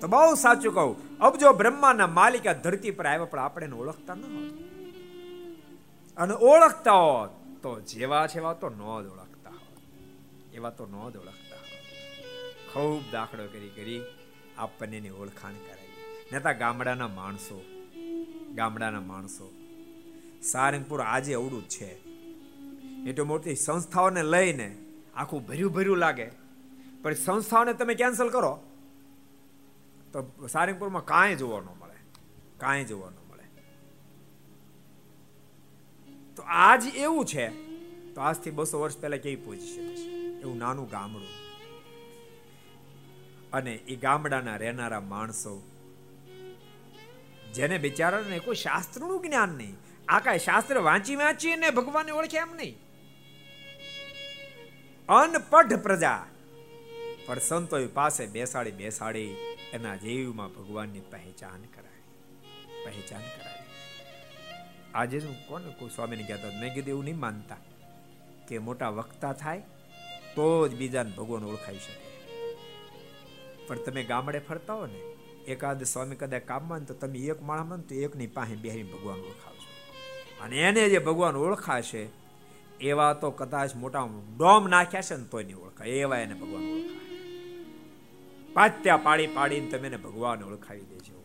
તો 0.00 0.08
બહુ 0.08 0.34
સાચું 0.34 0.74
કહું 0.74 1.18
અબજો 1.18 1.52
બ્રહ્માના 1.52 2.06
માલિક 2.06 2.46
આ 2.46 2.52
ધરતી 2.52 2.90
પર 2.90 3.06
આવ્યા 3.06 3.24
પણ 3.24 3.38
આપણે 3.38 3.72
ઓળખતા 3.72 4.14
ન 4.14 4.22
હોત. 4.22 4.52
અને 6.16 6.34
ઓળખતા 6.34 6.92
હોત 6.92 7.30
તો 7.62 7.80
જેવા 7.80 8.26
છેવા 8.26 8.52
તો 8.52 8.68
ન 8.68 8.78
જ 8.78 8.78
ઓળખતા 8.80 9.20
હોત 9.20 9.25
એવા 10.56 10.70
તો 10.70 10.86
ન 10.86 10.96
જ 11.10 11.16
ઓળખતા 11.16 11.62
ખૂબ 12.72 13.12
દાખલો 13.12 13.46
કરી 13.46 13.68
કરી 13.68 14.00
આપણને 14.58 15.10
ઓળખાણ 15.10 15.52
કરાવી 15.52 15.92
નેતા 16.32 16.52
ગામડાના 16.52 17.08
માણસો 17.08 17.58
ગામડાના 18.54 19.00
માણસો. 19.00 19.46
સારંગપુર 20.42 21.00
આજે 21.00 21.34
અવડું 21.34 21.62
જ 21.62 21.68
છે. 21.68 21.90
એટલી 23.06 23.22
મોટી 23.22 23.54
સંસ્થાઓને 23.54 24.22
લઈને 24.22 24.78
આખું 25.14 25.46
ભર્યું 25.46 25.72
ભર્યું 25.72 25.96
લાગે. 25.96 26.30
પણ 27.02 27.14
સંસ્થાઓને 27.14 27.72
તમે 27.72 27.94
કેન્સલ 27.94 28.28
કરો, 28.28 28.52
તો 30.12 30.48
સારંગપુરમાં 30.52 31.04
કાંઈ 31.04 31.36
જોવા 31.36 31.60
ન 31.60 31.64
મળે, 31.64 31.98
કાંઈ 32.58 32.84
જોવા 32.84 33.10
ન 33.10 33.18
મળે. 33.30 33.46
તો 36.36 36.42
આજ 36.42 36.82
એવું 36.96 37.24
છે. 37.24 37.46
તો 38.14 38.20
આજથી 38.20 38.50
બસો 38.50 38.80
વર્ષ 38.80 38.98
પહેલા 38.98 39.16
કેવી 39.16 39.36
પોઝિશન 39.36 39.94
છે? 39.94 40.15
એવું 40.40 40.58
નાનું 40.58 40.88
ગામડું. 40.90 41.32
અને 43.52 43.74
એ 43.74 43.96
ગામડાના 43.96 44.56
રહેનારા 44.56 45.00
માણસો, 45.00 45.54
જેને 47.54 47.76
બિચારાને 47.78 48.38
કોઈ 48.38 48.54
શાસ્ત્રનું 48.56 49.22
જ્ઞાન 49.22 49.48
નહીં. 49.48 49.76
આ 50.08 50.20
કાંઈ 50.20 50.38
શાસ્ત્ર 50.38 50.78
વાંચી 50.78 51.16
વાંચી 51.16 51.56
ને 51.56 51.70
ભગવાનને 51.70 52.12
ઓળખે 52.12 52.38
એમ 52.38 52.54
નહીં. 52.56 52.74
અનપઢ 55.08 55.76
પ્રજા, 55.76 56.18
પણ 57.26 57.38
સંતો 57.38 57.76
પાસે 57.94 58.26
બેસાડી 58.26 58.70
બેસાડી 58.70 59.30
એના 59.72 59.96
જીવમાં 59.96 60.50
ભગવાનની 60.54 61.00
પહેચાન 61.10 61.62
કરાવી. 61.74 62.04
પહેચાન 62.84 63.24
કરાવી. 63.36 63.64
આજે 64.94 65.18
હું 65.18 65.36
કોને 65.48 65.70
કોઈ 65.78 65.90
સ્વામીને 65.90 66.22
કહેતા, 66.22 66.52
મેં 66.60 66.74
કીધું, 66.74 66.88
એવું 66.88 67.04
નહીં 67.04 67.18
માનતા 67.18 67.56
કે 68.48 68.58
મોટા 68.58 68.90
વક્તા 68.90 69.32
થાય 69.32 69.62
તો 70.36 70.68
જ 70.68 70.74
બીજાને 70.74 71.10
ભગવાન 71.10 71.44
ઓળખાઈ 71.44 71.74
શકે. 71.74 72.06
પણ 73.66 73.76
તમે 73.76 74.02
ગામડે 74.04 74.38
ફરતા 74.38 74.74
હો 74.74 74.86
ને 74.86 75.00
એકાદ 75.46 75.82
સ્વામી 75.82 76.16
કદાચ 76.16 76.42
કામમાં 76.42 76.86
તો 76.86 76.94
તમે 76.94 77.18
એક 77.18 77.42
માણસમાં 77.42 77.80
તો 77.80 77.94
એકની 77.94 78.26
પાસે 78.26 78.56
બેહી 78.56 78.82
ભગવાન 78.82 79.18
ઓળખાવશો 79.18 79.72
અને 80.44 80.56
એને 80.56 80.88
જે 80.88 80.98
ભગવાન 80.98 81.36
ઓળખાશે, 81.36 82.08
એવા 82.80 83.12
તો 83.12 83.30
કદાચ 83.30 83.74
મોટા 83.74 84.08
ડોમ 84.36 84.68
નાખ્યા 84.68 85.02
છે 85.02 85.16
ને 85.16 85.24
તોય 85.24 85.44
નહીં 85.44 85.56
ઓળખાય. 85.56 85.88
એવા 85.88 86.18
એને 86.18 86.34
ભગવાન 86.34 86.64
ઓળખાય. 86.72 87.06
પાત્યા 88.54 88.96
પાડી 88.96 89.26
પાડીને 89.26 89.70
તમે 89.70 89.88
એને 89.88 89.96
ભગવાન 89.96 90.42
ઓળખાવી 90.42 90.80
દેજો. 90.80 91.16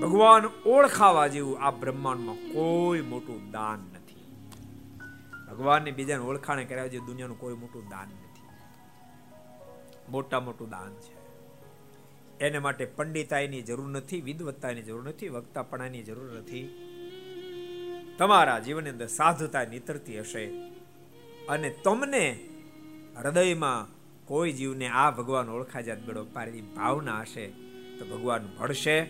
ભગવાન 0.00 0.46
ઓળખાવા 0.66 1.26
જેવું 1.26 1.60
આ 1.60 1.70
બ્રહ્માંડમાં 1.70 2.36
કોઈ 2.36 3.00
મોટું 3.00 3.50
દાન 3.50 3.80
ભગવાનને 5.56 5.90
બીજાને 5.90 6.24
ઓળખાણે 6.24 6.64
કર્યા 6.64 6.86
જે 6.86 6.98
દુનિયાનું 6.98 7.40
કોઈ 7.40 7.54
મોટું 7.54 7.88
દાન 7.88 8.08
નથી. 8.08 8.48
મોટા 10.08 10.40
મોટું 10.40 10.70
દાન 10.70 10.94
છે. 10.94 11.16
એને 12.38 12.58
માટે 12.58 12.84
પંડિતાઈની 12.84 13.62
જરૂર 13.62 13.88
નથી 13.88 14.20
વિદવત્તાની 14.20 14.82
જરૂર 14.82 15.08
નથી, 15.08 15.28
વક્તાપણાની 15.28 16.02
જરૂર 16.02 16.32
નથી. 16.32 16.82
તમારા 18.18 18.58
જીવનની 18.58 18.90
અંદર 18.90 19.06
સાધુતા 19.06 19.64
નીતરતી 19.64 20.20
હશે 20.20 20.44
અને 21.48 21.70
તમને 21.84 22.48
હૃદયમાં 23.16 23.86
કોઈ 24.26 24.52
જીવને 24.52 24.88
આ 24.88 25.10
ભગવાન 25.10 25.48
ઓળખા 25.48 25.80
જાત 25.80 25.98
બેડો 25.98 26.24
પારેલી 26.24 26.60
ભાવના 26.60 27.20
હશે, 27.20 27.46
તો 27.98 28.04
ભગવાન 28.04 28.48
ભળશે 28.58 29.00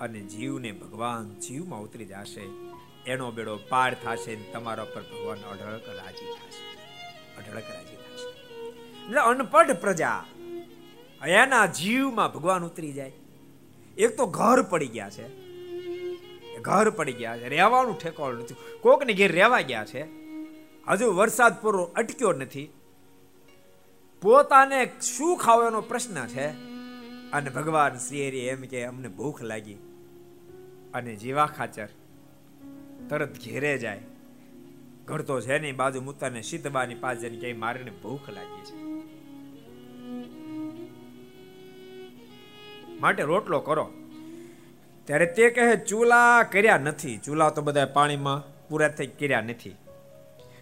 અને 0.00 0.20
જીવને 0.20 0.72
ભગવાન 0.72 1.40
જીવમાં 1.40 1.80
ઉતરી 1.80 2.04
જશે. 2.04 2.73
એનો 3.06 3.30
બેડો 3.30 3.56
પાર 3.56 3.96
થશે 4.04 4.36
તમારા 4.36 4.84
પર 4.84 5.02
ભગવાન 5.02 5.38
અઢળક 5.38 5.88
રાજી 5.88 6.26
થશે. 6.26 6.78
અઢળક 7.36 7.64
રાજી 7.74 7.96
થશે. 7.96 8.54
એટલે 9.06 9.20
અનપઢ 9.20 9.70
પ્રજા 9.70 10.24
એના 11.26 11.66
જીવમાં 11.66 12.32
ભગવાન 12.32 12.64
ઉતરી 12.64 12.92
જાય. 12.92 13.12
એક 13.98 14.16
તો 14.16 14.26
ઘર 14.26 14.62
પડી 14.62 14.86
ગયા 14.86 15.10
છે. 15.10 15.44
ઘર 16.58 16.90
પડી 16.90 17.12
ગયા 17.12 17.38
છે. 17.38 17.48
રહેવાનું 17.48 17.98
ઠેકાણું 17.98 18.38
નથી. 18.38 18.54
કોકને 18.80 19.12
ઘેર 19.12 19.32
રહેવા 19.32 19.60
ગયા 19.60 19.84
છે. 19.84 20.02
હજુ 20.88 21.12
વરસાદ 21.12 21.62
પૂરો 21.62 21.84
અટક્યો 21.84 22.32
નથી. 22.32 22.72
પોતાને 24.22 24.92
શું 25.00 25.36
ખાવાનો 25.36 25.80
પ્રશ્ન 25.80 26.26
છે? 26.26 26.46
અને 27.30 27.50
ભગવાન 27.50 27.98
શ્રી 27.98 28.18
એમ 28.18 28.60
કે 28.60 28.84
અમને 28.84 29.08
ભૂખ 29.08 29.42
લાગી. 29.42 29.74
અને 30.94 31.16
જીવા 31.16 31.46
ખાચર 31.46 31.88
તરત 33.08 33.44
ઘેરે 33.44 33.78
જાય. 33.78 34.00
ઘડતો 35.04 35.40
છે 35.40 35.58
નહીં, 35.58 35.76
બાજુ 35.76 36.02
મુતાને 36.02 36.42
શીતબાની 36.42 36.94
પાસે 36.94 37.20
જઈને 37.20 37.38
કે 37.38 37.52
મારીને 37.52 37.90
ભૂખ 37.90 38.30
લાગી 38.30 38.64
છે. 38.64 38.94
માટે 43.00 43.22
રોટલો 43.22 43.60
કરો. 43.60 43.90
ત્યારે 45.04 45.26
તે 45.26 45.50
કહે, 45.50 45.76
ચૂલા 45.76 46.42
કર્યા 46.42 46.78
નથી. 46.78 47.18
ચૂલા 47.18 47.50
તો 47.50 47.62
બધા 47.62 47.86
પાણીમાં 47.86 48.68
પૂરા 48.68 48.88
થઈ 48.88 49.06
કર્યા 49.06 49.40
નથી. 49.40 49.74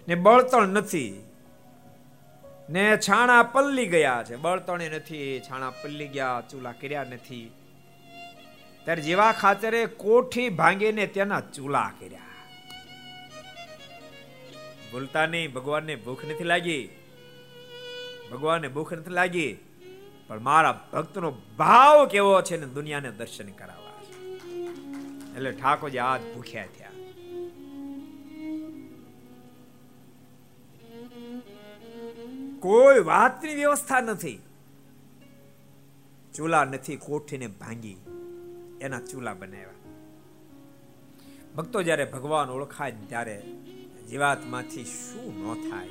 ને 0.08 0.14
બળતણ 0.14 0.66
નથી. 0.66 1.22
ને 2.70 2.96
છાણા 2.96 3.42
પલ્લી 3.42 3.86
ગયા 3.86 4.24
છે. 4.24 4.36
બળતણે 4.36 4.88
નથી, 4.88 5.40
છાણા 5.40 5.70
પલ્લી 5.70 6.08
ગયા, 6.08 6.42
ચૂલા 6.50 6.72
કર્યા 6.72 7.04
નથી. 7.04 7.52
ત્યારે 8.84 9.02
જેવા 9.02 9.32
ખાતરે 9.32 9.86
કોઠી 9.86 10.48
ભાંગીને 10.48 11.06
તેના 11.06 11.40
ચૂલા 11.40 11.92
કર્યા. 12.00 12.31
ભૂલતા 14.92 15.26
નહીં 15.26 15.52
ભગવાનને 15.52 15.94
ભૂખ 15.96 16.24
નથી 16.24 16.44
લાગી. 16.44 16.84
ભગવાનને 18.32 18.68
ભૂખ 18.68 18.92
નથી 18.92 19.10
લાગી, 19.10 19.52
પણ 20.28 20.40
મારા 20.40 20.74
ભક્તનો 20.92 21.30
ભાવ 21.58 22.06
કેવો 22.06 22.34
છે 22.42 22.56
ને 22.56 22.66
દુનિયાને 22.66 23.10
દર્શન 23.10 23.50
કરાવવા. 23.50 23.96
એટલે 25.36 25.52
ઠાકોરજી 25.52 25.98
આજ 25.98 26.22
ભૂખ્યા 26.34 26.70
થયા. 26.76 26.96
કોઈ 32.60 33.00
વાતની 33.00 33.54
વ્યવસ્થા 33.54 34.00
નથી. 34.00 34.38
ચૂલા 36.34 36.64
નથી 36.64 36.96
કોઠીને 36.96 37.48
ભાંગી, 37.60 37.98
એના 38.80 39.02
ચૂલા 39.10 39.34
બનાવ્યા. 39.34 39.80
ભક્તો 41.56 41.78
જ્યારે 41.82 42.04
ભગવાન 42.04 42.48
ઓળખાય 42.50 42.92
ત્યારે 43.08 43.36
જીવાતમાંથી 44.12 44.84
શું 44.84 45.28
ન 45.40 45.70
થાય? 45.70 45.88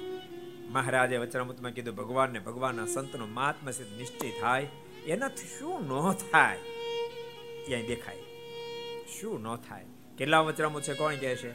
મહારાજે 0.70 1.18
વચનામૃતમાં 1.18 1.72
કીધું, 1.72 1.96
ભગવાનને 1.96 2.40
ભગવાનના 2.40 2.86
સંતનો 2.86 3.26
મહાત્મા 3.28 3.72
સિદ્ધ 3.72 3.98
નિશ્ચય 3.98 4.30
થાય. 4.42 4.68
એનાથી 5.06 5.48
શું 5.60 5.88
ન 5.88 6.14
થાય? 6.14 6.58
ત્યાં 7.66 7.88
દેખાય. 7.88 8.22
શું 9.20 9.42
ન 9.42 9.56
થાય? 9.56 9.86
કેટલા 10.18 10.40
વચનામૃત 10.40 10.84
છે? 10.84 10.94
કોણ 10.94 11.16
કહે 11.16 11.36
છે? 11.36 11.52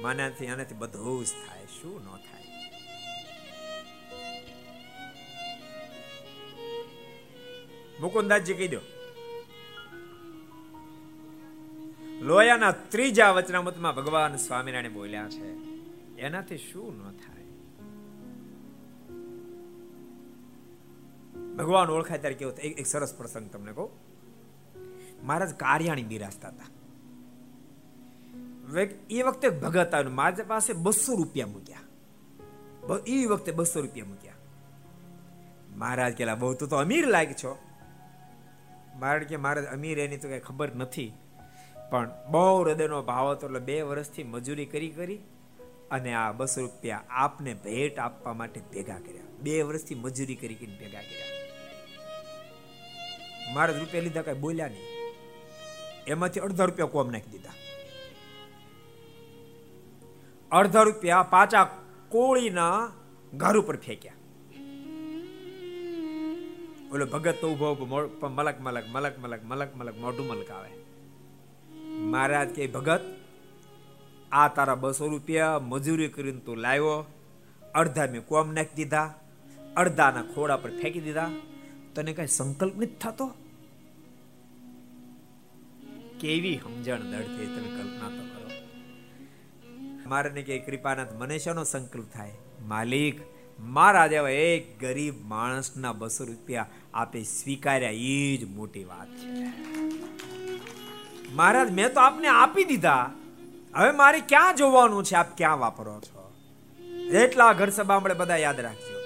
માનાથી 0.00 0.46
આનાથી 0.46 0.74
બધું 0.74 1.24
જ 1.24 1.28
થાય. 1.28 1.66
શું 1.66 2.02
ન 2.04 2.08
થાય? 2.16 2.42
મુકુંદાસજી 8.00 8.54
કહી 8.54 8.68
દો, 8.68 8.80
લોયાના 12.22 12.72
ત્રીજા 12.72 13.30
વચનામૃતમાં 13.30 13.94
ભગવાન 13.94 14.36
સ્વામિનારાયણ 14.36 14.92
બોલ્યા 14.92 15.28
છે. 15.28 15.63
એનાથી 16.24 16.58
શું 16.58 16.98
ન 16.98 17.12
થાય? 17.12 17.44
ભગવાન 21.56 21.90
ઓળખાય 21.90 22.18
ત્યારે 22.18 22.34
કેવું 22.34 22.54
એક 22.54 22.78
એક 22.78 22.86
સરસ 22.86 23.14
પ્રસંગ 23.14 23.50
તમને 23.50 23.72
કહું. 23.72 23.90
મહારાજ 25.26 25.54
કાર્યાણી 25.54 26.02
બિરાજતા 26.02 26.48
હતા. 26.48 26.64
એ 29.10 29.22
વખતે 29.22 29.48
ભગત 29.48 29.94
આવ્યો 29.94 30.10
મારા 30.10 30.44
પાસે 30.48 30.72
બસો 30.72 31.16
રૂપિયા 31.16 31.46
મૂક્યા. 31.46 31.78
એ 33.06 33.26
વખતે 33.26 33.52
બસો 33.52 33.80
રૂપિયા 33.80 34.06
મૂક્યા. 34.06 34.32
મહારાજ 35.76 36.12
કેલા 36.12 36.34
બહુ 36.34 36.54
તું 36.54 36.68
અમીર 36.68 37.06
લાગ 37.06 37.28
છો. 37.32 37.58
મહારાજ 38.96 39.22
કે, 39.22 39.36
મહારાજ, 39.36 39.64
અમીર 39.64 39.98
એની 39.98 40.16
તો 40.16 40.28
કઈ 40.28 40.38
ખબર 40.38 40.74
નથી. 40.74 41.12
પણ 41.90 42.10
બહુ 42.30 42.62
હૃદયનો 42.62 43.02
ભાવ 43.02 43.30
હતો 43.30 43.46
એટલે 43.46 43.60
બે 43.60 43.82
વર્ષથી 43.82 44.24
મજૂરી 44.24 44.66
કરી 44.66 44.88
કરી 44.88 45.20
અને 45.94 46.14
આ 46.14 46.32
બસો 46.32 46.60
રૂપિયા 46.60 47.04
આપને 47.08 47.54
ભેટ 47.54 47.98
આપવા 47.98 48.32
માટે 48.32 48.60
ભેગા 48.72 48.98
કર્યા. 48.98 49.22
બે 49.40 49.62
વર્ષથી 49.62 49.94
મજૂરી 49.94 50.34
કરી 50.34 50.54
કરીને 50.54 50.76
ભેગા 50.78 51.00
કર્યા. 51.00 51.30
મારા 53.54 53.78
રૂપિયા 53.78 54.02
લીધા 54.02 54.22
કઈ 54.22 54.34
બોલ્યા 54.34 54.68
નહીં. 54.68 54.88
એમાંથી 56.06 56.40
અડધા 56.40 56.64
રૂપિયા 56.64 56.86
કોમ 56.86 57.10
નાખી 57.10 57.30
દીધા. 57.30 57.54
અડધા 60.52 60.82
રૂપિયા 60.82 61.22
પાછા 61.22 61.64
કોળીના 62.08 62.92
ઘર 63.34 63.56
ઉપર 63.58 63.76
ફેંક્યા. 63.76 64.12
ઓલો 66.92 67.06
ભગત 67.06 67.36
તો 67.40 67.46
ઊભો 67.52 67.68
મલક 68.28 68.60
મલક 68.60 68.88
મલક 68.88 69.18
મલક 69.18 69.44
મલક 69.44 69.76
મલક 69.76 69.96
મોઢું 69.98 70.26
મલકાવે. 70.26 70.70
મહારાજ 72.00 72.48
કે 72.48 72.66
ભગત 72.66 73.00
આ 74.34 74.48
તારા 74.48 74.74
બસો 74.74 75.06
રૂપિયા 75.06 75.58
મજૂરી 75.62 76.08
કરીને 76.08 76.40
તું 76.40 76.56
લાવ્યો. 76.56 77.06
અડધા 77.74 78.06
મેં 78.06 78.26
કોમ 78.26 78.52
નાખી 78.52 78.74
દીધા. 78.76 79.14
અડધાના 79.76 80.22
ખોડા 80.22 80.56
પર 80.56 80.70
ફેંકી 80.70 81.00
દીધા. 81.00 81.30
તને 81.94 82.12
કઈ 82.12 82.26
સંકલ્પ 82.26 82.76
નથી 82.76 82.86
થતો? 82.86 83.26
કેવી 86.20 86.56
સમજણ 86.56 86.98
દળથી 86.98 87.46
તમે 87.46 87.68
કલ્પના 87.68 88.08
તો 88.08 88.24
કરો. 88.24 88.50
મારે 90.08 90.42
કે 90.42 90.58
કૃપાનાથ 90.58 91.12
મને 91.12 91.38
શેનો 91.38 91.64
સંકલ્પ 91.64 92.04
થાય? 92.12 92.32
માલિક, 92.66 93.20
મારા 93.60 94.06
જેવા 94.06 94.30
એક 94.30 94.80
ગરીબ 94.80 95.14
માણસના 95.26 95.92
બસો 95.92 96.24
રૂપિયા 96.24 96.66
આપે 96.94 97.22
સ્વીકાર્યા 97.22 97.90
એ 97.90 98.36
જ 98.36 98.44
મોટી 98.44 98.84
વાત 98.84 99.08
છે. 99.08 99.44
મહારાજ, 101.32 101.70
મેં 101.70 101.94
તો 101.94 102.00
આપને 102.00 102.28
આપી 102.28 102.64
દીધા. 102.64 103.12
હવે 103.76 103.90
મારે 103.90 104.20
ક્યાં 104.20 104.56
જોવાનું 104.56 105.04
છે? 105.04 105.14
આપ 105.14 105.36
ક્યાં 105.36 105.58
વાપરો 105.58 106.00
છો? 106.00 106.34
એટલા 107.18 107.52
ઘર 107.52 107.70
સભા 107.70 107.96
આપણે 107.96 108.14
બધા 108.14 108.36
યાદ 108.36 108.60
રાખજો. 108.60 109.00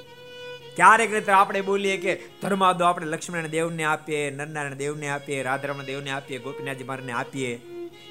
ક્યારેક 0.76 1.12
રીતે 1.12 1.32
આપણે 1.32 1.60
બોલીએ 1.60 1.96
કે 1.96 2.22
ધર્માદો 2.42 2.84
આપણે 2.84 3.06
લક્ષ્મણ 3.06 3.46
દેવને 3.46 3.84
આપીએ 3.84 4.30
નરનારાયણ 4.30 4.74
દેવને 4.74 5.08
આપીએ 5.08 5.42
રાધારમણ 5.42 5.84
દેવને 5.84 6.10
આપીએ, 6.10 6.38
ગોપીનાથજી 6.38 6.84
મારને 6.84 7.12
આપીએ. 7.12 7.60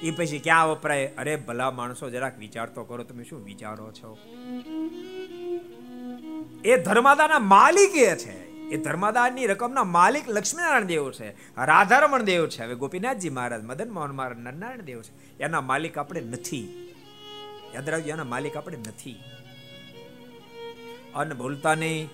એ 0.02 0.10
પછી 0.10 0.38
ક્યાં 0.38 0.70
વપરાય? 0.70 1.06
અરે 1.06 1.36
ભલા 1.36 1.70
માણસો 1.70 2.10
જરાક 2.10 2.38
વિચાર 2.38 2.66
તો 2.66 2.84
કરો, 2.84 3.04
તમે 3.04 3.24
શું 3.24 3.44
વિચારો 3.44 3.92
છો? 3.92 4.18
એ 6.64 6.76
ધર્માદાના 6.76 7.38
માલિકે 7.38 8.16
છે. 8.16 8.47
એ 8.70 8.76
ધર્માદાનની 8.76 9.46
રકમના 9.46 9.84
માલિક 9.84 10.28
લક્ષ્મીનારાયણ 10.28 10.84
દેવ 10.84 11.10
છે, 11.10 11.30
રાધારમણ 11.64 12.22
દેવ 12.22 12.46
છે. 12.46 12.64
હવે 12.64 12.74
ગોપીનાથજી 12.74 13.30
મહારાજ, 13.30 13.64
મદન 13.64 13.90
મોહન 13.90 14.10
મહારાજ 14.10 14.38
નારાયણ 14.38 14.80
દેવ 14.80 15.02
છે. 15.02 15.38
એના 15.38 15.60
માલિક 15.60 15.98
આપણે 15.98 16.20
નથી. 16.20 16.92
યાદ 17.74 17.88
રાખજો, 17.88 18.08
એના 18.08 18.24
માલિક 18.24 18.56
આપણે 18.56 18.76
નથી. 18.76 19.20
અન 21.14 21.34
ભૂલતા 21.34 21.74
નહીં, 21.74 22.08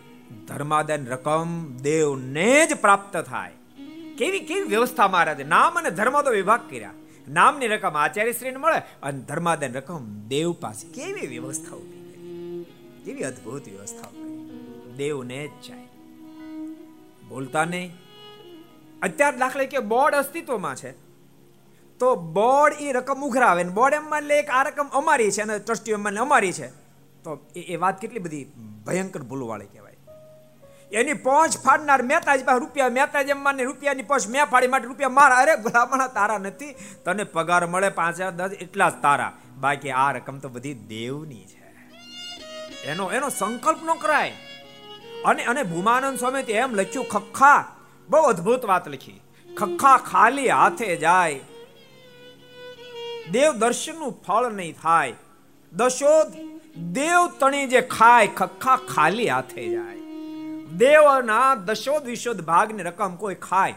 ધર્માદાન 0.49 1.07
રકમ 1.07 1.77
દેવને 1.77 2.67
જ 2.67 2.75
પ્રાપ્ત 2.75 3.17
થાય. 3.17 3.53
કેવી 4.19 4.41
કેવી 4.41 4.61
વ્યવસ્થા 4.61 5.09
મહારાજે? 5.09 5.45
નામ 5.45 5.75
અને 5.75 5.91
ધર્મ 5.91 6.23
તો 6.23 6.31
વિભાગ 6.31 6.71
કર્યા. 6.71 6.91
નામની 7.29 7.67
રકમ 7.67 7.91
આચાર્ય 7.91 8.33
શ્રીને 8.33 8.57
મળે 8.57 8.79
અને 9.03 9.21
ધર્માદાન 9.21 9.73
રકમ 9.73 10.29
દેવ 10.29 10.53
પાસે. 10.53 10.93
કેવી 10.93 11.27
વ્યવસ્થા 11.27 11.77
ઊભી 11.77 12.11
કરી. 12.11 12.67
કેવી 13.05 13.23
અદ્ભુત 13.23 13.69
વ્યવસ્થા 13.69 14.09
દેવને 14.97 15.47
જ 15.47 15.51
ચાય 15.69 15.94
બોલતા 17.29 17.65
નહીં. 17.65 17.93
અત્યાર 19.03 19.37
દાખલે 19.37 19.67
કે 19.67 19.79
બોર્ડ 19.79 20.15
અસ્તિત્વમાં 20.15 20.77
છે. 20.77 20.93
તો 21.99 22.17
બોર્ડ 22.17 22.75
એ 22.81 22.93
રકમ 22.93 23.21
ઉઘરાવે 23.21 23.63
ને 23.63 23.71
બોર્ડ 23.71 23.95
એમ 23.95 24.11
માની 24.11 24.27
લે 24.27 24.43
કે 24.43 24.49
આ 24.49 24.63
રકમ 24.63 24.87
અમારી 24.87 25.31
છે 25.31 25.43
અને 25.43 25.59
ટ્રસ્ટીઓ 25.59 25.95
એમ 25.95 26.23
અમારી 26.23 26.53
છે. 26.53 26.69
તો 27.25 27.47
એ 27.57 27.77
વાત 27.77 28.01
કેટલી 28.01 28.19
બધી 28.19 28.45
ભયંકર 28.87 29.23
ભૂલવાળી 29.23 29.67
કહેવાય. 29.67 29.97
એની 30.93 31.15
પહોંચ 31.15 31.59
ફાડનાર 31.59 32.03
મહેતાજ 32.03 32.45
પાસે 32.45 32.59
રૂપિયા, 32.59 32.89
મહેતાજ 32.89 33.29
એમ 33.29 33.43
માને 33.43 33.63
રૂપિયાની 33.63 34.03
પહોંચ 34.03 34.29
મેં 34.29 34.45
ફાડી 34.45 34.67
માટે 34.67 34.87
રૂપિયા 34.87 35.09
મારા, 35.09 35.37
અરે 35.37 35.57
ગુલામણા 35.57 36.07
તારા 36.07 36.39
નથી. 36.39 36.75
તને 37.05 37.25
પગાર 37.25 37.67
મળે 37.67 37.89
પાંચ 37.89 38.15
હજાર, 38.15 38.31
દસ 38.31 38.51
એટલા 38.53 38.91
જ 38.91 38.93
તારા. 39.03 39.33
બાકી 39.57 39.91
આ 39.91 40.13
રકમ 40.13 40.39
તો 40.39 40.49
બધી 40.49 40.75
દેવની 40.75 41.45
છે. 41.45 41.65
એનો 42.85 43.13
એનો 43.13 43.29
સંકલ્પ 43.29 43.79
ન 43.83 43.95
કરાય. 44.01 44.33
અને 45.25 45.45
અને 45.45 45.63
ભૂમાનંદ 45.63 46.19
સ્વામી 46.19 46.53
એમ 46.53 46.75
લખ્યું, 46.75 47.09
ખખા, 47.09 47.77
બહુ 48.09 48.23
અદ્ભુત 48.23 48.65
વાત 48.65 48.89
લખી. 48.89 49.21
ખખા 49.57 49.97
ખાલી 49.97 50.49
હાથે 50.49 50.97
જાય. 50.97 51.41
દેવ 53.31 53.53
દર્શનનું 53.53 54.23
ફળ 54.27 54.53
નહીં 54.53 54.75
થાય. 54.83 55.15
દશોદ, 55.73 56.27
દેવ 56.77 57.29
તણી 57.41 57.67
જે 57.67 57.81
ખાય, 57.81 58.27
ખખા 58.27 58.77
ખાલી 58.77 59.29
હાથે 59.29 59.69
જાય. 59.69 59.97
દેવના 60.77 61.55
દશોદ 61.55 62.05
વિશોદ 62.05 62.41
ભાગની 62.41 62.83
રકમ 62.83 63.17
કોઈ 63.17 63.35
ખાય 63.35 63.75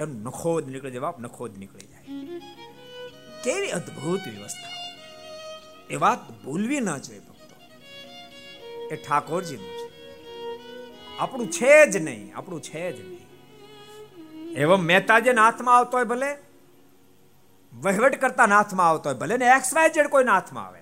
એમ 0.00 0.22
નખોદ 0.22 0.70
નીકળી 0.70 0.90
જવાબ, 0.90 1.20
નખોદ 1.20 1.58
નીકળી 1.58 1.86
જાય. 1.86 2.30
કેવી 3.44 3.68
અદ્ભુત 3.68 4.20
વ્યવસ્થા. 4.28 4.68
એ 5.90 5.96
વાત 5.96 6.44
ભૂલવી 6.44 6.80
ના 6.80 6.98
જોઈએ 6.98 7.20
ભક્તો. 7.20 7.56
એ 8.94 8.96
ઠાકોરજીનું 8.96 9.68
છે. 9.68 9.85
આપણું 11.18 11.50
છે 11.50 11.90
જ 11.90 11.96
નહીં, 11.96 12.36
આપણું 12.36 12.62
છે 12.62 12.92
જ 12.92 13.00
નહીં. 13.00 13.26
એવમ 14.56 14.80
મહેતાજીના 14.80 15.42
હાથમાં 15.42 15.76
આવતો 15.76 15.96
હોય 15.96 16.04
ભલે, 16.04 16.36
વહીવટ 17.82 18.16
કરતા 18.16 18.44
હાથમાં 18.44 18.88
આવતો 18.88 19.08
હોય 19.08 19.18
ભલે, 19.18 19.36
ને 19.36 19.44
એક્સ 19.44 19.74
વાય 19.74 19.88
ઝેડ 19.88 20.06
કોઈના 20.06 20.32
હાથમાં 20.32 20.66
આવે. 20.66 20.80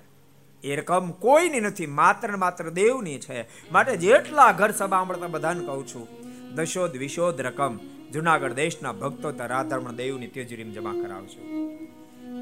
એ 0.65 0.77
રકમ 0.77 1.11
કોઈની 1.11 1.61
નથી, 1.61 1.87
માત્ર 1.87 2.31
ને 2.31 2.37
માત્ર 2.37 2.71
દેવની 2.71 3.19
છે. 3.19 3.47
માટે 3.73 3.97
જેટલા 3.97 4.53
ઘર 4.53 4.71
સભા 4.71 5.05
મળતા 5.05 5.27
બધાને 5.27 5.65
કહું 5.65 5.87
છું, 5.87 6.07
દશોદ 6.55 6.97
વિશોદ 6.97 7.41
રકમ, 7.41 7.79
જુનાગઢ 8.13 8.53
દેશના 8.53 8.93
ભક્તો 8.93 9.33
તો 9.33 9.47
રાધારમણ 9.47 9.93
દેવની 9.93 10.27
તેજરીમ 10.27 10.71
જમા 10.73 10.93
કરાવજો. 10.93 11.41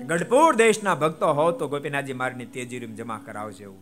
ગઢપુર 0.06 0.54
દેશના 0.54 0.94
ભક્તો 0.94 1.32
હો 1.32 1.50
તો 1.50 1.68
ગોપીનાથજી 1.68 2.12
મારીની 2.12 2.46
તેજરીમ 2.46 2.94
જમા 2.94 3.20
કરાવજો. 3.26 3.74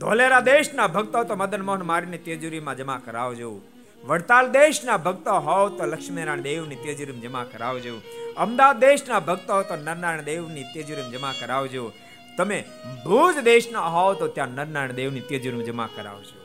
ધોલેરા 0.00 0.40
દેશના 0.40 0.86
ભક્તો 0.86 1.24
તો 1.24 1.34
મદન 1.34 1.62
મોહન 1.62 1.82
મારીની 1.82 2.18
તેજુરીમાં 2.18 2.76
જમા 2.76 3.02
કરાવજો. 3.04 3.60
વડતાલ 4.04 4.48
દેશના 4.48 4.96
ભક્તો 4.96 5.32
હોવ 5.32 5.68
તો 5.68 5.84
લક્ષ્મીનારાયણ 5.84 6.40
દેવની 6.40 6.76
તેજુરીમાં 6.76 7.22
જમા 7.22 7.44
કરાવજો. 7.52 8.00
અમદાવાદ 8.36 8.78
દેશના 8.78 9.20
ભક્તો 9.20 9.62
તો 9.62 9.76
નરનારાયણ 9.76 10.22
દેવની 10.22 10.62
તેજુરીમાં 10.62 11.12
જમા 11.12 11.34
કરાવજો. 11.40 11.92
તમે 12.38 12.64
ભુજ 13.04 13.38
દેશના 13.38 13.80
હોવ 13.80 14.14
તો 14.14 14.26
ત્યાં 14.26 14.48
નરનારાયણ 14.48 14.92
દેવની 14.92 15.20
તેજુરીમાં 15.20 15.64
જમા 15.64 15.88
કરાવજો. 15.96 16.40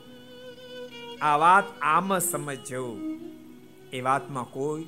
આ 1.22 1.38
વાત 1.38 1.64
આમ 1.82 2.20
સમજજો. 2.20 2.98
એ 3.94 4.02
વાતમાં 4.02 4.44
કોઈ 4.44 4.88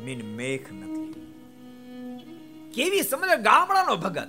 મીન 0.00 0.36
મેખ 0.36 0.72
નથી. 0.72 1.12
કેવી 2.74 3.02
સમજ 3.02 3.40
ગામડાનો 3.40 3.96
ભગત? 3.96 4.28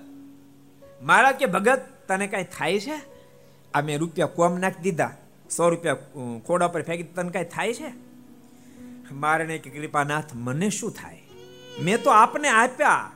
મારા 1.01 1.31
કે 1.31 1.45
ભગત, 1.45 1.81
તને 2.07 2.27
કઈ 2.27 2.43
થાય 2.43 2.79
છે? 2.79 3.12
આ 3.73 3.81
મેં 3.81 3.99
રૂપિયા 3.99 4.27
કોમ 4.27 4.57
નાખી 4.57 4.81
દીધા. 4.81 5.17
સો 5.49 5.69
રૂપિયા 5.69 5.95
ખોડા 6.45 6.67
પર 6.67 6.81
ફેંકી 6.81 7.03
તને 7.03 7.29
કઈ 7.29 7.43
થાય 7.43 7.73
છે? 7.73 7.93
મારે 9.11 9.57
કે 9.57 9.69
કૃપાનાથ, 9.69 10.33
મને 10.33 10.69
શું 10.69 10.91
થાય? 10.91 11.23
મેં 11.79 12.03
તો 12.03 12.09
આપને 12.09 12.49
આપ્યા. 12.49 13.11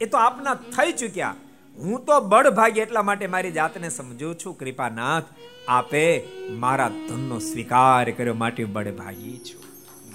એ 0.00 0.06
તો 0.06 0.18
આપના 0.18 0.54
થઈ 0.54 0.92
ચૂક્યા. 0.92 1.34
હું 1.78 2.04
તો 2.04 2.20
બળ 2.20 2.50
ભાગી 2.50 2.80
એટલા 2.80 3.02
માટે 3.02 3.26
મારી 3.26 3.50
જાતને 3.50 3.88
સમજુ 3.88 4.34
છું, 4.34 4.58
કૃપાનાથ, 4.58 5.24
આપે 5.68 6.28
મારા 6.50 6.88
ધનનો 6.88 7.38
સ્વીકાર 7.38 8.10
કર્યો 8.10 8.34
માટે 8.34 8.64
બળ 8.64 8.92
ભાગી 8.92 9.38
છું. 9.38 9.62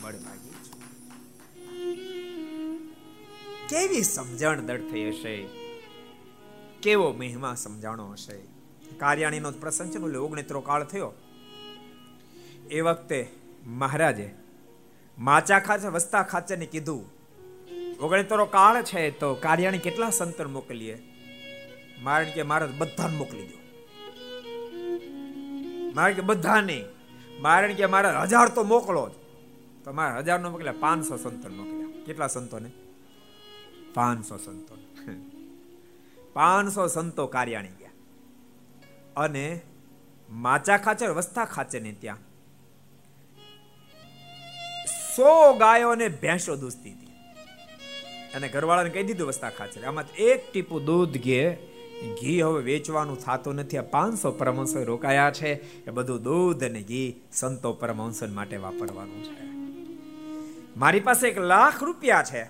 બળ 0.02 0.14
ભાગી 0.14 0.50
છું. 0.50 0.82
કેવી 3.70 4.04
સમજણ 4.04 4.62
દળ 4.62 4.78
થઈ 4.78 5.10
હશે? 5.10 5.48
કેવો 6.84 7.14
મહિમા 7.14 7.56
સમજાણો 7.56 8.12
હશે? 8.12 8.53
કાર્યાણીનો 9.04 9.51
પ્રસંગ 9.51 9.91
છે 9.91 9.97
બોલે 9.97 10.18
ઓગણીત્રો 10.18 10.62
કાળ 10.62 10.84
થયો. 10.84 11.14
એ 12.72 12.82
વખતે 12.82 13.28
મહારાજે 13.66 14.34
માચા 15.20 15.60
ખાચર, 15.60 15.89
વસ્તા 15.89 16.24
ખાચરને 16.24 16.66
કીધું, 16.66 17.01
ઓગણીત્રો 18.01 18.45
કાળ 18.45 18.84
છે 18.84 19.12
તો 19.12 19.36
કાર્યાણી 19.36 19.78
કેટલા 19.78 20.10
સંતર 20.10 20.47
મોકલીએ? 20.47 20.95
મારણ 22.04 22.26
કે 22.26 22.43
મારે 22.43 22.68
બધાને 22.78 23.18
મોકલી 23.18 23.47
દો. 23.47 23.60
મારે 25.95 26.14
કે, 26.14 26.22
બધાને. 26.22 26.86
મારણ 27.39 27.74
કે 27.74 27.86
મારે 27.86 28.10
હજાર 28.22 28.49
તો 28.49 28.64
મોકલો 28.64 29.10
જ. 29.10 29.12
તો 29.86 29.91
મારે 29.91 30.20
હજાર 30.20 30.39
નો 30.39 30.49
મોકલ્યા, 30.49 30.74
પાંચસો 30.80 31.18
સંતર 31.18 31.49
મોકલ્યા. 31.49 32.04
કેટલા 32.06 32.28
સંતોને? 32.28 32.72
પાંચસો 33.93 34.38
સંતો. 34.38 34.78
પાંચસો 36.34 36.88
સંતો 36.88 37.28
કાર્યાણી 37.28 37.68
અને 39.18 39.61
માચા 40.30 40.78
ખાચર, 40.78 41.09
વસ્તા 41.09 41.45
ખાચર 41.45 41.82
ને 41.82 41.91
ત્યાં. 41.91 42.18
સો 45.16 45.53
ગાયો 45.53 45.89
અને 45.89 46.07
ભેંસો 46.07 46.55
દૂધતી 46.55 46.91
હતી. 46.91 47.05
અને 48.34 48.49
ઘરવાળાને 48.49 48.89
કહી 48.89 49.03
દીધું 49.03 49.28
વસ્તા 49.28 49.49
ખાચર, 49.49 49.84
આમાં 49.86 50.16
એક 50.16 50.51
ટીપું 50.51 50.86
દૂધ 50.86 51.18
ઘે, 51.18 51.53
ઘી 52.22 52.41
હવે 52.41 52.64
વેચવાનું 52.64 53.20
થતું 53.20 53.55
નથી. 53.55 53.78
આ 53.78 53.82
પાંચસો 53.82 54.32
પરમહંસો 54.32 54.84
રોકાયા 54.84 55.32
છે. 55.32 55.84
એ 55.86 55.91
બધું 55.91 56.24
દૂધ 56.24 56.64
અને 56.64 56.82
ઘી 56.82 57.22
સંતો 57.32 57.74
પરમહંસન 57.74 58.36
માટે 58.36 58.57
વાપરવાનું 58.57 59.24
છે. 59.24 59.53
મારી 60.80 60.99
પાસે 60.99 61.28
એક 61.28 61.38
લાખ 61.38 61.84
રૂપિયા 61.84 62.24
છે. 62.24 62.49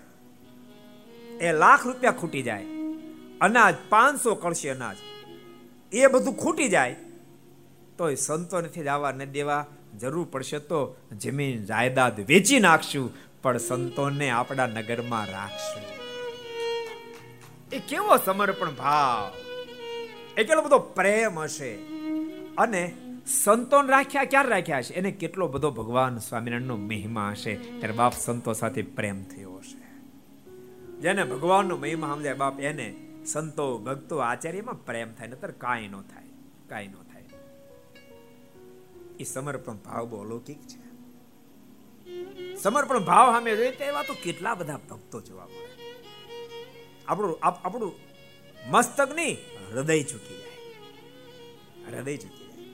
એ 1.37 1.51
લાખ 1.51 1.87
રૂપિયા 1.87 2.11
ખૂટી 2.11 2.41
જાય. 2.41 2.65
અનાજ, 3.41 3.75
પાંચસો 3.89 4.35
કળશી 4.35 4.69
અનાજ. 4.69 4.97
એ 5.93 6.07
બધું 6.07 6.33
ખૂટી 6.33 6.69
જાય 6.69 6.95
તો 7.97 8.09
એ 8.09 8.15
સંતો 8.15 8.61
નથી 8.61 8.83
જવા 8.83 9.11
ન 9.11 9.25
દેવા. 9.25 9.65
જરૂર 9.99 10.27
પડશે 10.31 10.59
તો 10.59 10.95
જમીન 11.17 11.65
જાયદાદ 11.65 12.19
વેચી 12.19 12.59
નાખશું, 12.59 13.11
પણ 13.41 13.57
સંતોને 13.57 14.29
આપણા 14.29 14.67
નગરમાં 14.67 15.25
રાખશું. 15.25 15.93
એ 17.75 17.79
કેવો 17.79 18.17
સમર્પણ 18.25 18.71
ભાવ? 18.71 19.33
એ 20.37 20.43
કેટલો 20.43 20.61
બધો 20.61 20.79
પ્રેમ 20.79 21.39
હશે. 21.39 21.71
અને 22.57 22.93
સંતોન 23.43 23.87
રાખ્યા 23.87 24.23
ક્યારે 24.23 24.49
રાખ્યા 24.49 24.81
છે 24.81 24.93
એને 24.93 25.11
કેટલો 25.11 25.47
બધો 25.47 25.71
ભગવાન 25.71 26.17
સ્વામિનારાયણનો 26.17 26.75
મહિમા 26.75 27.29
હશે. 27.31 27.55
ત્યારે 27.55 27.93
બાપ 27.93 28.13
સંતો 28.13 28.53
સાથે 28.53 28.81
પ્રેમ 28.81 29.23
થયો 29.23 29.53
હશે. 29.55 29.83
જેને 31.01 31.23
ભગવાનનો 31.23 31.77
મહિમા 31.77 32.07
સમજાય 32.07 32.33
બાપ 32.33 32.59
એને 32.59 32.95
સંતો 33.25 33.77
ભક્તો 33.77 34.17
આચાર્યમાં 34.17 34.85
પ્રેમ 34.85 35.13
થાય, 35.13 35.27
નતર 35.27 35.51
કાંઈ 35.51 35.87
ન 35.87 36.01
થાય, 36.01 36.29
કાંઈ 36.69 36.87
ન 36.87 36.93
થાય. 36.93 37.23
એ 39.19 39.23
સમર્પણ 39.23 39.75
ભાવ 39.75 40.09
બહુ 40.09 40.21
અલૌકિક 40.21 40.61
છે. 40.61 40.83
સમર્પણ 42.55 42.99
ભાવ 42.99 43.31
સામે 43.31 43.55
જોઈએ 43.55 43.71
તેવા 43.71 44.03
તો 44.03 44.13
કેટલા 44.23 44.55
બધા 44.55 44.79
ભક્તો 44.89 45.21
જોવા 45.21 45.45
મળે. 45.45 45.93
આપણું 47.05 47.39
આપણું 47.41 47.93
મસ્તક 48.71 49.09
નહીં 49.15 49.37
હૃદય 49.71 50.03
ચૂકી 50.03 50.37
જાય. 50.37 50.57
હૃદય 51.91 52.17
ચૂકી 52.17 52.47
જાય. 52.47 52.65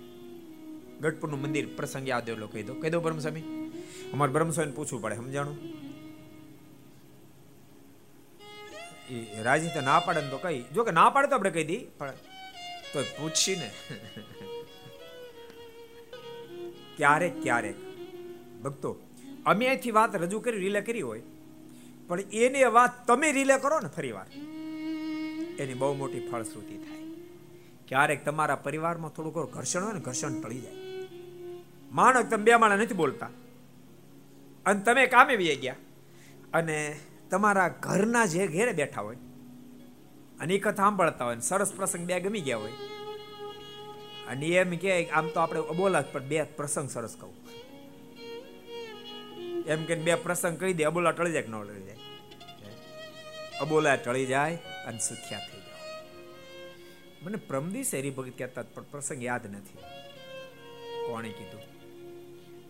ગઢપુરનું 0.99 1.41
મંદિર 1.41 1.75
પ્રસંગ 1.75 2.07
યાદ 2.07 2.29
એવો 2.29 2.47
કહી 2.47 2.63
દો. 2.63 2.73
કહી 2.73 2.89
દો 2.89 2.99
બ્રહ્મસ્વામી 2.99 3.41
અમારે 4.13 4.31
બ્રહ્મસ્વામીને 4.31 4.75
પૂછવું 4.75 5.01
પડે, 5.01 5.15
સમજાણું? 5.15 5.78
એ 9.11 9.43
રાજી 9.43 9.69
ના 9.85 9.99
પાડે 9.99 10.21
તો 10.29 10.37
કઈ. 10.37 10.59
જો 10.73 10.83
કે 10.83 10.91
ના 10.91 11.09
પાડે 11.09 11.27
તો 11.27 11.35
આપણે 11.35 11.51
કહી 11.51 11.63
દઈ 11.63 11.81
પણ 11.97 12.13
તો 12.93 13.03
પૂછીને. 13.17 13.69
ક્યારેક 16.97 17.41
ક્યારેક. 17.41 17.77
ભક્તો, 18.63 18.91
અમે 19.45 19.67
અહીંથી 19.67 19.91
વાત 19.91 20.15
રજૂ 20.15 20.39
કરી 20.39 20.59
રીલે 20.59 20.81
કરી 20.81 21.01
હોય, 21.01 21.21
પણ 22.07 22.21
એની 22.37 22.63
વાત 22.77 23.07
તમે 23.07 23.31
રીલે 23.31 23.57
કરો 23.57 23.79
ને 23.79 23.89
ફરી 23.95 24.11
વાર 24.11 24.27
એની 25.59 25.73
બહુ 25.73 25.93
મોટી 25.93 26.23
ફળશ્રુતિ 26.29 26.77
થાય. 26.77 27.03
ક્યારેક 27.87 28.25
તમારા 28.25 28.55
પરિવારમાં 28.55 29.11
થોડુંક 29.11 29.53
ઘર્ષણ 29.53 29.83
હોય 29.83 29.93
ને, 29.93 29.99
ઘર્ષણ 29.99 30.41
ટળી 30.41 30.61
જાય. 30.61 30.77
માણસ 31.91 32.25
તમે 32.31 32.43
બે 32.43 32.55
માણા 32.55 32.75
નથી 32.75 32.93
બોલતા. 32.93 33.29
અને 34.65 34.79
તમે 34.81 35.05
કામે 35.07 35.35
વી 35.35 35.55
ગયા. 35.55 35.75
અને 36.53 36.77
તમારા 37.29 37.67
ઘરના 37.79 38.25
જે 38.25 38.47
ઘેરે 38.47 38.73
બેઠા 38.73 39.01
હોય, 39.01 39.19
અને 40.39 40.53
એ 40.55 40.59
કથા 40.59 40.83
સાંભળતા 40.83 41.25
હોય 41.25 41.39
સરસ 41.39 41.71
પ્રસંગ 41.73 42.05
બે 42.05 42.19
ગમી 42.19 42.41
ગયા 42.41 42.57
હોય, 42.57 42.75
અને 44.27 44.47
એમ 44.47 44.75
કે, 44.77 45.09
આમ 45.09 45.27
તો 45.27 45.39
આપણે 45.39 45.59
અબોલા 45.59 46.03
પણ 46.11 46.27
બે 46.27 46.43
પ્રસંગ 46.43 46.89
સરસ 46.89 47.15
કહું. 47.19 47.35
એમ 49.65 49.85
કે 49.85 49.95
બે 49.95 50.15
પ્રસંગ 50.15 50.59
કહી 50.59 50.73
દે, 50.73 50.83
અબોલા 50.83 51.11
ટળી 51.11 51.31
જાય 51.31 51.41
કે 51.41 51.51
ન 51.51 51.55
ટળી 51.63 51.83
જાય? 51.83 51.97
અબોલા 53.61 53.95
ટળી 53.95 54.25
જાય 54.25 54.55
અને 54.87 54.99
સુખ્યા 54.99 55.39
થઈ 55.39 55.61
જાય 55.61 55.67
મને 57.23 57.83
શેરી 57.83 58.09
ભગત 58.09 58.37
કહેતા 58.37 58.63
પણ 58.73 58.83
પ્રસંગ 58.83 59.23
યાદ 59.23 59.45
નથી. 59.51 59.79
કોણે 61.07 61.29
કીધું? 61.29 61.63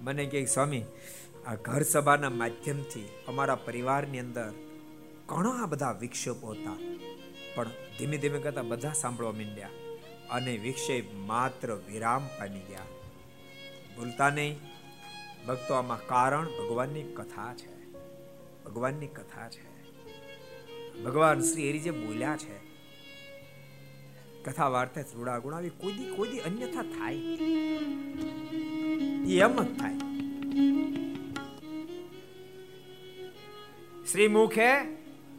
મને 0.04 0.26
કે, 0.26 0.46
સ્વામી 0.46 0.84
આ 1.50 1.56
ઘર 1.56 1.82
સભાના 1.82 2.30
માધ્યમથી 2.30 3.10
અમારા 3.28 3.56
પરિવારની 3.56 4.20
અંદર 4.20 4.52
ઘણા 5.26 5.66
બધા 5.66 5.92
વિક્ષેપો 5.92 6.48
હતા. 6.48 6.76
પણ 7.56 7.70
ધીમે 7.98 8.18
ધીમે 8.18 8.40
કરતા 8.40 8.62
બધા 8.62 8.92
સાંભળવા 8.94 9.32
માંડ્યા 9.32 9.70
અને 10.32 10.58
વિક્ષેપ 10.58 11.04
માત્ર 11.14 11.76
વિરામ 11.76 12.28
પામી 12.28 12.60
ગયા. 12.60 12.86
ભૂલતા 13.98 14.30
નહીં, 14.30 14.60
ભક્તો 15.48 15.74
આમાં 15.74 16.08
કારણ 16.08 16.46
ભગવાનની 16.46 17.04
કથા 17.04 17.54
છે. 17.54 17.92
ભગવાનની 18.64 19.08
કથા 19.08 19.50
છે. 19.50 19.68
ભગવાન 21.04 21.42
શ્રી 21.42 21.70
હરિ 21.70 21.80
જે 21.80 21.92
બોલ્યા 21.92 22.38
છે, 22.38 22.58
કથા 24.44 24.68
વાર્તા 24.68 25.02
રૂડા 25.02 25.40
ગુણાવી 25.40 25.70
કોઈ 25.70 25.94
દી 25.94 26.16
કોઈ 26.16 26.30
દી 26.30 26.40
અન્યથા 26.40 26.84
થાય. 26.84 27.16
એમ 29.34 29.64
જ 29.64 29.80
થાય. 29.80 29.94
શ્રી 34.12 34.28
મુખે 34.28 34.70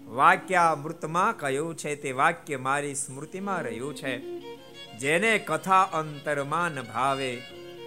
વાક્ય 0.07 0.77
મૃતમાં 0.79 1.37
કહ્યું 1.37 1.77
છે, 1.77 1.95
તે 1.95 2.13
વાક્ય 2.13 2.57
મારી 2.57 2.95
સ્મૃતિમાં 2.95 3.63
રહ્યું 3.63 3.97
છે. 3.97 4.19
જેને 4.99 5.39
કથા 5.39 5.83
અંતરમાં 5.83 6.75
ભાવે, 6.75 7.43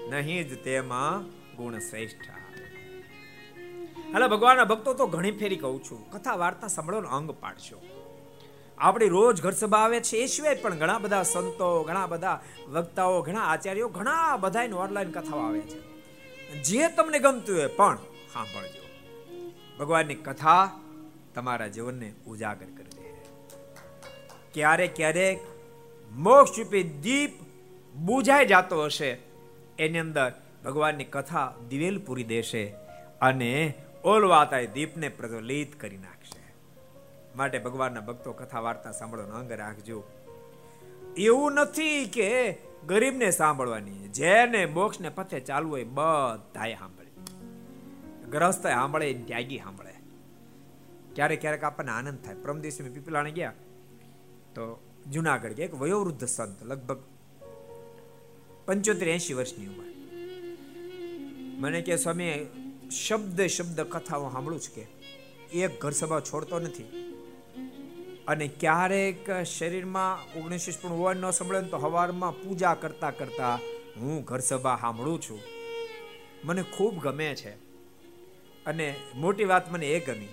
નહીં 0.09 0.49
જ 0.49 0.63
તેમાં 0.63 1.23
ગુણ 1.55 1.79
શ્રેષ્ઠ 1.79 2.29
હાલે, 4.13 4.27
ભગવાનના 4.27 4.63
ભક્તો, 4.63 4.93
તો 4.93 5.07
ઘણી 5.07 5.31
ફેરી 5.31 5.55
કહું 5.55 5.83
છું. 5.83 6.11
કથા 6.11 6.35
વાર્તા 6.35 6.67
સાંભળવાનો 6.67 7.09
અંગ 7.09 7.31
પાડશો. 7.31 7.81
આપણે 8.77 9.07
રોજ 9.07 9.41
ઘર 9.41 9.51
સભા 9.51 9.77
આવે 9.77 9.99
છે, 9.99 10.17
એ 10.17 10.25
સિવાય 10.25 10.55
પણ 10.55 10.75
ઘણા 10.75 10.97
બધા 10.97 11.23
સંતો, 11.23 11.83
ઘણા 11.83 12.05
બધા 12.05 12.41
વક્તાઓ, 12.67 13.21
ઘણા 13.21 13.41
આચાર્યો, 13.41 13.87
ઘણા 13.87 14.37
બધા 14.37 14.63
ઓનલાઈન 14.75 15.11
કથાઓ 15.11 15.39
આવે 15.39 15.61
છે. 15.61 15.79
જે 16.63 16.87
તમને 16.87 17.19
ગમતું 17.19 17.57
હોય, 17.57 17.67
પણ 17.67 17.97
સાંભળજો. 18.33 18.82
ભગવાનની 19.83 20.15
કથા 20.15 20.63
તમારા 21.35 21.67
જીવનને 21.67 22.09
ઉજાગર 22.27 22.69
કરી 22.77 22.95
દે 22.97 23.09
ક્યારેક 24.53 24.95
ક્યારેક 24.95 25.39
મોક્ષ 26.11 26.59
રૂપી 26.59 26.83
દીપ 26.83 27.31
બુજાઈ 27.95 28.45
જતો 28.45 28.83
હશે, 28.85 29.09
એની 29.79 29.99
અંદર 29.99 30.31
ભગવાનની 30.65 31.03
કથા 31.05 31.53
દિવેલ 31.69 31.97
પૂરી 31.99 32.23
દેશે 32.23 32.63
અને 33.21 33.51
ઓલવાતા 34.03 34.61
દીપને 34.73 35.09
પ્રજ્વલિત 35.09 35.75
કરી 35.81 35.97
નાખશે. 35.97 36.41
માટે 37.35 37.59
ભગવાનના 37.59 37.99
ભક્તો 37.99 38.33
કથા 38.33 38.59
વાર્તા 38.59 38.91
સાંભળવાનો 38.91 39.35
અંગ 39.35 39.51
રાખજો. 39.51 39.99
એવું 41.17 41.51
નથી 41.51 42.05
કે 42.05 42.29
ગરીબને 42.87 43.31
સાંભળવાની, 43.31 44.09
જેને 44.09 44.65
મોક્ષને 44.65 45.09
પથે 45.09 45.39
ચાલવું 45.39 45.71
હોય 45.71 45.83
બધાએ 45.83 46.75
સાંભળે. 46.75 47.02
ગ્રસ્ત 48.33 48.63
સાંભળે 48.63 49.13
ત્યાગી 49.13 49.57
સાંભળે 49.57 49.93
ક્યારેક 51.15 51.41
ક્યારેક 51.41 51.63
આપણને 51.63 51.91
આનંદ 51.91 52.19
થાય. 52.25 52.35
પ્રમ 52.35 52.59
દિવસે 52.59 52.83
પીપલાણે 52.83 53.31
ગયા 53.31 53.53
તો 54.55 54.63
જુનાગઢ 55.11 55.53
ગયા. 55.53 55.65
એક 55.65 55.75
વયોવૃદ્ધ 55.75 56.25
સંત, 56.25 56.63
લગભગ 56.63 56.99
પંચોતેર 58.65 59.07
એસી 59.07 59.33
વર્ષની 59.33 59.67
ઉંમર. 59.67 59.89
મને 61.59 61.81
કે 61.81 61.95
સ્વામી, 61.95 62.33
શબ્દ 63.07 63.41
શબ્દ 63.41 63.81
કથા 63.81 64.17
હું 64.17 64.31
સાંભળું 64.31 64.59
છું 64.59 64.75
કે 64.75 64.85
એક 65.59 65.81
ઘર 65.81 65.91
સભા 65.91 66.19
છોડતો 66.19 66.59
નથી 66.59 66.89
અને 68.27 68.47
ક્યારેક 68.47 69.29
શરીરમાં 69.29 70.39
ઓગણીસ 70.39 70.79
પણ 70.81 70.89
હોવા 70.89 71.13
ન 71.13 71.29
સંભળે 71.31 71.61
તો 71.61 71.77
હવારમાં 71.77 72.41
પૂજા 72.41 72.73
કરતા 72.73 73.11
કરતા 73.11 73.59
હું 73.97 74.23
ઘર 74.23 74.39
સભા 74.39 74.77
સાંભળું 74.81 75.21
છું. 75.21 75.39
મને 76.43 76.63
ખૂબ 76.63 76.95
ગમે 77.03 77.35
છે. 77.35 77.62
અને 78.65 78.95
મોટી 79.15 79.45
વાત 79.45 79.71
મને 79.71 79.87
એ 79.87 80.05
ગમી. 80.05 80.27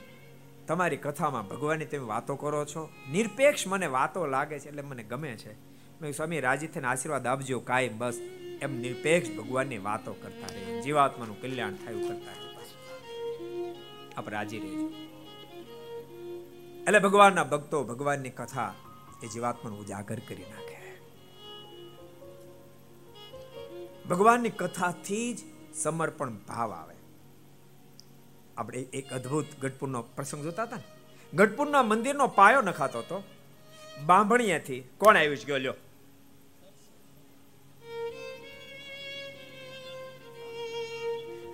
તમારી 0.66 0.96
કથામાં 0.96 1.48
ભગવાનની 1.48 1.84
તમે 1.84 2.06
વાતો 2.06 2.36
કરો 2.36 2.64
છો. 2.64 2.88
નિરપેક્ષ 3.12 3.66
મને 3.66 3.86
વાતો 3.86 4.26
લાગે 4.26 4.58
છે 4.58 4.68
એટલે 4.68 4.82
મને 4.82 5.02
ગમે 5.02 5.36
છે. 5.36 5.54
મેં 6.00 6.12
સ્વામી, 6.12 6.40
રાજી 6.40 6.66
થઈને 6.66 6.86
આશીર્વાદ 6.86 7.26
આપજો 7.26 7.60
કાયમ 7.60 7.98
બસ. 7.98 8.20
એમ 8.62 8.78
નિરપેક્ષ 8.78 9.30
ભગવાનની 9.30 9.78
વાતો 9.78 10.12
કરતા 10.12 10.54
રહે 10.54 10.82
જીવાત્માનું 10.82 11.42
કલ્યાણ 11.42 11.74
થયું 11.74 12.08
કરતા 12.08 12.32
રહે 12.32 12.50
આપ 14.16 14.28
રાજી 14.28 14.58
રહેજો. 14.58 14.90
એટલે 16.82 16.98
ભગવાનના 16.98 17.44
ભક્તો 17.44 17.84
ભગવાનની 17.84 18.30
કથા 18.30 18.74
એ 19.22 19.26
જીવાત્માનું 19.26 19.80
ઉજાગર 19.80 20.18
કરી 20.18 20.42
નાખે. 20.42 20.80
ભગવાનની 24.08 24.50
કથાથી 24.50 25.34
જ 25.34 25.38
સમર્પણ 25.76 26.30
ભાવ 26.30 26.72
આવે. 26.72 26.89
આપણે 28.60 28.80
એક 28.80 29.10
અદ્ભુત 29.12 29.46
ગઢપુરનો 29.60 30.02
પ્રસંગ 30.02 30.42
જોતા 30.42 30.62
હતા 30.62 30.76
ને? 30.76 30.82
ગઢપુરના 31.36 31.82
મંદિરનો 31.82 32.26
પાયો 32.26 32.60
નખાતો 32.60 32.98
હતો. 32.98 33.24
બાંભણીયાથી 34.06 34.80
કોણ 34.80 35.16
આવ્યું 35.16 35.36
છે 35.36 35.44
ગયો? 35.44 35.58
લ્યો. 35.58 35.74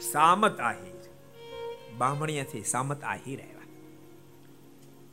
સામત 0.00 0.60
આહિર. 0.60 0.92
બામણીયાથી 1.96 2.64
સામત 2.64 3.04
આહિર 3.04 3.40
આવ્યા. 3.40 3.56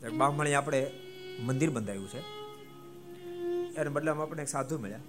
બામણી 0.09 0.53
આપણે 0.53 0.91
મંદિર 1.39 1.69
બંધાયું 1.69 2.09
છે. 2.09 2.19
એને 3.75 3.89
બદલામાં 3.89 4.23
આપણે 4.23 4.45
સાધુ 4.45 4.79
મળ્યા. 4.79 4.99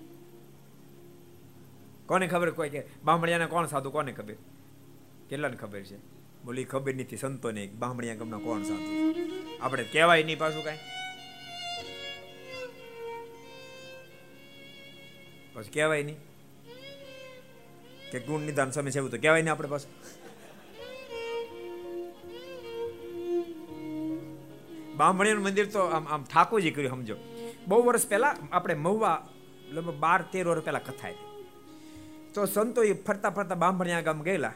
કોને 2.07 2.27
ખબર 2.27 2.51
કોઈ 2.51 2.71
કે 2.71 2.83
બામણિયાને 3.05 3.47
કોણ 3.47 3.67
સાધુ, 3.67 3.91
કોને 3.91 4.13
ખબર? 4.13 4.35
કેટલાને 5.31 5.57
ખબર 5.57 5.81
છે? 5.81 6.14
બોલી 6.45 6.65
ખબર 6.65 6.95
નથી, 6.95 7.17
સંતો 7.17 7.51
ને 7.51 7.67
બામણિયા 7.67 8.15
ગામનો 8.15 8.39
કોણ 8.39 8.63
સાધુ 8.63 8.93
આપણે 9.61 9.85
કહેવાય 9.85 10.23
નહીં 10.23 10.39
પાછું 10.39 10.65
કાંઈ. 10.65 10.79
પછી 15.55 15.71
કહેવાય 15.71 16.03
નહીં. 16.03 16.17
કે 18.13 18.21
ગુણ 18.21 18.41
નિદાન 18.41 18.71
સમય 18.71 18.91
છે 18.91 18.99
એવું 18.99 19.11
તો 19.11 19.19
કહેવાય 19.19 19.43
નહીં 19.43 19.53
આપણે 19.53 19.69
પાછું. 19.69 19.93
બામણીનું 24.97 25.45
મંદિર 25.45 25.67
તો 25.67 25.81
આમ 25.81 26.05
આમ 26.09 26.25
ઠાકોરજી 26.25 26.71
કર્યું, 26.71 26.91
સમજો. 26.91 27.17
બહુ 27.69 27.83
વર્ષ 27.83 28.09
પહેલા 28.09 28.37
આપણે 28.53 28.75
મહુવા, 28.75 29.29
લગભગ 29.69 29.95
બાર 29.95 30.23
તેર 30.23 30.49
વર્ષ 30.49 30.65
પહેલા 30.65 30.79
કથા 30.79 31.09
તો 32.35 32.47
સંતો 32.47 32.83
એ 32.83 32.93
ફરતા 32.93 33.31
ફરતા 33.31 33.55
બામણિયા 33.55 34.01
ગામ 34.01 34.23
ગયેલા. 34.23 34.53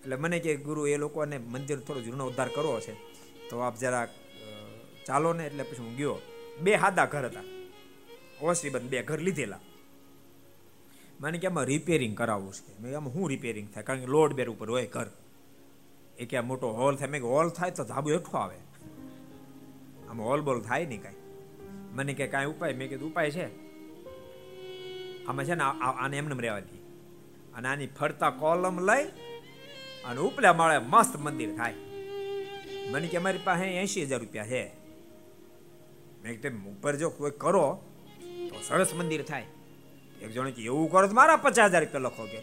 એટલે 0.00 0.16
મને 0.16 0.38
કે 0.38 0.56
ગુરુ, 0.56 0.86
એ 0.86 0.96
લોકોને 0.96 1.38
મંદિર 1.38 1.78
થોડો 1.78 2.00
જીર્ણો 2.00 2.26
ઉદ્ધાર 2.26 2.48
કરવો 2.48 2.80
છે. 2.80 2.94
તો 3.50 3.58
આપ 3.58 3.78
જરા 3.78 4.08
ચાલો 5.06 5.32
ને 5.32 5.46
એટલે 5.46 5.62
પછી 5.62 5.76
હું 5.76 5.96
ગયો. 5.96 6.18
બે 6.60 6.74
હાદા 6.74 7.06
ઘર 7.06 7.24
હતા. 7.24 7.40
ઓશ્રીબંધ 8.42 8.90
બે 8.90 9.02
ઘર 9.02 9.18
લીધેલા. 9.18 9.58
મને 11.20 11.38
કે 11.38 11.46
આમાં 11.46 11.64
રિપેરિંગ 11.64 12.16
કરાવવું 12.16 12.52
છે. 12.52 12.82
મેં 12.82 12.96
આમાં 12.96 13.12
શું 13.12 13.28
રિપેરિંગ 13.28 13.68
થાય? 13.68 13.82
કારણ 13.82 14.00
કે 14.00 14.06
લોડ 14.06 14.32
બેર 14.32 14.48
ઉપર 14.48 14.70
હોય 14.70 14.86
ઘર. 14.86 15.06
એ 16.18 16.24
કે 16.24 16.40
મોટો 16.40 16.70
હોલ 16.70 16.96
થાય. 16.96 17.08
મેં 17.08 17.22
હોલ 17.22 17.48
થાય 17.48 17.70
તો 17.70 17.84
ધાબુ 17.84 18.10
હેઠો 18.10 18.38
આવે. 18.38 18.56
આમાં 20.08 20.26
હોલ 20.26 20.40
બોલ 20.40 20.60
થાય 20.60 20.86
નહીં 20.86 21.02
કાંઈ. 21.02 21.14
મને 21.92 22.14
કે, 22.14 22.26
કાંઈ 22.26 22.46
ઉપાય? 22.46 22.74
મેં 22.74 22.88
કીધું, 22.88 23.10
ઉપાય 23.10 23.30
છે. 23.30 23.70
આમાં 25.26 25.44
છે 25.44 25.54
ને 25.54 25.62
આને 25.62 26.18
એમને 26.18 26.42
રહેવા 26.42 26.60
દઈએ 26.60 26.80
અને 27.54 27.68
આની 27.68 27.86
ફરતા 27.86 28.30
કોલમ 28.30 28.80
લઈ 28.80 29.08
અને 30.04 30.20
ઉપલા 30.20 30.52
માળે 30.52 30.78
મસ્ત 30.78 31.16
મંદિર 31.16 31.56
થાય. 31.56 31.74
મને 32.90 33.08
કે 33.08 33.16
અમારી 33.16 33.38
પાસે 33.38 33.64
એસી 33.64 34.02
હજાર 34.02 34.20
રૂપિયા 34.20 34.46
છે. 34.46 34.72
મેં 36.22 36.40
કે 36.40 36.48
ઉપર 36.48 36.96
જો 36.96 37.10
કોઈ 37.10 37.30
કરો, 37.30 37.84
તો 38.20 38.62
સરસ 38.68 38.94
મંદિર 38.94 39.22
થાય. 39.22 39.46
એક 40.22 40.30
જણે 40.30 40.50
કે, 40.50 40.62
એવું 40.62 40.90
કરો 40.90 41.06
તો 41.06 41.14
મારા 41.14 41.36
પચાસ 41.36 41.70
હજાર 41.70 41.82
રૂપિયા 41.82 42.00
લખો 42.00 42.24
કે. 42.26 42.38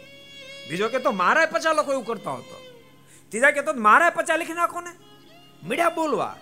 બીજો 0.69 0.89
કે, 0.89 0.99
તો 0.99 1.11
મારા 1.11 1.45
પચાસ 1.45 1.75
લખો 1.75 1.91
એવું 1.91 2.05
કરતો 2.05 2.33
હતો 2.33 2.61
ત્રીજા 3.29 3.51
કે, 3.51 3.61
તો 3.61 3.73
મારા 3.73 4.09
પચાસ 4.09 4.39
લખી 4.39 4.53
નાખો 4.53 4.81
ને. 4.81 4.89
મીડિયા 5.67 5.89
બોલવા. 5.89 6.37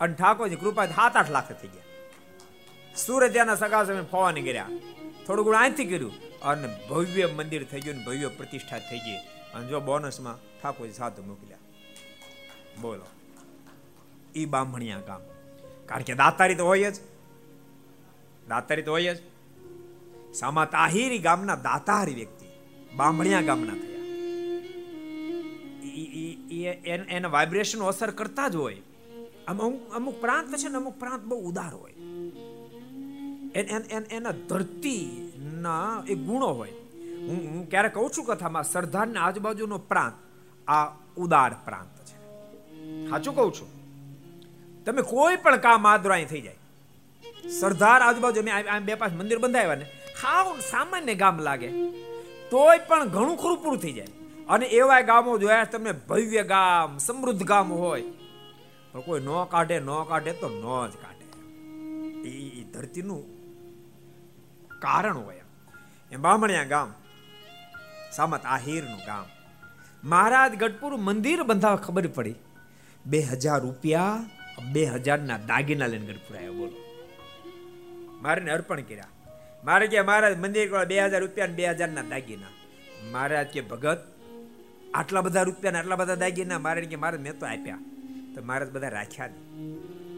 અને 0.00 0.14
ઠાકોરજી 0.14 0.56
કૃપા 0.56 0.86
સાત 0.86 1.16
આઠ 1.16 1.30
લાખ 1.30 1.52
થઈ 1.52 1.68
ગયા. 1.68 1.82
સુરત્યાના 2.96 3.54
સગા 3.54 3.84
સમય 3.84 4.02
ફોવાની 4.02 4.42
ગયા 4.42 4.66
થોડું 5.26 5.46
ઘણું 5.46 5.60
અહીંથી 5.60 5.84
કર્યું. 5.84 6.40
અને 6.40 6.68
ભવ્ય 6.90 7.26
મંદિર 7.26 7.64
થઈ 7.64 7.80
ગયું 7.80 8.04
ભવ્ય 8.04 8.28
પ્રતિષ્ઠા 8.28 8.78
થઈ 8.78 8.98
ગઈ. 8.98 9.37
અને 9.54 9.66
જો 9.66 9.80
બોનસમાં 9.80 10.60
ઠાકોરજી 10.62 10.92
સાધુ 10.92 11.22
મોકલ્યા. 11.22 11.58
બોલો. 12.80 13.06
ઈ 14.36 14.44
બામણિયા 14.44 15.00
ગામ. 15.00 15.20
કારણ 15.86 16.02
કે 16.02 16.14
દાતારી 16.14 16.54
તો 16.54 16.64
હોય 16.64 16.90
જ. 16.90 16.94
દાતારી 18.48 18.82
તો 18.82 18.90
હોય 18.90 19.14
જ. 19.14 19.18
સામા 20.34 20.64
તાહિરી 20.64 21.18
ગામના 21.18 21.54
દાતારી 21.54 22.14
વ્યક્તિ. 22.14 22.46
બામણિયા 22.96 23.40
ગામના 23.40 23.72
થયા. 23.72 23.98
એને 26.90 27.28
વાઇબ્રેશન 27.28 27.80
અસર 27.80 28.10
કરતા 28.10 28.48
જ 28.48 28.56
હોય. 28.56 28.82
અમુક 29.46 29.92
અમુક 29.92 30.20
પ્રાંત 30.20 30.56
છે 30.56 30.68
ને 30.68 30.76
અમુક 30.76 30.98
પ્રાંત 30.98 31.24
બહુ 31.24 31.48
ઉદાર 31.48 31.74
હોય. 31.74 31.92
એના 34.10 34.30
ધરતીના 34.30 36.04
એ 36.08 36.14
ગુણો 36.14 36.46
હોય. 36.46 36.72
હું 37.26 37.36
હું 37.50 37.64
ક્યારેક 37.70 37.94
કહું 37.94 38.10
છું 38.10 38.24
કથામાં 38.24 38.64
સરદારના 38.64 39.20
આજુબાજુનો 39.20 39.78
પ્રાંત, 39.78 40.16
આ 40.70 40.84
ઉદાર 41.16 41.52
પ્રાંત 41.64 41.94
છે. 42.04 42.16
સાચું 43.10 43.34
કહું 43.34 43.52
છું? 43.54 43.68
તમે 44.84 45.02
કોઈ 45.02 45.36
પણ 45.36 45.56
કામ 45.56 45.86
આદરાય 45.86 46.24
થઈ 46.24 46.40
જાય. 46.40 46.56
સરદાર 47.60 48.00
આજુબાજુ 48.02 48.42
મેં 48.42 48.84
બે 48.84 48.94
પાંચ 48.94 49.12
મંદિર 49.12 49.38
બંધાવ્યા 49.38 49.74
ને 49.74 49.86
હાવ 50.22 50.60
સામાન્ય 50.60 51.14
ગામ 51.14 51.40
લાગે. 51.40 51.68
તોય 52.50 52.78
પણ 52.78 53.08
ઘણું 53.08 53.36
ખરું 53.36 53.58
પૂરું 53.62 53.78
થઈ 53.78 53.92
જાય. 53.92 54.06
અને 54.48 54.66
એવા 54.66 55.00
ગામો 55.00 55.38
જોયા 55.38 55.64
તમને 55.64 55.92
ભવ્ય 55.92 56.42
ગામ, 56.42 56.98
સમૃદ્ધ 56.98 57.42
ગામ 57.42 57.72
હોય. 57.72 58.04
પણ 58.92 59.00
કોઈ 59.00 59.20
ન 59.20 59.30
કાઢે 59.50 59.80
ન 59.80 59.90
કાઢે 60.08 60.32
તો 60.32 60.48
ન 60.48 60.64
જ 60.90 60.94
કાઢે. 60.96 61.26
એ 62.28 62.64
ધરતીનું 62.64 63.22
કારણ 64.80 65.18
હોય 65.18 65.36
એમ. 65.36 66.22
બામણિયા 66.22 66.64
ગામ 66.64 66.92
સામત 68.18 68.46
આહિરનું 68.46 68.98
ગામ. 68.98 69.26
મહારાજ 70.04 70.54
ગઢપુર 70.54 70.96
મંદિર 70.96 71.42
બંધાવા 71.42 71.76
ખબર 71.76 72.06
પડી. 72.06 72.34
બે 73.06 73.18
હજાર 73.18 73.60
રૂપિયા 73.60 74.24
બે 74.72 74.84
હજારના 74.84 75.36
દાગીના 75.36 75.86
લઈને 75.86 76.06
ગઢપુર 76.06 76.36
આવ્યો 76.36 76.52
બોલો. 76.52 76.76
મારે 78.22 78.50
અર્પણ 78.50 78.80
કર્યા. 78.80 79.04
મારે 79.64 79.86
કે 79.86 80.02
મહારાજ 80.02 80.38
મંદિર 80.38 80.84
બે 80.84 81.04
હજાર 81.04 81.20
રૂપિયા 81.20 81.46
બે 81.46 81.68
હજારના 81.68 82.02
દાગીના. 82.02 82.46
મહારાજ 83.10 83.46
કે, 83.46 83.60
ભગત, 83.60 83.98
આટલા 84.94 85.20
બધા 85.20 85.42
રૂપિયા 85.42 85.78
આટલા 85.78 85.96
બધા 85.96 86.14
દાગીના 86.14 86.58
મારે 86.58 86.80
કે 86.80 86.96
મારે 86.96 87.18
મેં 87.18 87.38
તો 87.38 87.46
આપ્યા. 87.46 87.78
તો 88.34 88.42
મહારાજ 88.42 88.70
બધા 88.70 88.88
રાખ્યા 88.88 89.26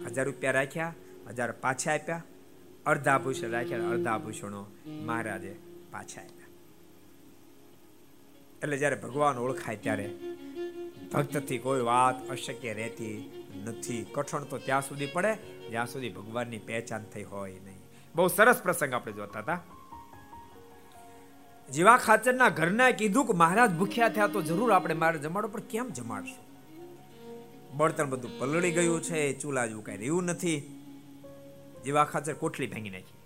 હજાર 0.06 0.24
રૂપિયા 0.24 0.52
રાખ્યા, 0.52 0.94
હજાર 1.28 1.52
પાછા 1.52 1.94
આપ્યા. 1.94 2.22
અડધા 2.86 3.18
ભૂષણ 3.18 3.50
રાખ્યા 3.50 3.78
અડધા 3.78 4.18
ભૂષણો 4.18 4.66
મહારાજે 4.86 5.56
પાછા 5.90 6.20
આપ્યા. 6.20 6.39
એટલે 8.62 8.76
જ્યારે 8.76 8.96
ભગવાન 8.96 9.38
ઓળખાય 9.38 9.76
ત્યારે 9.76 10.10
ભક્તથી 11.12 11.58
કોઈ 11.58 11.80
વાત 11.80 12.28
અશક્ય 12.28 12.74
રહેતી 12.74 13.44
નથી. 13.64 14.06
કઠણ 14.12 14.44
તો 14.44 14.58
ત્યાં 14.58 14.82
સુધી 14.82 15.06
પડે, 15.06 15.34
જ્યાં 15.70 15.86
સુધી 15.86 16.08
ભગવાનની 16.08 16.58
પહેચાન 16.58 17.04
થઈ 17.04 17.22
હોય 17.22 17.52
નહીં. 17.52 17.78
બહુ 18.14 18.28
સરસ 18.28 18.62
પ્રસંગ 18.62 18.92
આપણે 18.92 19.12
જોતા 19.12 19.38
હતા. 19.38 19.64
જીવા 21.72 21.96
ખાચરના 21.96 22.48
ઘરના 22.48 22.90
કીધું 22.90 23.26
કે 23.26 23.32
મહારાજ 23.32 23.70
ભૂખ્યા 23.70 24.08
થયા 24.08 24.26
તો 24.26 24.42
જરૂર 24.42 24.72
આપણે 24.72 24.94
મારે 24.94 25.18
જમાડો 25.18 25.48
પર 25.48 25.60
કેમ 25.60 25.90
જમાડશું? 25.90 26.50
બળતણ 27.76 28.10
બધું 28.10 28.38
પલળી 28.38 28.70
ગયું 28.70 29.02
છે, 29.02 29.38
ચૂલા 29.38 29.66
જેવું 29.66 29.84
કઈ 29.84 29.96
રહ્યું 29.96 30.24
નથી. 30.24 30.60
જીવા 31.84 32.04
ખાચર 32.04 32.34
કોઠલી 32.34 32.66
ભાંગી 32.66 32.90
નાખી. 32.90 33.19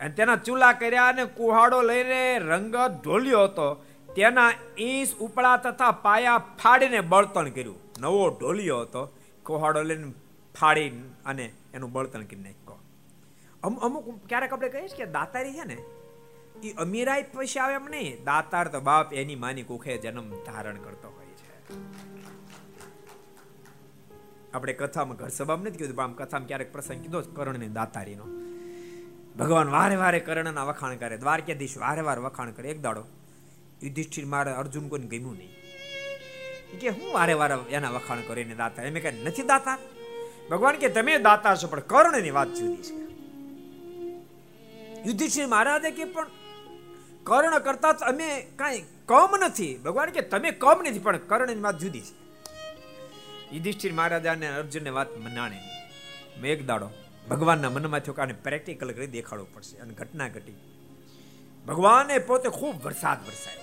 અને 0.00 0.10
તેના 0.10 0.36
ચૂલા 0.36 0.72
કર્યા 0.72 1.08
અને 1.08 1.24
કુહાડો 1.24 1.82
લઈને 1.82 2.38
રંગત 2.38 3.02
ઢોલ્યો 3.04 3.44
હતો. 3.44 3.84
તેના 4.16 4.52
ઈસ, 4.78 5.14
ઉપડા 5.14 5.56
તથા 5.56 5.90
પાયા 5.90 6.38
ફાડીને 6.38 7.00
બળતણ 7.00 7.48
કર્યું. 7.48 7.76
નવો 8.00 8.28
ઢોલિયો 8.40 8.80
હતો. 8.80 9.16
કુહાડો 9.42 9.82
લઈને 9.82 10.12
ફાડી 10.60 10.88
અને 11.26 11.52
એનું 11.74 11.92
બળતણ 11.92 12.24
કરી 12.24 12.40
નાખ્યો. 12.40 12.78
અમુક 13.62 14.28
ક્યારેક 14.28 14.52
આપણે 14.52 14.68
કહીએ 14.68 14.86
કે 14.86 15.06
દાતારી 15.06 15.52
છે 15.52 15.64
ને 15.64 15.78
એ 16.62 16.72
અમીરાઈ 16.72 17.22
પૈસા 17.22 17.62
આવે 17.62 17.74
એમ 17.74 17.84
નહીં. 17.84 18.24
દાતાર 18.24 18.68
તો 18.68 18.80
બાપ 18.80 19.12
એની 19.12 19.34
માની 19.34 19.62
કુખે 19.62 19.98
જન્મ 19.98 20.30
ધારણ 20.44 20.76
કરતો 20.76 21.08
હોય 21.08 21.26
છે. 21.26 21.52
આપણે 24.52 24.72
કથામાં 24.72 25.16
ઘર 25.16 25.28
સભામાં 25.28 25.66
નથી 25.66 25.78
કીધું 25.78 26.04
આમ 26.04 26.12
કથામાં 26.12 26.46
ક્યારેક 26.46 26.72
પ્રસંગ 26.72 27.02
કીધો, 27.02 27.20
કરણની 27.20 27.68
દાતારીનો. 27.68 28.24
ભગવાન 29.38 29.68
વારે 29.68 29.96
વારે 29.96 30.20
કર્ણના 30.20 30.64
વખાણ 30.64 30.96
કરે, 30.96 31.16
દ્વારકાધીશ 31.16 31.78
વારે 31.78 32.00
વારે 32.00 32.20
વખાણ 32.20 32.50
કરે. 32.50 32.70
એક 32.70 32.80
દાડો 32.80 33.04
યુધિષ્ઠિર 33.82 34.26
મારે 34.26 34.52
અર્જુન 34.52 34.88
કોઈને 34.88 35.06
ગમ્યું 35.06 35.36
નહીં. 35.36 35.52
કે 36.80 36.88
હું 36.88 37.14
વારે 37.14 37.32
વારે 37.32 37.70
એના 37.70 37.90
વખાણ 37.90 38.18
કરીને 38.28 38.54
દાતા? 38.54 38.82
એમ 38.82 38.94
કે 38.94 39.10
નથી 39.10 39.42
દાતા? 39.42 39.78
ભગવાન 40.50 40.76
કે 40.76 40.88
તમે 40.88 41.18
દાતા 41.18 41.54
છો, 41.54 41.68
પણ 41.68 41.80
કર્ણની 41.80 42.30
વાત 42.30 42.48
જુદી 42.48 42.76
છે. 42.76 42.94
યુધિષ્ઠિર 45.08 45.46
મહારાજે 45.46 45.90
કે 45.90 46.04
પણ 46.04 46.26
કર્ણ 47.24 47.58
કરતા 47.58 47.88
અમે 47.88 48.46
કાંઈ 48.56 48.84
કમ 49.06 49.36
નથી. 49.46 49.78
ભગવાન 49.78 50.10
કે 50.10 50.20
તમે 50.20 50.50
કમ 50.50 50.82
નથી, 50.90 50.98
પણ 50.98 51.16
કર્ણની 51.16 51.60
વાત 51.60 51.78
જુદી 51.78 52.00
છે. 52.00 52.26
યુધિષ્ઠિર 53.56 53.92
મહારાજાને 53.92 54.48
અર્જુનને 54.48 54.90
વાત 54.90 55.16
મનાણે 55.16 55.58
મેં 56.40 56.52
એક 56.52 56.66
દાડો 56.66 56.90
ભગવાનના 57.30 57.70
મનમાં 57.70 58.00
થયો 58.00 58.14
કે 58.14 58.32
પ્રેક્ટિકલ 58.32 58.90
કરી 58.90 59.06
દેખાડવું 59.06 59.54
પડશે 59.54 59.76
અને 59.76 59.94
ઘટના 59.94 60.28
ઘટી. 60.28 60.52
ભગવાને 61.66 62.18
પોતે 62.18 62.48
ખૂબ 62.48 62.84
વરસાદ 62.84 63.26
વરસાયો. 63.26 63.60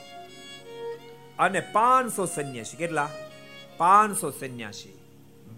અને 1.39 1.59
પાંચસો 1.59 2.25
સંન્યાસી 2.25 2.77
કેટલા? 2.77 3.09
પાંચસો 3.77 4.31
સંન્યાસી 4.31 4.99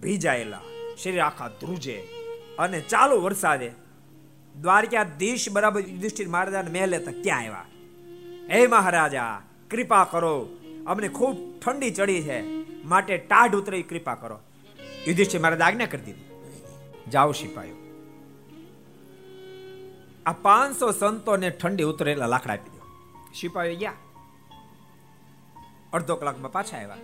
ભીજાયેલા, 0.01 0.61
શરીર 1.03 1.19
આખા 1.19 1.47
ધ્રુજે. 1.47 2.07
અને 2.59 2.81
ચાલુ 2.81 3.21
વરસાદે 3.21 3.71
દ્વારકાધીશ 4.61 5.49
બરાબર 5.49 5.81
યુધિષ્ઠિર 5.81 6.27
મહારાજાને 6.27 6.71
મહેલે 6.71 6.97
તક 6.97 7.23
ત્યાં 7.23 7.39
આવ્યા? 7.39 7.65
હે 8.51 8.67
મહારાજા, 8.67 9.41
કૃપા 9.71 10.03
કરો. 10.03 10.49
અમને 10.87 11.07
ખૂબ 11.07 11.59
ઠંડી 11.59 11.91
ચડી 11.91 12.21
છે. 12.21 12.41
માટે 12.83 13.17
ટાઢ 13.17 13.55
ઉતરી 13.55 13.83
કૃપા 13.83 14.15
કરો. 14.15 14.39
યુધિષ્ઠિર 15.07 15.41
મહારાજ 15.41 15.61
આજ્ઞા 15.61 15.85
કરી 15.85 16.01
દીધી. 16.01 16.25
જાઓ 17.11 17.31
સિપાહીઓ 17.31 17.84
આ 20.25 20.31
પાંચસો 20.31 20.91
સંતોને 20.91 21.49
ઠંડી 21.49 21.83
ઉતરેલા 21.83 22.25
લાકડા 22.25 22.53
આપી 22.53 22.69
દો. 22.69 22.81
સિપાહીઓ 23.39 23.75
ગયા. 23.75 23.93
અડધો 25.93 26.15
કલાકમાં 26.15 26.51
પાછા 26.51 26.77
આવ્યા. 26.77 26.97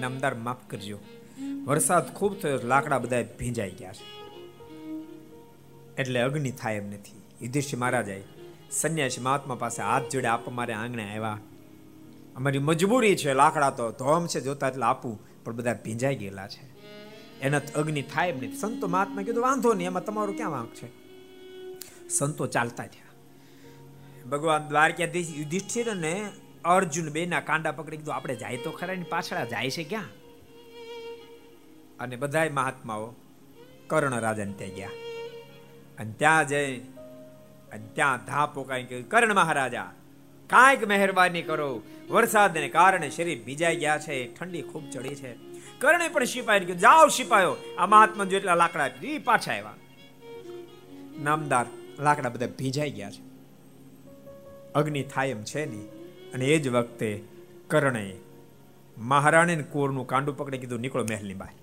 નામદાર 0.00 0.34
માફ 0.34 0.70
કરજો. 0.70 0.98
વરસાદ 1.64 2.14
ખૂબ 2.14 2.40
થયો 2.40 2.60
લાકડા 2.64 2.98
બધા 2.98 3.22
ભીંજાઈ 3.38 3.70
ગયા 3.70 3.92
છે. 3.92 4.28
એટલે 5.98 6.20
અગ્નિ 6.20 6.50
થાય 6.50 6.74
એમ 6.74 6.86
નથી. 6.86 7.22
યુધિષ્ઠિર 7.42 7.78
મહારાજાએ 7.78 8.22
સંન્યાસી 8.70 9.20
મહાત્મા 9.20 9.54
પાસે 9.54 9.82
હાથ 9.82 10.02
જોડે 10.12 10.26
આપ 10.26 10.48
મારે 10.48 10.72
આંગણે 10.72 11.10
આવ્યા. 11.10 11.38
અમારી 12.36 12.58
મજબૂરી 12.58 13.16
છે 13.16 13.34
લાકડા 13.34 13.70
તો 13.70 13.90
ધોમ 13.90 14.26
છે 14.26 14.40
જોતા 14.40 14.68
એટલે 14.68 14.82
આપું 14.82 15.44
પણ 15.44 15.52
બધા 15.52 15.74
ભીંજાઈ 15.84 16.16
ગયેલા 16.16 16.48
છે. 16.48 16.78
એના 17.40 17.60
અગ્નિ 17.76 18.02
થાય 18.02 18.28
એમ 18.28 18.36
નથી. 18.36 18.56
સંતો 18.56 18.86
મહાત્મા 18.86 19.22
કીધું 19.22 19.42
વાંધો 19.42 19.74
નહીં 19.74 19.86
એમાં 19.86 20.04
તમારું 20.04 20.36
ક્યાં 20.36 20.50
વાંક 20.50 20.74
છે? 20.74 20.97
સંતો 22.08 22.46
ચાલતા 22.46 22.86
થયા. 22.86 23.08
ભગવાન 24.28 24.68
દ્વારકાધીશ 24.68 25.34
યુધિષ્ઠિર 25.38 25.90
અને 25.90 26.32
અર્જુન 26.64 27.08
બે 27.08 27.26
ના 27.26 27.40
કાંડા 27.40 27.72
પકડી 27.72 27.96
કીધું, 27.96 28.14
આપણે 28.14 28.36
જાય 28.36 28.56
તો 28.56 28.70
ખરા 28.70 28.94
ને 28.94 29.02
પાછળ 29.02 29.46
જાય 29.46 29.70
છે 29.70 29.84
ક્યાં? 29.84 30.04
અને 32.00 32.16
બધાય 32.16 32.48
મહાત્માઓ 32.48 33.14
કર્ણ 33.86 34.20
રાજાને 34.20 34.52
ત્યાં 34.52 34.70
ગયા. 34.70 34.88
અને 35.98 36.12
ત્યાં 36.12 36.48
જઈ, 36.48 36.78
અને 37.72 37.86
ત્યાં 37.94 38.24
ધા 38.24 38.46
પોકાઈ 38.46 38.84
કહ્યું, 38.84 39.08
કર્ણ 39.08 39.34
મહારાજા, 39.34 39.92
કાંઈક 40.46 40.88
મહેરબાની 40.88 41.42
કરો. 41.42 41.82
વરસાદને 42.10 42.68
કારણે 42.68 43.10
શરીર 43.10 43.42
ભીજાઈ 43.44 43.76
ગયા 43.76 43.98
છે, 43.98 44.34
ઠંડી 44.34 44.62
ખૂબ 44.62 44.90
ચડી 44.90 45.14
છે. 45.14 45.34
કર્ણે 45.78 46.08
પણ 46.08 46.24
સિપાઈ 46.24 46.60
ગયો 46.60 46.76
જાઓ 46.76 47.08
સિપાયો 47.08 47.56
આ 47.78 47.86
મહાત્મા 47.86 48.24
જેટલા 48.24 48.54
લાકડા 48.54 48.90
એ 49.02 49.18
પાછા 49.18 49.52
આવ્યા. 49.52 49.74
નામદાર 51.22 51.66
લાકડા 52.00 52.28
બધા 52.28 52.46
ભીજાઈ 52.58 52.90
ગયા 52.90 53.10
છે. 53.10 53.22
અગ્નિ 54.74 55.02
થાય 55.02 55.28
એમ 55.28 55.42
છે 55.42 55.66
નહીં 55.66 55.86
અને 56.32 56.46
એ 56.46 56.58
જ 56.58 56.68
વખતે 56.68 57.22
કર્ણે 57.68 58.16
મહારાણીને 58.98 59.62
કોરનું 59.62 60.06
કાંડું 60.06 60.36
પકડી 60.36 60.58
કીધું, 60.58 60.80
નીકળો 60.80 61.04
મહેલની 61.04 61.34
બહાર. 61.34 61.54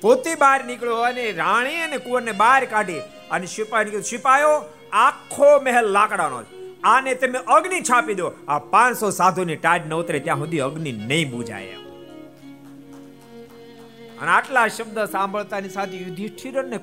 પોતે 0.00 0.34
બહાર 0.34 0.64
નીકળ્યો 0.64 0.94
અને 0.94 1.32
રાણી 1.32 1.76
અને 1.76 1.98
કુંવરને 1.98 2.32
બહાર 2.32 2.64
કાઢી 2.64 3.00
અને 3.30 3.46
સિપાહી 3.46 3.84
કીધું 3.84 4.02
સિપાયો 4.02 4.54
આખો 4.92 5.60
મહેલ 5.60 5.86
લાકડાનો 5.86 6.42
છે. 6.42 6.80
આને 6.82 7.14
તમે 7.14 7.38
અગ્નિ 7.38 7.80
છાપી 7.80 8.14
દો. 8.14 8.32
આ 8.48 8.58
પાંચસો 8.58 9.10
સાધુની 9.10 9.56
ટાઢ 9.56 9.86
ન 9.86 9.94
ઉતરે 9.94 10.18
ત્યાં 10.20 10.38
સુધી 10.38 10.58
અગ્નિ 10.58 10.92
નહીં 10.92 11.30
બુજાય 11.30 11.66
અને 14.20 14.30
આટલા 14.30 14.68
શબ્દ 14.68 14.98
સાંભળતાની 15.04 15.68
સાથે 15.68 15.96
યુધિષ્ઠિર 15.96 16.64
ને 16.64 16.78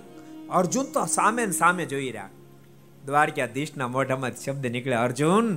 અર્જુન 0.54 0.88
તો 0.94 1.06
સામે 1.06 1.46
ને 1.46 1.52
સામે 1.52 1.86
જોઈ 1.86 2.12
રહ્યા. 2.12 2.30
દ્વારકાધીશના 3.06 3.88
મોઢામાં 3.88 4.32
શબ્દ 4.32 4.66
નીકળે, 4.66 4.96
અર્જુન, 4.96 5.48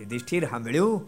એ 0.00 0.04
દિષ્ઠિર 0.04 0.44
સાંભળ્યું? 0.48 0.98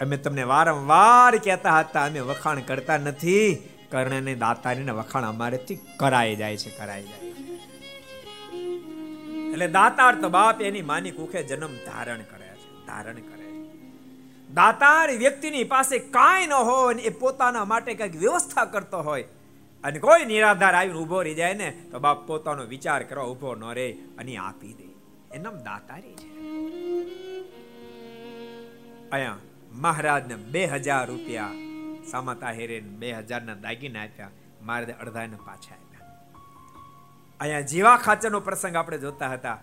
અમે 0.00 0.16
તમને 0.16 0.42
વારંવાર 0.42 1.32
કહેતા 1.36 1.78
હતા, 1.80 2.04
અમે 2.04 2.20
વખાણ 2.20 2.60
કરતા 2.60 2.98
નથી, 2.98 3.48
કર્ણને 3.90 4.34
દાતારીને 4.34 4.92
વખાણ 4.92 5.24
અમારેથી 5.24 5.78
કરાઈ 5.98 6.36
જાય 6.36 6.56
છે, 6.56 6.70
કરાઈ 6.70 7.02
જાય 7.02 7.32
એટલે 9.52 9.68
દાતાર 9.68 10.12
તો 10.20 10.28
બાપ 10.28 10.60
એની 10.60 10.82
માની 10.82 11.10
કુખે 11.10 11.40
જન્મ 11.42 11.74
ધારણ 11.86 12.22
કરે 12.22 12.50
છે, 12.52 12.68
ધારણ 12.86 13.20
કરે 13.30 13.46
દાતાર 14.50 15.08
વ્યક્તિની 15.16 15.64
પાસે 15.64 15.98
કાંઈ 15.98 16.46
ન 16.46 16.54
હોય 16.70 17.00
એ 17.02 17.10
પોતાના 17.22 17.64
માટે 17.64 17.94
કંઈક 17.94 18.16
વ્યવસ્થા 18.16 18.64
કરતો 18.64 19.02
હોય. 19.02 19.26
અને 19.84 19.98
કોઈ 20.00 20.24
નિરાધાર 20.26 20.74
આવીને 20.74 20.98
ઊભો 20.98 21.22
રહી 21.22 21.38
જાય 21.40 21.54
ને, 21.54 21.68
તો 21.90 22.00
બાપ 22.00 22.26
પોતાનો 22.26 22.62
વિચાર 22.74 23.02
કરવા 23.04 23.28
ઊભો 23.32 23.54
ન 23.54 23.64
રહે 23.78 23.88
અને 24.18 24.32
આપી 24.38 24.74
દે. 24.78 24.88
એનામ 25.36 25.56
દાતારી 25.66 26.16
છે. 26.20 26.28
અહીંયા 29.12 29.40
મહારાજને 29.84 30.36
બે 30.52 30.62
હજાર 30.66 31.04
રૂપિયા, 31.08 31.54
સામાતા 32.10 32.52
હેરે 32.58 32.80
બે 33.00 33.12
હજારના 33.12 33.58
દાગીના 33.64 34.02
આપ્યા, 34.02 34.32
મારે 34.62 34.94
અડધાને 35.02 35.38
પાછા 35.46 35.76
આપ્યા. 35.76 36.06
અહીંયા 37.40 37.70
જીવા 37.72 37.98
ખાચરનો 38.06 38.40
પ્રસંગ 38.40 38.76
આપણે 38.76 38.98
જોતા 38.98 39.30
હતા 39.34 39.58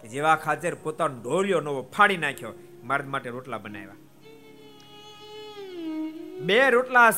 કે 0.00 0.06
જીવા 0.14 0.36
ખાચર 0.44 0.74
પોતાનો 0.84 1.14
ઢોલિયો 1.24 1.60
નવો 1.60 1.82
ફાડી 1.94 2.20
નાખ્યો, 2.24 2.54
મારા 2.88 3.12
માટે 3.14 3.30
રોટલા 3.36 3.58
બનાવ્યા. 3.58 4.00
બે 6.46 6.58
રોટલા 6.76 7.10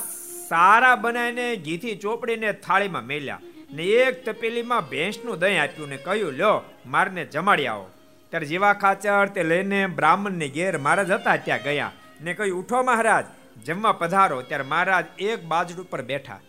સારા 0.49 0.97
બનાવીને 0.97 1.57
ઘીથી 1.57 1.97
ચોપડીને 1.97 2.53
થાળીમાં 2.53 3.07
મેલ્યા 3.07 3.41
ને 3.73 3.83
એક 3.83 4.25
તપેલીમાં 4.25 4.89
ભેંસનું 4.89 5.39
દહીં 5.39 5.63
આપ્યું 5.63 5.89
ને 5.89 5.97
કહ્યું, 5.97 6.33
લ્યો, 6.33 6.63
મારને 6.87 7.25
જમાડી 7.25 7.67
આવો. 7.67 7.91
ત્યારે 8.31 8.47
જીવા 8.47 8.73
ખાચર 8.73 9.27
તે 9.27 9.43
લઈને 9.43 9.87
બ્રાહ્મણને 9.87 10.49
ઘેર 10.49 10.79
મહારાજ 10.79 11.11
હતા 11.11 11.37
ત્યાં 11.37 11.63
ગયા 11.63 11.93
ને 12.21 12.35
કહ્યું, 12.35 12.59
ઉઠો 12.59 12.83
મહારાજ. 12.83 13.25
જમવા 13.65 13.93
પધારો, 13.93 14.43
ત્યારે 14.43 14.65
મહારાજ 14.65 15.05
એક 15.19 15.45
બાજુ 15.45 15.83
ઉપર 15.83 16.03
બેઠા. 16.03 16.41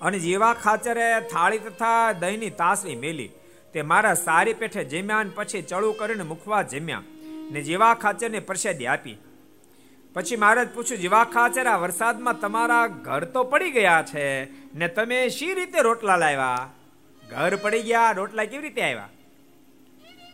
અને 0.00 0.18
જીવા 0.18 0.54
ખાચરે 0.54 1.08
થાળી 1.20 1.58
તથા 1.58 2.12
દહીંની 2.12 2.50
તાસવી 2.50 2.96
મેલી, 2.96 3.30
તે 3.72 3.82
મારા 3.82 4.14
સારી 4.14 4.54
પેઠે 4.54 4.84
જમ્યા 4.84 5.24
પછી 5.34 5.62
ચળું 5.62 5.96
કરીને 5.96 6.22
મુખવા 6.22 6.62
જમ્યા 6.62 7.02
ને 7.50 7.62
જીવા 7.62 7.94
ખાચરને 7.94 8.40
પ્રસાદી 8.40 8.86
આપી. 8.86 9.16
પછી 10.14 10.36
મહારાજ 10.36 10.68
પૂછ્યું 10.74 11.00
જીવા 11.00 11.24
ખાચર 11.24 11.66
આ 11.66 11.76
વરસાદમાં 11.76 12.40
તમારા 12.40 12.86
ઘર 12.86 13.24
તો 13.24 13.44
પડી 13.44 13.70
ગયા 13.70 14.04
છે, 14.06 14.26
ને 14.74 14.88
તમે 14.88 15.28
શી 15.28 15.54
રીતે 15.54 15.80
રોટલા 15.80 16.16
લાવ્યા? 16.16 16.70
ઘર 17.30 17.56
પડી 17.56 17.82
ગયા, 17.82 18.10
રોટલા 18.10 18.44
કેવી 18.44 18.62
રીતે 18.62 18.82
આવ્યા 18.82 19.08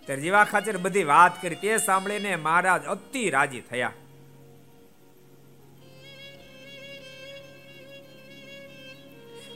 ત્યારે 0.06 0.22
જીવા 0.22 0.44
ખાચર 0.44 0.76
બધી 0.76 1.04
વાત 1.04 1.42
કરી, 1.42 1.54
તે 1.54 1.76
સાંભળીને 1.76 2.36
મહારાજ 2.36 2.84
અતિ 2.84 3.30
રાજી 3.30 3.60
થયા. 3.60 3.92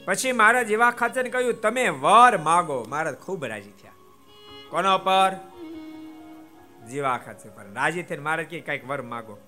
પછી 0.05 0.33
મહારાજ 0.33 0.67
જીવા 0.67 0.91
ખાચર 0.91 1.29
કહ્યું, 1.29 1.61
તમે 1.61 1.89
વર 1.89 2.39
માગો. 2.39 2.87
મહારાજ 2.89 3.15
ખૂબ 3.15 3.45
રાજી 3.45 3.71
થયા. 3.71 3.93
કોના 4.71 4.97
પર? 4.97 5.33
જીવા 6.91 7.19
ખાચર 7.19 7.51
પર. 7.51 7.73
રાજી 7.75 8.03
થઈને 8.03 8.23
મહારાજ 8.23 8.47
કે 8.47 8.61
કંઈક 8.61 8.89
વર 8.89 9.03
માગો. 9.03 9.39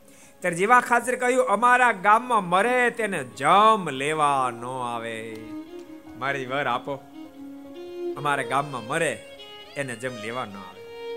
ત્યારે 0.44 0.56
જેવા 0.56 0.80
ખાચર 0.80 1.16
કહ્યું, 1.16 1.44
અમારા 1.44 1.92
ગામમાં 1.92 2.44
મરે 2.44 2.90
તેને 2.90 3.24
જમ 3.24 3.90
લેવા 3.90 4.50
ન 4.50 4.64
આવે. 4.64 5.36
મારી 6.18 6.46
વર 6.46 6.66
આપો. 6.66 6.94
અમારા 8.16 8.42
ગામમાં 8.42 8.86
મરે 8.86 9.38
એને 9.76 9.96
જમ 9.96 10.22
લેવા 10.22 10.44
ન 10.44 10.48
આવે. 10.48 11.10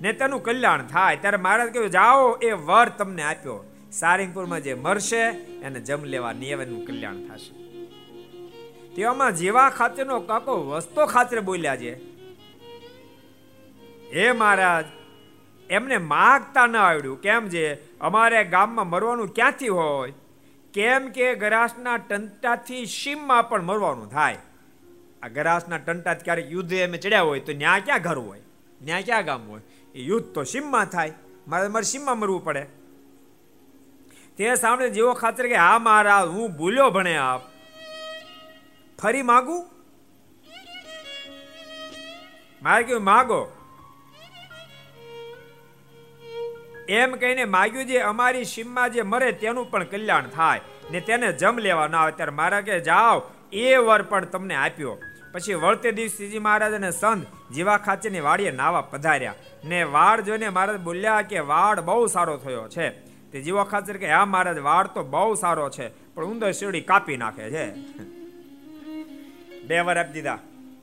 ને 0.00 0.12
તેનું 0.12 0.42
કલ્યાણ 0.42 0.86
થાય. 0.86 1.16
ત્યારે 1.16 1.36
મહારાજ 1.36 1.72
કહ્યું, 1.72 1.90
જાઓ, 1.90 2.32
એ 2.32 2.52
વર 2.52 2.88
તમને 2.88 3.22
આપ્યો. 3.22 3.72
સારંગપુરમાં 3.92 4.60
જે 4.60 4.74
મરશે, 4.74 5.22
એને 5.60 5.80
જમ 5.80 6.04
લેવા 6.04 6.32
નિયમનું 6.32 6.86
કલ્યાણ 6.86 7.16
થશે. 7.16 7.84
તેવામાં 8.94 9.36
જેવા 9.36 9.70
ખાતરનો 9.70 10.20
કાકો 10.20 10.66
વસ્તો 10.66 11.06
ખાતરે 11.06 11.40
બોલ્યા 11.40 11.76
છે. 11.76 11.94
હે 14.14 14.32
મહારાજ 14.32 14.84
એમને 15.70 15.98
માગતા 15.98 16.66
ન 16.66 16.76
આવડ્યું. 16.76 17.20
કેમ 17.20 17.48
જે 17.48 17.88
અમારે 18.00 18.44
ગામમાં 18.44 18.86
મરવાનું 18.86 19.34
ક્યાંથી 19.34 19.68
હોય? 19.68 20.12
કેમ 20.72 21.08
કે 21.08 21.34
ગરાસના 21.34 21.96
ટંટાથી 21.96 22.86
સીમમાં 22.86 23.48
પણ 23.48 23.62
મરવાનું 23.62 24.10
થાય. 24.10 24.38
આ 25.22 25.28
ગરાસના 25.28 25.78
ટંટા 25.78 26.14
ક્યારેક 26.14 26.50
યુદ્ધ 26.50 26.74
અમે 26.74 26.98
ચડ્યા 26.98 27.22
હોય 27.22 27.40
તો 27.40 27.52
ન્યા 27.52 27.78
ક્યાં 27.84 28.02
ઘર 28.02 28.18
હોય? 28.18 28.40
ન્યા 28.82 29.00
ક્યાં 29.00 29.24
ગામ 29.24 29.48
હોય? 29.48 29.60
એ 29.94 30.02
યુદ્ધ 30.02 30.26
તો 30.26 30.42
સીમમાં 30.42 30.84
થાય. 30.84 31.12
મારે 31.48 31.68
મારે 31.68 31.82
સીમમાં 31.82 32.18
મરવું 32.18 32.44
પડે. 32.44 32.66
તે 34.36 34.54
સામે 34.54 34.90
જેવો 34.90 35.12
ખાતર 35.12 35.48
કે, 35.48 35.54
હા 35.54 35.78
મહારાજ, 35.78 36.28
હું 36.28 36.50
ભૂલ્યો 36.50 36.90
ભણે 36.90 37.16
આપ. 37.16 37.40
ફરી 39.02 39.22
માગું? 39.22 39.66
મારે 42.62 42.84
કેવું 42.84 43.04
માગો. 43.04 43.55
એમ 46.88 47.12
કહીને 47.12 47.44
માગ્યું 47.44 47.86
જે 47.86 47.98
અમારી 47.98 48.44
સીમમાં 48.44 48.90
જે 48.90 49.02
મરે 49.02 49.32
તેનું 49.32 49.70
પણ 49.70 49.84
કલ્યાણ 49.84 50.26
થાય 50.26 50.60
ને 50.90 51.00
તેને 51.00 51.32
જમ 51.32 51.58
લેવા 51.58 51.86
ના 51.86 51.98
આવે. 51.98 52.12
ત્યારે 52.12 52.32
મારા 52.32 52.60
કે 52.60 52.80
જાઓ, 52.80 53.22
એ 53.52 53.76
વર 53.76 54.02
પણ 54.02 54.24
તમને 54.24 54.54
આપ્યો. 54.54 54.98
પછી 55.32 55.54
વળતે 55.54 55.92
દિવસજી 55.92 56.38
મહારાજ 56.38 56.72
અને 56.72 56.90
સંત 56.90 57.26
જીવા 57.52 57.78
ખાચરની 57.78 58.20
વાડીએ 58.20 58.50
નાવા 58.50 58.80
પધાર્યા 58.80 59.34
ને 59.64 59.82
વાડ 59.82 60.20
જોઈને 60.20 60.48
મહારાજ 60.48 60.80
બોલ્યા 60.80 61.22
કે, 61.22 61.38
વાડ 61.38 61.80
બહુ 61.80 62.06
સારો 62.06 62.36
થયો 62.36 62.68
છે. 62.68 62.90
તે 63.30 63.40
જીવા 63.40 63.64
ખાચર 63.64 63.96
કે 63.96 64.12
હા 64.12 64.24
મહારાજ, 64.24 64.58
વાડ 64.58 64.86
તો 64.86 65.02
બહુ 65.02 65.34
સારો 65.34 65.70
છે, 65.70 66.14
પણ 66.14 66.24
ઉંદર 66.24 66.52
શેરડી 66.52 66.80
કાપી 66.80 67.16
નાખે 67.16 67.50
છે. 67.50 67.74
બે 69.64 69.80
વર 69.80 69.96
આપી 69.96 70.12
દીધા. 70.12 70.38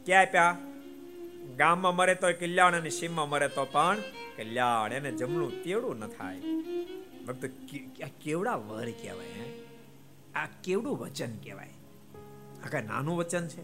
ક્યાં 0.06 0.22
આપ્યા? 0.22 0.58
ગામમાં 1.58 1.95
મરે 1.95 2.16
તો 2.16 2.34
કલ્યાણ 2.34 2.76
અને 2.76 2.89
સીમમાં 2.89 3.30
મરે 3.30 3.47
તો 3.47 3.66
પણ 3.66 3.97
કલ્યાણ 4.38 4.94
એને 4.94 5.12
જમણું 5.12 5.64
તેવડું 5.64 6.00
ન 6.00 6.08
થાય. 6.08 6.42
ભક્ત 7.28 7.46
કેવડા 8.24 8.56
વર 8.56 8.92
કહેવાય 8.92 9.28
આ 10.36 10.48
કેવડું 10.64 10.98
વચન 10.98 11.38
કહેવાય? 11.38 11.70
આ 12.66 12.68
કઈ 12.70 12.88
નાનું 12.88 13.18
વચન 13.18 13.48
છે? 13.48 13.62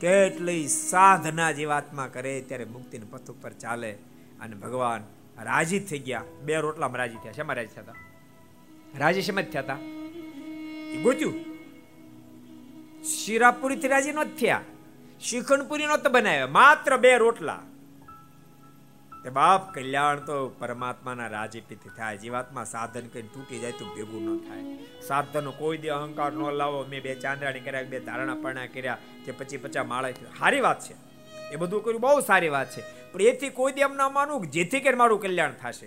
કેટલી 0.00 0.68
સાધના 0.68 1.52
જીવાત્મા 1.52 2.06
કરે, 2.06 2.40
ત્યારે 2.40 2.64
મુક્તિના 2.64 3.06
પથ 3.10 3.30
ઉપર 3.30 3.52
ચાલે 3.52 3.92
અને 4.40 4.56
ભગવાન 4.56 5.04
રાજી 5.42 5.80
થઈ 5.80 5.98
ગયા. 5.98 6.24
બે 6.42 6.56
રોટલામાં 6.56 6.98
રાજી 6.98 7.16
થયા. 7.16 7.32
શેમાં 7.32 7.56
રાજી 7.56 7.68
થયા 7.74 7.94
રાજી 8.98 9.22
શેમાં 9.22 9.44
થયા 9.44 9.62
હતા? 9.62 9.78
એ 10.90 11.02
ગોત્યું. 11.02 11.34
શિરાપુરી 13.04 13.76
થી 13.76 13.88
રાજી 13.88 14.12
નો 14.12 14.24
થયા. 14.24 14.60
શિખંડપુરી 15.20 15.86
નો 15.86 15.96
તો 15.96 16.10
બનાવ્યા. 16.10 16.46
માત્ર 16.46 16.96
બે 16.96 17.18
રોટલા. 17.18 17.62
તે 19.24 19.30
બાપ 19.30 19.74
કલ્યાણ 19.74 20.18
તો 20.18 20.48
પરમાત્માના 20.48 21.26
રાજીપીથી 21.26 21.88
થાય, 21.88 22.16
જીવાત્મા 22.16 22.64
સાધન 22.64 23.06
કરીને 23.06 23.28
તૂટી 23.34 23.58
જાય 23.58 23.72
તો 23.72 23.84
ભેગું 23.84 24.22
ન 24.22 24.38
થાય. 24.38 24.76
સાધનો 25.08 25.50
કોઈ 25.50 25.78
દે 25.78 25.88
અહંકાર 25.88 26.32
ન 26.32 26.50
લાવો. 26.50 26.84
મેં 26.88 27.02
બે 27.02 27.14
ચાંદરાણી 27.14 27.60
કર્યા, 27.60 27.82
બે 27.82 28.00
ધારણા 28.00 28.34
પરણા 28.34 28.66
કર્યા, 28.66 28.98
કે 29.26 29.32
પછી 29.32 29.56
પચા 29.56 29.84
માળા 29.84 30.10
સારી 30.10 30.60
વાત 30.60 30.80
છે. 30.80 30.94
એ 31.52 31.56
બધું 31.56 31.84
કર્યું, 31.84 32.00
બહુ 32.00 32.20
સારી 32.20 32.48
વાત 32.48 32.70
છે. 32.70 32.82
પણ 33.12 33.22
એથી 33.22 33.48
કોઈ 33.48 33.72
દે 33.72 33.80
એમ 33.80 33.94
ના 33.94 34.08
માનવું 34.08 34.46
જેથી 34.46 34.80
કે 34.80 34.94
મારું 34.94 35.20
કલ્યાણ 35.20 35.52
થશે. 35.52 35.86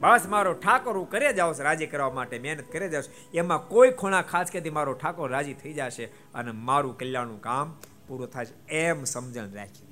બસ 0.00 0.26
મારો 0.26 0.52
ઠાકોર 0.54 0.96
હું 0.96 1.10
કરે 1.10 1.32
જાઉં 1.32 1.54
રાજી 1.58 1.86
કરવા 1.86 2.10
માટે 2.10 2.38
મહેનત 2.38 2.72
કરે 2.72 2.88
જાઉં 2.88 3.04
એમાં 3.34 3.68
કોઈ 3.68 3.90
ખૂણા 3.90 4.22
ખાસ 4.22 4.50
કે 4.50 4.70
મારો 4.70 4.94
ઠાકોર 4.94 5.30
રાજી 5.30 5.54
થઈ 5.54 5.72
જશે 5.72 6.04
અને 6.34 6.52
મારું 6.52 6.98
કલ્યાણનું 6.98 7.40
કામ 7.40 7.76
પૂરું 8.08 8.30
થશે 8.30 8.74
એમ 8.74 9.04
સમજણ 9.04 9.52
રાખી. 9.52 9.87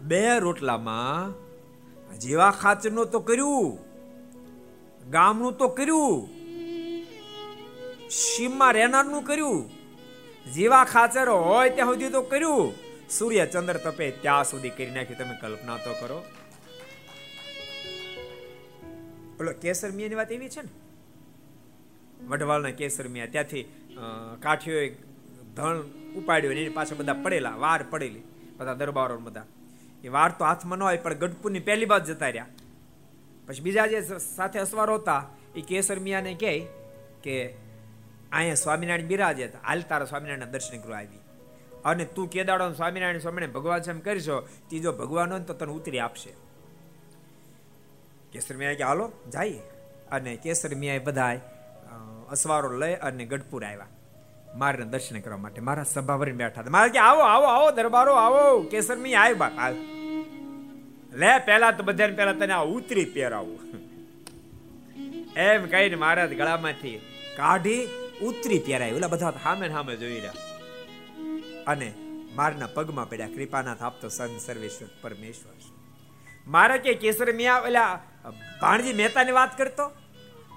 બે 0.00 0.38
રોટલામાં 0.38 1.34
જેવા 2.18 2.50
ખાચરનું 2.50 3.10
તો 3.10 3.20
કર્યું, 3.20 3.78
ગામનું 5.10 5.52
તો 5.58 5.68
કર્યું, 5.68 6.28
સીમમાં 8.10 8.72
રહેનારનું 8.72 9.22
કર્યું, 9.24 9.70
જેવા 10.52 10.84
ખાચર 10.84 11.28
હોય 11.28 11.70
ત્યાં 11.70 11.88
સુધી 11.88 12.10
તો 12.10 12.22
કર્યું. 12.22 12.74
સૂર્ય 13.10 13.46
ચંદ્ર 13.46 13.76
તપે 13.76 14.10
ત્યાં 14.10 14.44
સુધી 14.44 14.70
કરી 14.70 14.90
નાખ્યું. 14.90 15.18
તમે 15.18 15.34
કલ્પના 15.40 15.76
તો 15.76 15.92
કરો. 16.00 16.18
ઓલો 19.40 19.52
કેસર 19.62 19.90
મિયાની 19.90 20.14
વાત 20.14 20.32
એવી 20.32 20.48
છે 20.48 20.62
ને? 20.62 20.72
વઢવાળના 22.26 22.70
કેસર 22.70 23.08
મિયા. 23.08 23.26
ત્યાંથી 23.26 23.62
કાઠીઓ 24.40 24.78
ધણ 25.56 25.78
ઉપાડ્યો 26.16 26.50
એની 26.52 26.68
પાછળ 26.68 26.94
બધા 26.94 27.12
પડેલા, 27.12 27.54
વાર 27.56 27.84
પડેલી. 27.90 28.22
બધા 28.56 28.74
દરબારો 28.74 29.18
બધા. 29.18 29.44
એ 30.06 30.08
વાર 30.08 30.30
તો 30.38 30.44
હાથમાં 30.44 30.78
ન 30.78 30.82
હોય, 30.82 30.96
પણ 30.96 31.14
ગઢપુરની 31.14 31.58
પહેલી 31.58 31.84
બાદ 31.84 32.04
જતા 32.04 32.26
રહ્યા. 32.26 32.46
પછી 33.46 33.60
બીજા 33.60 33.86
જે 33.86 34.00
સાથે 34.18 34.58
અસવારો 34.58 34.94
હતા, 34.94 35.26
એ 35.56 35.60
કેસર 35.60 35.98
મિયાને 35.98 36.34
કહે 36.34 36.66
કે, 37.22 37.46
અહીંયા 38.32 38.54
સ્વામિનારાયણ 38.54 39.06
બિરાજે 39.06 39.46
હાલ 39.66 39.80
તારા 39.80 40.04
સ્વામિનારાયણ 40.04 40.52
દર્શન 40.52 40.78
કરવા 40.80 40.98
આવી. 40.98 41.20
અને 41.84 42.04
તું 42.04 42.30
કેદાડો 42.30 42.72
સ્વામિનારાયણ 42.72 43.18
સ્વામીને 43.18 43.46
ભગવાન 43.46 43.82
છે 43.82 43.90
એમ 43.90 44.00
કરીશો 44.00 44.40
ત્રીજો 44.40 44.92
ભગવાન 44.92 45.32
હોય 45.32 45.40
તો 45.40 45.54
તને 45.54 45.72
ઉતરી 45.72 45.98
આપશે. 45.98 46.30
કેસર 48.32 48.56
મિયા 48.56 48.74
કે 48.74 48.84
હાલો, 48.84 49.12
જાય. 49.32 49.52
અને 50.12 50.36
કેસર 50.36 50.74
મિયા 50.74 51.00
બધા 51.04 51.40
અસવારો 52.30 52.78
લઈ 52.78 52.94
અને 52.94 53.24
ગઢપુર 53.24 53.64
આવ્યા. 53.64 53.86
મારે 54.54 54.84
દર્શન 54.84 55.20
કરવા 55.20 55.36
માટે. 55.36 55.60
મારા 55.60 55.82
સભા 55.82 56.16
ભરીને 56.16 56.38
બેઠા 56.38 56.60
હતા. 56.60 56.70
મારે 56.70 56.90
કે, 56.90 56.98
આવો 56.98 57.20
આવો 57.20 57.44
આવો, 57.44 57.70
દરબારો, 57.70 58.14
આવો. 58.14 58.62
કેસર 58.62 58.96
મિયા 58.96 59.20
આવ્યો 59.20 59.36
બાપ 59.36 59.52
લે, 61.20 61.30
પહેલા 61.46 61.72
તો 61.76 61.82
બધાને 61.82 62.14
પહેલા 62.16 62.36
તને 62.40 62.54
આ 62.54 62.64
ઉતરી 62.76 63.06
પહેરાવું. 63.14 63.60
એમ 65.44 65.62
કહીને 65.72 65.96
મહારાજ 66.02 66.32
ગળામાંથી 66.40 66.96
કાઢી 67.36 67.82
ઉતરી 68.22 68.60
પહેરાય. 68.66 68.96
ઓલા 68.98 69.12
બધા 69.14 69.32
સામે 69.44 69.66
સામે 69.68 69.94
જોઈ 69.96 70.20
રહ્યા. 70.20 70.32
અને 71.66 71.88
મારના 72.34 72.68
પગમાં 72.74 73.08
પડ્યા. 73.10 73.34
કૃપાનાથ 73.36 73.82
આપતો 73.82 74.08
સંત 74.08 74.40
સર્વેશ્વર 74.40 74.88
પરમેશ્વર 75.02 75.54
મારે 76.46 76.76
કે 76.78 76.92
કેસર 76.94 77.28
મિયા, 77.32 77.62
ઓલા 77.68 77.92
ભાણજી 78.60 78.92
મહેતાની 78.92 79.32
વાત 79.32 79.52
કરતો? 79.58 79.86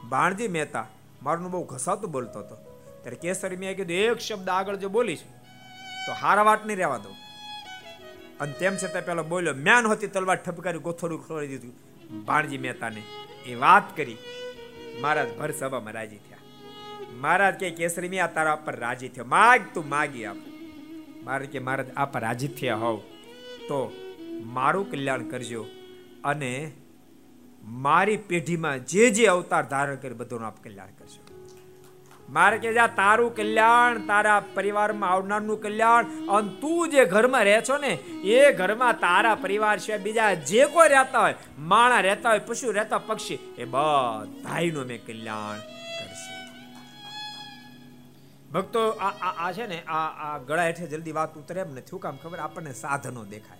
ભાણજી 0.09 0.49
મહેતા 0.57 0.85
મારું 1.23 1.51
બહુ 1.51 1.63
ઘસાતું 1.63 2.11
બોલતો 2.11 2.39
હતો. 2.39 2.55
ત્યારે 3.01 3.17
કેસર 3.23 3.51
મિયા 3.55 3.77
કીધું, 3.79 3.95
એક 3.95 4.19
શબ્દ 4.19 4.49
આગળ 4.49 4.75
જો 4.75 4.89
બોલીશ, 4.89 5.23
તો 6.05 6.11
હારા 6.21 6.45
વાત 6.49 6.61
નહીં 6.67 6.77
રહેવા 6.77 7.01
દો 7.05 7.11
અને 8.39 8.53
તેમ 8.53 8.75
છતાં 8.75 9.05
પેલો 9.05 9.23
બોલ્યો, 9.23 9.53
મ્યાન 9.53 9.87
હોતી 9.87 10.07
તલવાર 10.07 10.37
ઠપકારી 10.37 10.79
ગોથોડું 10.79 11.27
ખોલી 11.27 11.47
દીધું. 11.47 11.73
ભાણજી 12.25 12.57
મહેતાને 12.57 13.01
એ 13.45 13.55
વાત 13.55 13.95
કરી, 13.97 14.17
મહારાજ, 15.01 15.37
ભર 15.37 15.51
સભામાં 15.51 15.93
રાજી 15.93 16.17
થયા. 16.17 16.37
મહારાજ 17.21 17.55
કે, 17.55 17.71
કેસરી 17.71 18.09
મિયા 18.09 18.27
તારા 18.27 18.55
પર 18.55 18.75
રાજી 18.75 19.09
થયો. 19.09 19.25
માગ, 19.25 19.61
તું 19.73 19.89
માગી 19.89 20.25
આપ. 20.25 20.39
મારે 21.23 21.45
કે, 21.45 21.59
મહારાજ 21.59 21.89
પર 22.13 22.21
રાજી 22.21 22.47
થયા 22.47 22.75
હોવ, 22.75 22.99
તો 23.67 23.79
મારું 24.53 24.91
કલ્યાણ 24.91 25.23
કરજો 25.23 25.63
અને 26.23 26.71
મારી 27.63 28.17
પેઢીમાં 28.17 28.85
જે 28.85 29.09
જે 29.09 29.25
અવતાર 29.25 29.63
ધારણ 29.65 29.95
કરી 29.95 30.13
બધું 30.13 30.45
આપ 30.45 30.63
કલ્યાણ 30.63 30.93
કરજો. 30.99 31.28
મારે 32.29 32.57
કે 32.57 32.73
જા, 32.73 32.87
તારું 32.87 33.35
કલ્યાણ, 33.35 34.07
તારા 34.07 34.39
પરિવારમાં 34.39 35.09
આવનારનું 35.09 35.61
કલ્યાણ, 35.61 36.05
અને 36.29 36.49
તું 36.61 36.89
જે 36.89 37.05
ઘરમાં 37.05 37.43
રહે 37.43 37.61
છો 37.61 37.77
ને, 37.77 37.89
એ 38.23 38.51
ઘરમાં 38.51 38.99
તારા 38.99 39.35
પરિવાર 39.35 39.79
છે 39.79 39.97
બીજા 39.97 40.33
જે 40.33 40.65
કોઈ 40.65 40.89
રહેતા 40.89 41.19
હોય, 41.19 41.33
માણા 41.57 41.99
રહેતા 41.99 42.29
હોય, 42.29 42.39
પશુ 42.39 42.71
રહેતા 42.71 42.97
પક્ષી, 42.97 43.39
એ 43.57 43.65
બધાનું 43.65 44.85
મેં 44.85 45.05
કલ્યાણ 45.05 45.59
કરશે. 45.99 46.33
ભક્તો, 48.51 48.89
આ 48.89 49.13
આ 49.47 49.51
છે 49.51 49.67
ને, 49.67 49.83
આ 49.87 50.07
આ 50.07 50.37
ગળા 50.37 50.63
હેઠે 50.63 50.87
જલ્દી 50.87 51.11
વાત 51.11 51.37
ઉતરે 51.37 51.61
એમ 51.61 51.67
નથી 51.67 51.97
કામ 51.99 52.17
ખબર? 52.17 52.39
આપણને 52.39 52.73
સાધનો 52.73 53.23
દેખાય. 53.23 53.59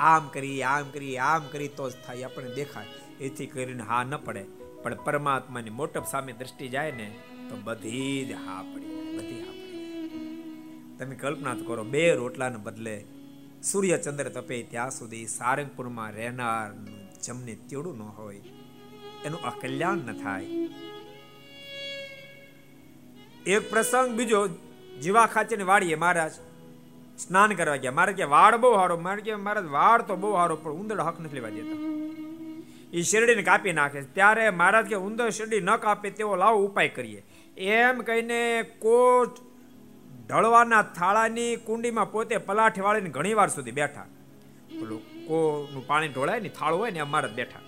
આમ 0.00 0.28
કરી 0.28 0.62
આમ 0.62 0.90
કરી 0.90 1.18
આમ 1.18 1.42
કરી 1.52 1.68
તો 1.68 1.90
જ 1.90 1.92
થાય, 2.06 2.22
આપણને 2.22 2.54
દેખાય. 2.54 2.86
એથી 3.20 3.46
કરીને 3.46 3.82
હા 3.82 4.02
ન 4.02 4.16
પડે. 4.16 4.44
પણ 4.82 4.94
પરમાત્માની 4.94 5.70
મોટપ 5.70 6.04
સામે 6.10 6.32
દ્રષ્ટિ 6.32 6.68
જાય 6.68 6.90
ને 6.90 7.12
તો 7.52 7.58
બધી 7.64 8.24
જ 8.24 8.32
હા 8.32 8.62
પડી 8.62 9.16
બધી 9.16 9.40
હા 9.40 9.52
પડી 9.52 10.96
તમે 10.98 11.14
કલ્પના 11.14 11.54
તો 11.54 11.64
કરો, 11.64 11.84
બે 11.84 12.14
રોટલાને 12.14 12.56
બદલે 12.56 13.04
સૂર્યચંદ્ર 13.62 14.28
તપે 14.28 14.62
ત્યાં 14.62 14.90
સુધી 14.90 15.26
સારંગપુરમાં 15.26 16.12
રહેનાર 16.12 16.68
જમને 17.22 17.54
તેડું 17.54 17.98
ન 17.98 18.02
હોય. 18.02 18.40
એનું 19.24 19.42
અકલ્યાણ 19.42 19.96
ન 19.96 20.12
થાય. 20.22 20.44
એક 23.46 23.70
પ્રસંગ 23.70 24.16
બીજો, 24.16 24.48
જીવા 25.02 25.26
ખાચરની 25.26 25.64
વાડીએ 25.64 25.94
મહારાજ 25.94 26.32
સ્નાન 27.18 27.54
કરવા 27.54 27.76
ગયા. 27.76 27.92
મારે 27.92 28.12
કે 28.12 28.24
વાળ 28.24 28.56
બહુ 28.56 28.74
સારો 28.74 28.96
મારે 28.96 29.22
કે 29.22 29.34
મહારાજ 29.34 29.64
વાળ 29.64 30.02
તો 30.02 30.16
બહુ 30.16 30.32
સારો 30.32 30.56
પણ 30.56 30.72
ઉંદર 30.72 31.00
હક 31.00 31.20
નથી 31.20 31.34
લેવા 31.34 31.48
દેતા. 31.48 31.80
એ 32.92 33.02
શેરડીને 33.02 33.42
કાપી 33.42 33.72
નાખે. 33.72 34.00
ત્યારે 34.02 34.50
મહારાજ 34.50 34.86
કે 34.86 34.94
ઉંદર 34.94 35.30
શેરડી 35.30 35.60
ન 35.60 35.76
કાપે 35.76 36.10
તેવો 36.10 36.36
લાવો 36.36 36.64
ઉપાય 36.64 36.88
કરીએ. 36.88 37.22
એમ 37.56 38.00
કહીને 38.00 38.62
કોટ 38.62 39.38
ઢળવાના 40.28 40.82
થાળાની 40.82 41.56
કુંડીમાં 41.56 42.12
પોતે 42.12 42.36
પલાઠી 42.36 42.80
વાળીને 42.80 43.10
ઘણી 43.10 43.34
વાર 43.34 43.48
સુધી 43.48 43.70
બેઠા. 43.70 44.06
પેલું 44.68 45.26
કોનું 45.26 45.86
પાણી 45.86 46.08
ઢોળાય 46.08 46.40
ને 46.40 46.48
થાળો 46.48 46.76
હોય 46.76 46.90
ને 46.90 47.00
અમારા 47.00 47.28
બેઠા. 47.28 47.58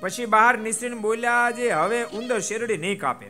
પછી 0.00 0.26
બહાર 0.26 0.58
નીસરીને 0.58 0.96
બોલ્યા 0.96 1.50
જે 1.50 1.70
હવે 1.70 2.04
ઉંદર 2.04 2.40
શેરડી 2.40 2.76
નહીં 2.76 3.00
કાપે. 3.00 3.26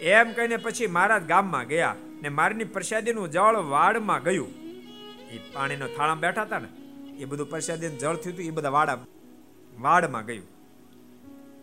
એમ 0.00 0.32
કહીને 0.32 0.56
પછી 0.56 0.86
મારા 0.86 1.18
ગામમાં 1.18 1.66
ગયા 1.66 1.94
ને 2.22 2.28
મારની 2.28 2.64
પ્રસાદીનું 2.64 3.30
જળ 3.30 3.56
વાડમાં 3.56 4.22
ગયું. 4.22 4.48
એ 5.30 5.38
પાણીનો 5.52 5.86
થાળામાં 5.86 6.20
બેઠા 6.20 6.42
હતા 6.42 6.58
ને, 6.58 6.68
એ 7.18 7.24
બધું 7.24 7.50
પ્રસાદીનું 7.50 7.98
જળ 7.98 8.16
થયું 8.16 8.34
હતું 8.34 8.46
એ 8.46 8.50
બધા 8.50 8.68
વાડા 8.68 8.98
વાડમાં 9.78 10.26
ગયું. 10.26 10.46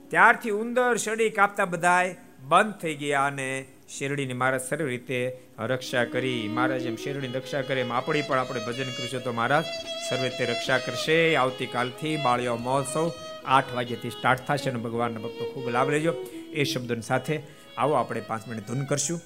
ત્યારથી 0.09 0.49
ઉંદર 0.49 0.95
શેરડી 0.95 1.29
કાપતા 1.29 1.65
બધાય 1.65 2.15
બંધ 2.51 2.73
થઈ 2.81 2.95
ગયા 2.95 3.25
અને 3.25 3.65
શેરડીની 3.97 4.33
મહારાજ 4.33 4.61
સર્વ 4.61 4.85
રીતે 4.85 5.37
રક્ષા 5.59 6.03
કરી. 6.03 6.47
મહારાજ 6.47 6.85
એમ 6.85 6.95
શેરડીની 6.95 7.33
રક્ષા 7.33 7.61
કરે 7.61 7.81
એમ 7.81 7.93
આપણી 7.93 8.21
પણ 8.21 8.39
આપણે 8.39 8.61
ભજન 8.65 8.83
કરીશું. 8.83 9.23
તો 9.23 9.31
મહારાજ, 9.31 9.65
સર્વ 10.09 10.23
રીતે 10.23 10.45
રક્ષા 10.45 10.77
કરશે. 10.77 11.35
આવતીકાલથી 11.35 12.17
બાળિયો 12.17 12.55
મહોત્સવ 12.55 13.11
આઠ 13.45 13.73
વાગ્યાથી 13.73 14.09
સ્ટાર્ટ 14.09 14.39
થશે 14.47 14.69
અને 14.69 14.79
ભગવાનના 14.79 15.19
ભક્તો 15.19 15.45
ખૂબ 15.45 15.69
લાભ 15.69 15.89
લેજો. 15.89 16.13
એ 16.53 16.63
શબ્દોની 16.63 17.01
સાથે 17.01 17.39
આવો 17.77 17.93
આપણે 17.93 18.21
પાંચ 18.21 18.47
મિનિટ 18.47 18.67
ધૂન 18.67 18.83
કરશું. 18.83 19.21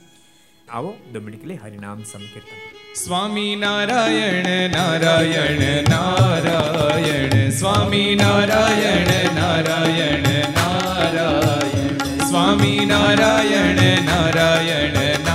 આવો 0.70 0.94
ડોમિનિકલી 1.14 1.56
હરિનામ 1.56 2.04
સંકીર્તન. 2.04 2.94
સ્વામી 2.94 3.56
નારાયણ 3.56 4.70
નારાયણ 4.70 5.84
નારાયણ. 5.90 7.50
સ્વામી 7.50 8.16
નારાયણ 8.16 9.36
નારાયણ 9.36 10.22
નારાયણ. 10.52 11.55
ी 12.46 12.86
नारायण 12.86 14.06
नारायण। 14.06 15.35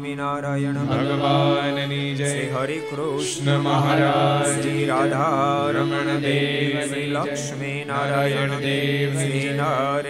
સ્વામિનારાયણ 0.00 0.72
ભગવાનની 0.72 2.14
જય. 2.14 2.50
હરિ 2.50 2.78
કૃષ્ણ 2.78 3.58
મહારાજ 3.58 4.60
શ્રી 4.60 4.84
રાધા 4.84 5.70
રમણ 5.70 6.20
દેવ 6.20 6.88
શ્રી. 6.88 7.06
લક્ષ્મી 7.06 7.84
નારાયણ 7.84 8.50
દેવ 8.50 9.18
શ્રી 9.18 9.58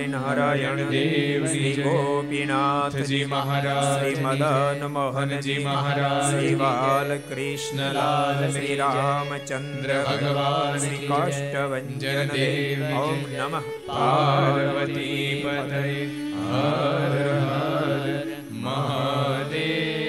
નારાયણ 0.06 0.76
દેવ 0.76 1.46
શ્રી. 1.46 1.72
ગોપીનાથજી 1.72 3.24
મહારાજ 3.24 4.02
શ્રી 4.02 4.24
મદન 4.24 4.86
મોહનજી 4.86 5.58
મહારાજ 5.58 6.34
શ્રી. 6.34 6.54
બાલકૃષ્ણલાલ 6.54 8.50
શ્રી 8.50 8.76
રામચંદ્ર 8.76 10.02
ભગવાન 10.02 10.78
શ્રી 10.78 11.08
જય. 11.88 12.26
દેવ. 12.26 12.96
ઓમ 12.96 13.18
નમઃ. 13.32 13.60
પાર્વતી 13.86 15.42
પતયે 15.44 16.10
મહાદેવ. 18.60 19.99